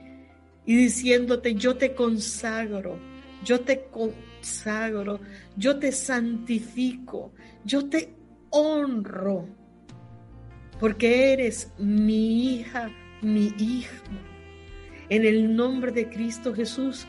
y 0.65 0.75
diciéndote, 0.75 1.55
yo 1.55 1.75
te 1.75 1.93
consagro, 1.93 2.97
yo 3.43 3.59
te 3.59 3.87
consagro, 3.91 5.19
yo 5.57 5.77
te 5.77 5.91
santifico, 5.91 7.33
yo 7.65 7.89
te 7.89 8.15
honro, 8.49 9.58
porque 10.79 11.33
eres 11.33 11.71
mi 11.77 12.55
hija, 12.55 12.89
mi 13.21 13.53
hijo. 13.57 14.05
En 15.09 15.25
el 15.25 15.55
nombre 15.55 15.91
de 15.91 16.09
Cristo 16.09 16.53
Jesús, 16.53 17.05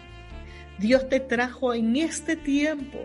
Dios 0.79 1.09
te 1.09 1.21
trajo 1.21 1.75
en 1.75 1.97
este 1.97 2.37
tiempo 2.37 2.99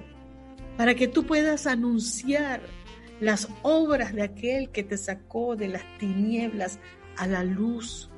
para 0.77 0.95
que 0.95 1.07
tú 1.07 1.25
puedas 1.25 1.67
anunciar 1.67 2.61
las 3.19 3.47
obras 3.61 4.13
de 4.13 4.23
aquel 4.23 4.69
que 4.69 4.83
te 4.83 4.97
sacó 4.97 5.55
de 5.55 5.67
las 5.67 5.83
tinieblas 5.97 6.79
a 7.17 7.27
la 7.27 7.43
luz. 7.43 8.09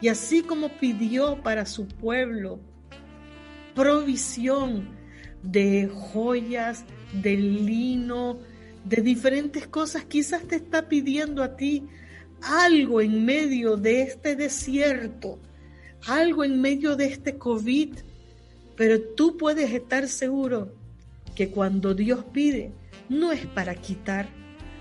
Y 0.00 0.08
así 0.08 0.42
como 0.42 0.68
pidió 0.68 1.42
para 1.42 1.66
su 1.66 1.86
pueblo 1.88 2.60
provisión 3.74 4.88
de 5.42 5.90
joyas, 5.92 6.84
de 7.12 7.36
lino, 7.36 8.38
de 8.84 9.02
diferentes 9.02 9.66
cosas, 9.66 10.04
quizás 10.04 10.42
te 10.44 10.56
está 10.56 10.88
pidiendo 10.88 11.42
a 11.42 11.56
ti 11.56 11.84
algo 12.42 13.00
en 13.00 13.24
medio 13.24 13.76
de 13.76 14.02
este 14.02 14.36
desierto, 14.36 15.38
algo 16.06 16.44
en 16.44 16.60
medio 16.60 16.94
de 16.96 17.06
este 17.06 17.38
COVID, 17.38 17.94
pero 18.76 19.00
tú 19.00 19.36
puedes 19.36 19.72
estar 19.72 20.08
seguro 20.08 20.74
que 21.34 21.50
cuando 21.50 21.94
Dios 21.94 22.24
pide, 22.32 22.72
no 23.08 23.32
es 23.32 23.46
para 23.46 23.74
quitar, 23.74 24.28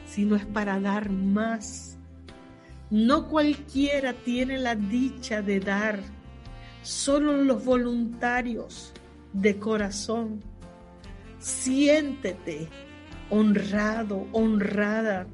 sino 0.05 0.35
es 0.35 0.45
para 0.45 0.79
dar 0.79 1.09
más. 1.09 1.97
No 2.89 3.29
cualquiera 3.29 4.13
tiene 4.13 4.57
la 4.59 4.75
dicha 4.75 5.41
de 5.41 5.59
dar, 5.59 5.99
solo 6.81 7.43
los 7.43 7.63
voluntarios 7.63 8.93
de 9.31 9.57
corazón. 9.57 10.43
Siéntete 11.39 12.67
honrado, 13.29 14.27
honrada. 14.31 15.27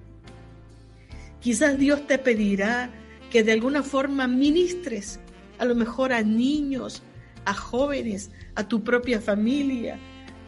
Quizás 1.39 1.77
Dios 1.77 2.05
te 2.07 2.17
pedirá 2.17 2.91
que 3.29 3.43
de 3.43 3.51
alguna 3.53 3.83
forma 3.83 4.27
ministres, 4.27 5.19
a 5.57 5.65
lo 5.65 5.75
mejor 5.75 6.11
a 6.13 6.23
niños, 6.23 7.03
a 7.45 7.53
jóvenes, 7.53 8.31
a 8.55 8.67
tu 8.67 8.83
propia 8.83 9.21
familia, 9.21 9.97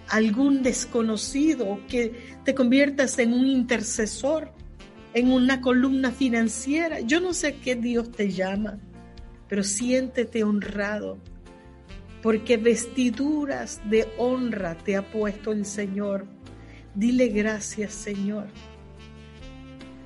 algún 0.09 0.61
desconocido, 0.61 1.79
que 1.87 2.35
te 2.43 2.53
conviertas 2.53 3.17
en 3.19 3.33
un 3.33 3.47
intercesor, 3.47 4.51
en 5.13 5.31
una 5.31 5.61
columna 5.61 6.11
financiera. 6.11 6.99
Yo 6.99 7.19
no 7.19 7.33
sé 7.33 7.57
qué 7.57 7.75
Dios 7.75 8.11
te 8.11 8.31
llama, 8.31 8.77
pero 9.47 9.63
siéntete 9.63 10.43
honrado, 10.43 11.17
porque 12.21 12.57
vestiduras 12.57 13.81
de 13.89 14.07
honra 14.17 14.77
te 14.77 14.97
ha 14.97 15.11
puesto 15.11 15.51
el 15.51 15.65
Señor. 15.65 16.25
Dile 16.95 17.27
gracias, 17.29 17.93
Señor. 17.93 18.47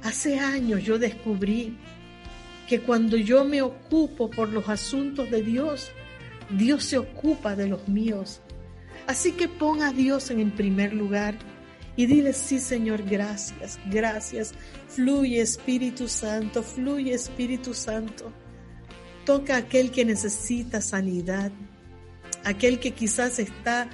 Hace 0.04 0.40
años 0.40 0.84
yo 0.84 1.00
descubrí 1.00 1.78
que 2.68 2.82
cuando 2.82 3.18
yo 3.18 3.44
me 3.44 3.62
ocupo 3.62 4.30
por 4.30 4.50
los 4.50 4.70
asuntos 4.70 5.30
de 5.32 5.42
Dios, 5.42 5.92
Dios 6.50 6.84
se 6.84 6.98
ocupa 6.98 7.56
de 7.56 7.68
los 7.68 7.88
míos. 7.88 8.42
Así 9.08 9.32
que 9.32 9.48
pon 9.48 9.82
a 9.82 9.92
Dios 9.92 10.30
en 10.30 10.40
el 10.40 10.52
primer 10.52 10.94
lugar 10.94 11.36
y 11.96 12.08
dile, 12.08 12.34
sí 12.34 12.60
Señor, 12.60 13.04
gracias, 13.04 13.80
gracias. 13.90 14.54
Fluye 14.88 15.42
Espíritu 15.42 16.08
Santo, 16.08 16.62
fluye 16.62 17.14
Espíritu 17.14 17.74
Santo. 17.74 18.32
Toca 19.26 19.56
a 19.56 19.60
aquel 19.60 19.92
que 19.92 20.06
necesita 20.06 20.82
sanidad, 20.82 21.52
aquel 22.44 22.80
que 22.80 22.92
quizás 22.92 23.40
está 23.40 23.90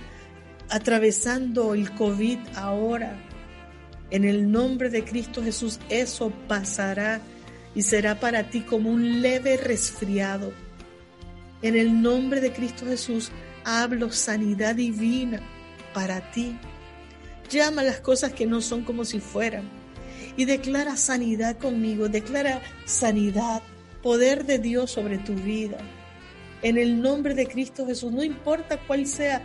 atravesando 0.72 1.74
el 1.74 1.91
COVID 1.93 2.39
ahora. 2.55 3.15
En 4.09 4.24
el 4.24 4.51
nombre 4.51 4.89
de 4.89 5.03
Cristo 5.03 5.43
Jesús, 5.43 5.80
eso 5.89 6.32
pasará 6.47 7.22
y 7.76 7.84
será 7.84 8.19
para 8.19 8.49
ti 8.49 8.61
como 8.61 8.89
un 8.89 9.22
leve 9.22 9.57
resfriado. 9.57 10.51
En 11.61 11.76
el 11.76 12.01
nombre 12.01 12.41
de 12.41 12.51
Cristo 12.51 12.86
Jesús, 12.86 13.32
hablo 13.63 14.11
sanidad 14.11 14.76
divina 14.76 15.41
para 15.93 16.32
ti. 16.32 16.57
Llama 17.49 17.84
las 17.84 17.99
cosas 17.99 18.34
que 18.34 18.47
no 18.47 18.61
son 18.61 18.84
como 18.84 19.05
si 19.05 19.19
fueran 19.19 19.69
y 20.38 20.45
declara 20.45 20.95
sanidad 20.95 21.57
conmigo, 21.57 22.07
declara 22.07 22.61
sanidad, 22.86 23.61
poder 24.01 24.45
de 24.45 24.57
Dios 24.57 24.91
sobre 24.91 25.17
tu 25.17 25.36
vida. 25.36 25.78
En 26.61 26.78
el 26.78 27.01
nombre 27.01 27.36
de 27.36 27.47
Cristo 27.47 27.86
Jesús, 27.86 28.11
no 28.11 28.24
importa 28.24 28.80
cuál 28.88 29.05
sea 29.05 29.41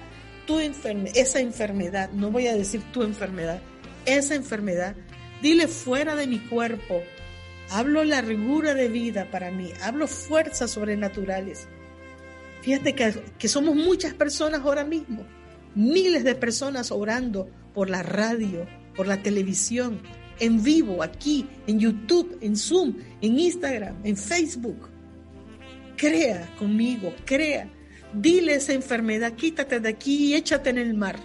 tu 0.46 0.60
enfermedad, 0.60 1.16
esa 1.16 1.40
enfermedad, 1.40 2.10
no 2.12 2.30
voy 2.30 2.46
a 2.46 2.54
decir 2.54 2.82
tu 2.92 3.02
enfermedad, 3.02 3.60
esa 4.04 4.34
enfermedad, 4.34 4.96
dile 5.42 5.68
fuera 5.68 6.14
de 6.16 6.26
mi 6.26 6.38
cuerpo. 6.38 7.02
Hablo 7.70 8.04
la 8.04 8.20
rigura 8.20 8.74
de 8.74 8.88
vida 8.88 9.28
para 9.30 9.50
mí, 9.50 9.72
hablo 9.82 10.06
fuerzas 10.06 10.70
sobrenaturales 10.70 11.66
Fíjate 12.66 12.96
que, 12.96 13.48
somos 13.48 13.76
muchas 13.76 14.12
personas 14.12 14.62
ahora 14.62 14.84
mismo, 14.84 15.24
miles 15.76 16.24
de 16.24 16.34
personas 16.34 16.90
orando 16.90 17.48
por 17.72 17.88
la 17.88 18.02
radio, 18.02 18.66
por 18.96 19.06
la 19.06 19.22
televisión, 19.22 20.00
en 20.40 20.64
vivo, 20.64 21.04
aquí, 21.04 21.46
en 21.68 21.78
YouTube, 21.78 22.36
en 22.40 22.56
Zoom, 22.56 22.96
en 23.20 23.38
Instagram, 23.38 23.94
en 24.02 24.16
Facebook. 24.16 24.88
Crea 25.96 26.52
conmigo, 26.58 27.14
crea. 27.24 27.70
Dile 28.16 28.54
esa 28.54 28.72
enfermedad, 28.72 29.32
quítate 29.32 29.80
de 29.80 29.88
aquí 29.88 30.26
y 30.26 30.34
échate 30.34 30.70
en 30.70 30.78
el 30.78 30.94
mar. 30.94 31.16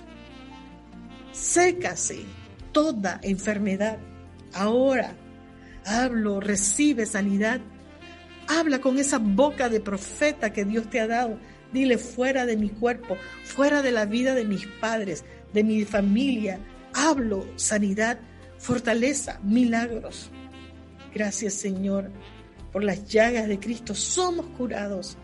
Sécase 1.31 2.19
toda 2.71 3.19
enfermedad. 3.23 3.97
Ahora 4.53 5.15
hablo, 5.85 6.39
recibe 6.39 7.05
sanidad 7.05 7.61
Habla 8.47 8.81
con 8.81 8.97
esa 8.97 9.17
boca 9.17 9.69
de 9.69 9.79
profeta 9.79 10.51
que 10.51 10.65
Dios 10.65 10.89
te 10.89 10.99
ha 10.99 11.07
dado. 11.07 11.39
Dile 11.71 11.97
fuera 11.97 12.45
de 12.45 12.57
mi 12.57 12.69
cuerpo, 12.69 13.15
fuera 13.45 13.81
de 13.81 13.91
la 13.91 14.05
vida 14.05 14.35
de 14.35 14.43
mis 14.43 14.67
padres, 14.67 15.23
de 15.53 15.63
mi 15.63 15.85
familia. 15.85 16.59
Hablo 16.93 17.47
sanidad, 17.55 18.19
fortaleza, 18.57 19.39
milagros. 19.41 20.31
Gracias 21.13 21.53
Señor. 21.53 22.11
Por 22.73 22.83
las 22.83 23.05
llagas 23.07 23.47
de 23.47 23.57
Cristo 23.57 23.95
somos 23.95 24.47
curados. 24.57 25.17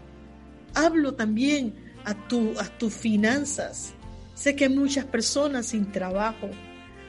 Hablo 0.77 1.13
también 1.13 1.73
a, 2.05 2.13
tu, 2.27 2.53
a 2.59 2.65
tus 2.65 2.93
finanzas. 2.93 3.93
Sé 4.33 4.55
que 4.55 4.65
hay 4.65 4.75
muchas 4.75 5.05
personas 5.05 5.67
sin 5.67 5.91
trabajo. 5.91 6.49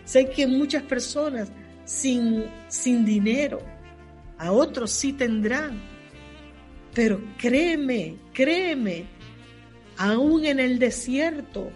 Sé 0.05 0.31
que 0.31 0.47
muchas 0.47 0.83
personas 0.83 1.51
sin, 1.85 2.47
sin 2.69 3.05
dinero. 3.05 3.61
A 4.39 4.53
otros 4.53 4.91
sí 4.93 5.13
tendrán 5.13 5.81
pero 6.99 7.21
créeme, 7.37 8.17
créeme, 8.33 9.05
aún 9.99 10.45
en 10.45 10.59
el 10.59 10.81
desierto, 10.81 11.71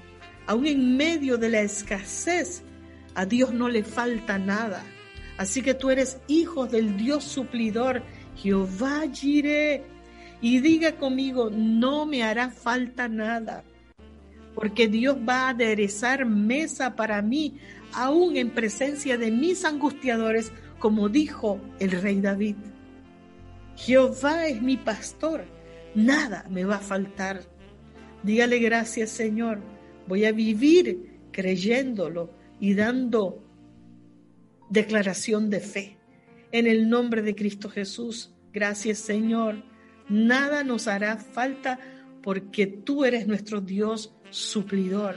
aún 0.49 0.67
en 0.67 0.97
medio 0.97 1.39
de 1.39 1.49
la 1.49 1.61
escasez, 1.61 2.63
a 3.15 3.25
Dios 3.25 3.53
no 3.53 3.69
le 3.69 3.85
falta 3.85 4.37
nada. 4.39 4.83
Así 5.39 5.63
que 5.63 5.75
tú 5.75 5.91
eres 5.91 6.19
hijo 6.27 6.67
del 6.67 6.97
Dios 6.97 7.23
suplidor, 7.23 8.03
Jehová 8.35 9.03
Jireh. 9.13 9.85
Y 10.43 10.61
diga 10.61 10.97
conmigo, 10.97 11.49
no 11.51 12.05
me 12.05 12.23
hará 12.23 12.51
falta 12.51 13.09
nada, 13.09 13.65
porque 14.55 14.89
Dios 14.89 15.17
va 15.27 15.47
a 15.47 15.49
aderezar 15.51 16.27
mesa 16.27 16.95
para 16.95 17.23
mí, 17.23 17.57
aún 17.95 18.37
en 18.37 18.51
presencia 18.51 19.17
de 19.17 19.31
mis 19.31 19.65
angustiadores, 19.65 20.53
como 20.79 21.09
dijo 21.09 21.59
el 21.79 21.93
rey 21.93 22.21
David. 22.21 22.57
Jehová 23.77 24.49
es 24.49 24.61
mi 24.61 24.77
pastor, 24.77 25.45
nada 25.95 26.45
me 26.51 26.65
va 26.65 26.77
a 26.77 26.81
faltar. 26.81 27.43
Dígale 28.23 28.59
gracias 28.59 29.11
Señor, 29.11 29.61
voy 30.07 30.25
a 30.25 30.33
vivir 30.33 31.21
creyéndolo 31.33 32.31
y 32.61 32.75
dando 32.75 33.43
declaración 34.69 35.49
de 35.49 35.61
fe. 35.61 35.97
En 36.51 36.67
el 36.67 36.91
nombre 36.91 37.23
de 37.23 37.35
Cristo 37.35 37.71
Jesús, 37.71 38.33
Gracias 38.53 38.99
Señor. 38.99 39.63
Nada 40.13 40.63
nos 40.63 40.89
hará 40.89 41.17
falta 41.17 41.79
porque 42.23 42.67
tú 42.67 43.07
eres 43.07 43.27
nuestro 43.27 43.63
Dios 43.63 44.15
suplidor. 44.29 45.17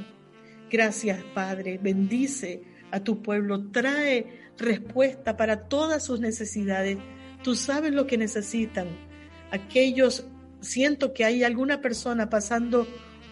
Gracias 0.71 1.21
Padre. 1.33 1.77
Bendice 1.83 2.63
a 2.91 3.01
tu 3.01 3.21
pueblo. 3.21 3.71
Trae 3.71 4.25
respuesta 4.57 5.35
para 5.35 5.67
todas 5.67 6.05
sus 6.05 6.21
necesidades. 6.21 6.97
Tú 7.43 7.57
sabes 7.57 7.93
lo 7.93 8.07
que 8.07 8.17
necesitan. 8.17 8.87
Aquellos, 9.51 10.27
siento 10.61 11.13
que 11.13 11.25
hay 11.25 11.43
alguna 11.43 11.81
persona 11.81 12.29
pasando 12.29 12.87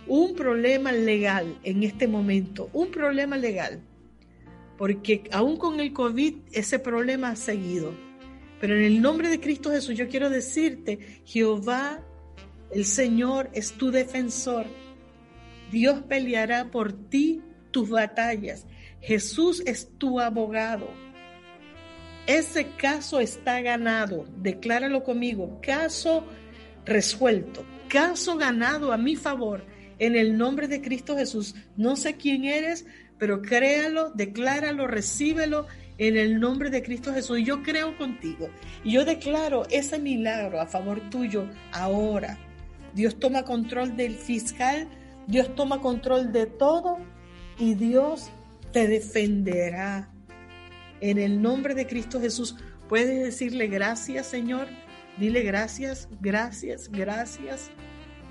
un 0.05 0.35
problema 0.35 0.91
legal 0.91 1.57
en 1.63 1.83
este 1.83 2.09
momento, 2.09 2.69
un 2.73 2.91
problema 2.91 3.37
legal, 3.37 3.81
porque 4.77 5.23
aún 5.31 5.55
con 5.55 5.79
el 5.79 5.93
COVID 5.93 6.35
ese 6.51 6.77
problema 6.77 7.29
ha 7.29 7.35
seguido. 7.37 7.93
Pero 8.63 8.77
en 8.77 8.85
el 8.85 9.01
nombre 9.01 9.27
de 9.27 9.41
Cristo 9.41 9.71
Jesús 9.71 9.97
yo 9.97 10.07
quiero 10.07 10.29
decirte, 10.29 11.21
Jehová, 11.25 11.99
el 12.71 12.85
Señor 12.85 13.49
es 13.51 13.73
tu 13.73 13.91
defensor. 13.91 14.65
Dios 15.69 16.03
peleará 16.07 16.71
por 16.71 16.93
ti 16.93 17.41
tus 17.71 17.89
batallas. 17.89 18.65
Jesús 19.01 19.61
es 19.65 19.89
tu 19.97 20.17
abogado. 20.21 20.87
Ese 22.25 22.67
caso 22.77 23.19
está 23.19 23.59
ganado. 23.59 24.23
Decláralo 24.37 25.03
conmigo. 25.03 25.59
Caso 25.61 26.25
resuelto. 26.85 27.65
Caso 27.89 28.37
ganado 28.37 28.93
a 28.93 28.97
mi 28.97 29.17
favor 29.17 29.65
en 29.99 30.15
el 30.15 30.37
nombre 30.37 30.69
de 30.69 30.81
Cristo 30.81 31.17
Jesús. 31.17 31.53
No 31.75 31.97
sé 31.97 32.15
quién 32.15 32.45
eres, 32.45 32.85
pero 33.17 33.41
créalo, 33.41 34.11
decláralo, 34.11 34.87
recíbelo 34.87 35.67
en 35.97 36.17
el 36.17 36.39
nombre 36.39 36.69
de 36.69 36.83
Cristo 36.83 37.13
Jesús. 37.13 37.39
Yo 37.43 37.63
creo 37.63 37.97
contigo 37.97 38.49
y 38.83 38.93
yo 38.93 39.05
declaro 39.05 39.65
ese 39.69 39.99
milagro 39.99 40.59
a 40.59 40.65
favor 40.65 41.01
tuyo 41.09 41.47
ahora. 41.71 42.37
Dios 42.93 43.19
toma 43.19 43.43
control 43.43 43.95
del 43.95 44.15
fiscal, 44.15 44.87
Dios 45.27 45.53
toma 45.55 45.81
control 45.81 46.31
de 46.31 46.45
todo 46.45 46.97
y 47.57 47.73
Dios 47.75 48.29
te 48.71 48.87
defenderá. 48.87 50.09
En 51.01 51.17
el 51.17 51.41
nombre 51.41 51.75
de 51.75 51.87
Cristo 51.87 52.19
Jesús, 52.19 52.55
puedes 52.87 53.23
decirle 53.23 53.67
gracias, 53.67 54.27
Señor. 54.27 54.67
Dile 55.17 55.41
gracias, 55.41 56.07
gracias, 56.21 56.89
gracias. 56.89 57.71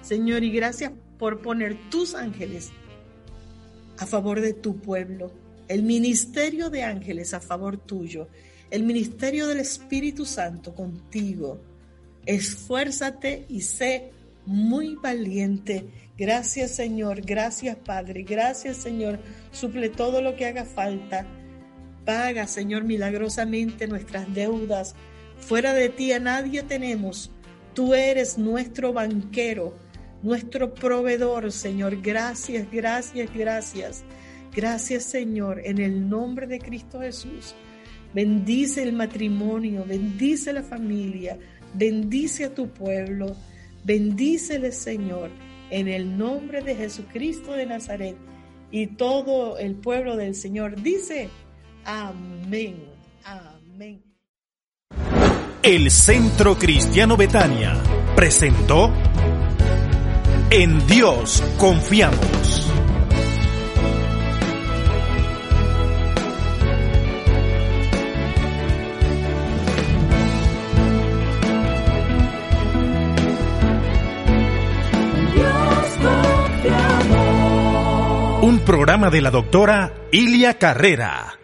Señor, 0.01 0.43
y 0.43 0.51
gracias 0.51 0.93
por 1.19 1.41
poner 1.43 1.77
tus 1.91 2.15
ángeles 2.15 2.73
a 3.99 4.07
favor 4.07 4.41
de 4.41 4.53
tu 4.53 4.79
pueblo, 4.79 5.33
el 5.73 5.85
ministerio 5.85 6.69
de 6.69 6.83
ángeles 6.83 7.33
a 7.33 7.41
favor 7.41 7.79
tuyo, 7.79 8.29
el 8.71 8.83
ministerio 8.83 9.47
del 9.47 9.61
Espíritu 9.61 10.27
Santo 10.27 10.75
contigo. 10.75 11.63
Esfuérzate 12.27 13.47
y 13.49 13.63
sé 13.63 14.11
muy 14.45 14.97
valiente. 14.97 15.87
Gracias 16.19 16.73
Señor, 16.73 17.23
gracias 17.23 17.77
Padre, 17.77 18.23
gracias 18.23 18.77
Señor. 18.77 19.19
Suple 19.51 19.89
todo 19.89 20.21
lo 20.21 20.37
que 20.37 20.45
haga 20.45 20.67
falta. 20.67 21.27
Paga 22.05 22.47
Señor 22.47 22.85
milagrosamente 22.85 23.87
nuestras 23.87 24.33
deudas. 24.35 24.95
Fuera 25.39 25.73
de 25.73 25.89
ti 25.89 26.13
a 26.13 26.21
nadie 26.21 26.63
tenemos. 26.63 27.31
Tú 27.73 27.95
eres 27.95 28.37
nuestro 28.37 28.93
banquero 28.93 29.75
nuestro 30.23 30.73
proveedor, 30.73 31.51
Señor. 31.53 32.01
Gracias, 32.01 32.71
gracias, 32.71 33.31
gracias. 33.35 34.05
Gracias, 34.55 35.05
Señor, 35.05 35.63
en 35.65 35.79
el 35.79 36.09
nombre 36.09 36.47
de 36.47 36.59
Cristo 36.59 37.01
Jesús. 37.01 37.55
Bendice 38.13 38.83
el 38.83 38.93
matrimonio, 38.93 39.85
bendice 39.87 40.53
la 40.53 40.63
familia, 40.63 41.39
bendice 41.73 42.45
a 42.45 42.55
tu 42.55 42.69
pueblo, 42.69 43.35
bendícele, 43.85 44.71
Señor, 44.73 45.31
en 45.71 45.89
el 45.89 46.19
nombre 46.19 46.63
de 46.63 46.75
Jesucristo 46.75 47.53
de 47.53 47.65
Nazaret. 47.65 48.17
Y 48.71 48.89
todo 48.89 49.59
el 49.59 49.75
pueblo 49.75 50.17
del 50.17 50.35
Señor 50.35 50.81
dice, 50.83 51.31
amén, 51.85 52.85
amén. 53.25 54.03
El 55.63 55.91
Centro 55.91 56.59
Cristiano 56.59 57.17
Betania 57.17 57.75
presentó 58.15 58.93
en 60.51 60.87
Dios 60.87 61.43
confiamos. 61.57 62.72
Programa 78.63 79.11
de 79.11 79.21
la 79.21 79.31
doctora 79.31 79.93
Ilia 80.11 80.55
Carrera. 80.59 81.42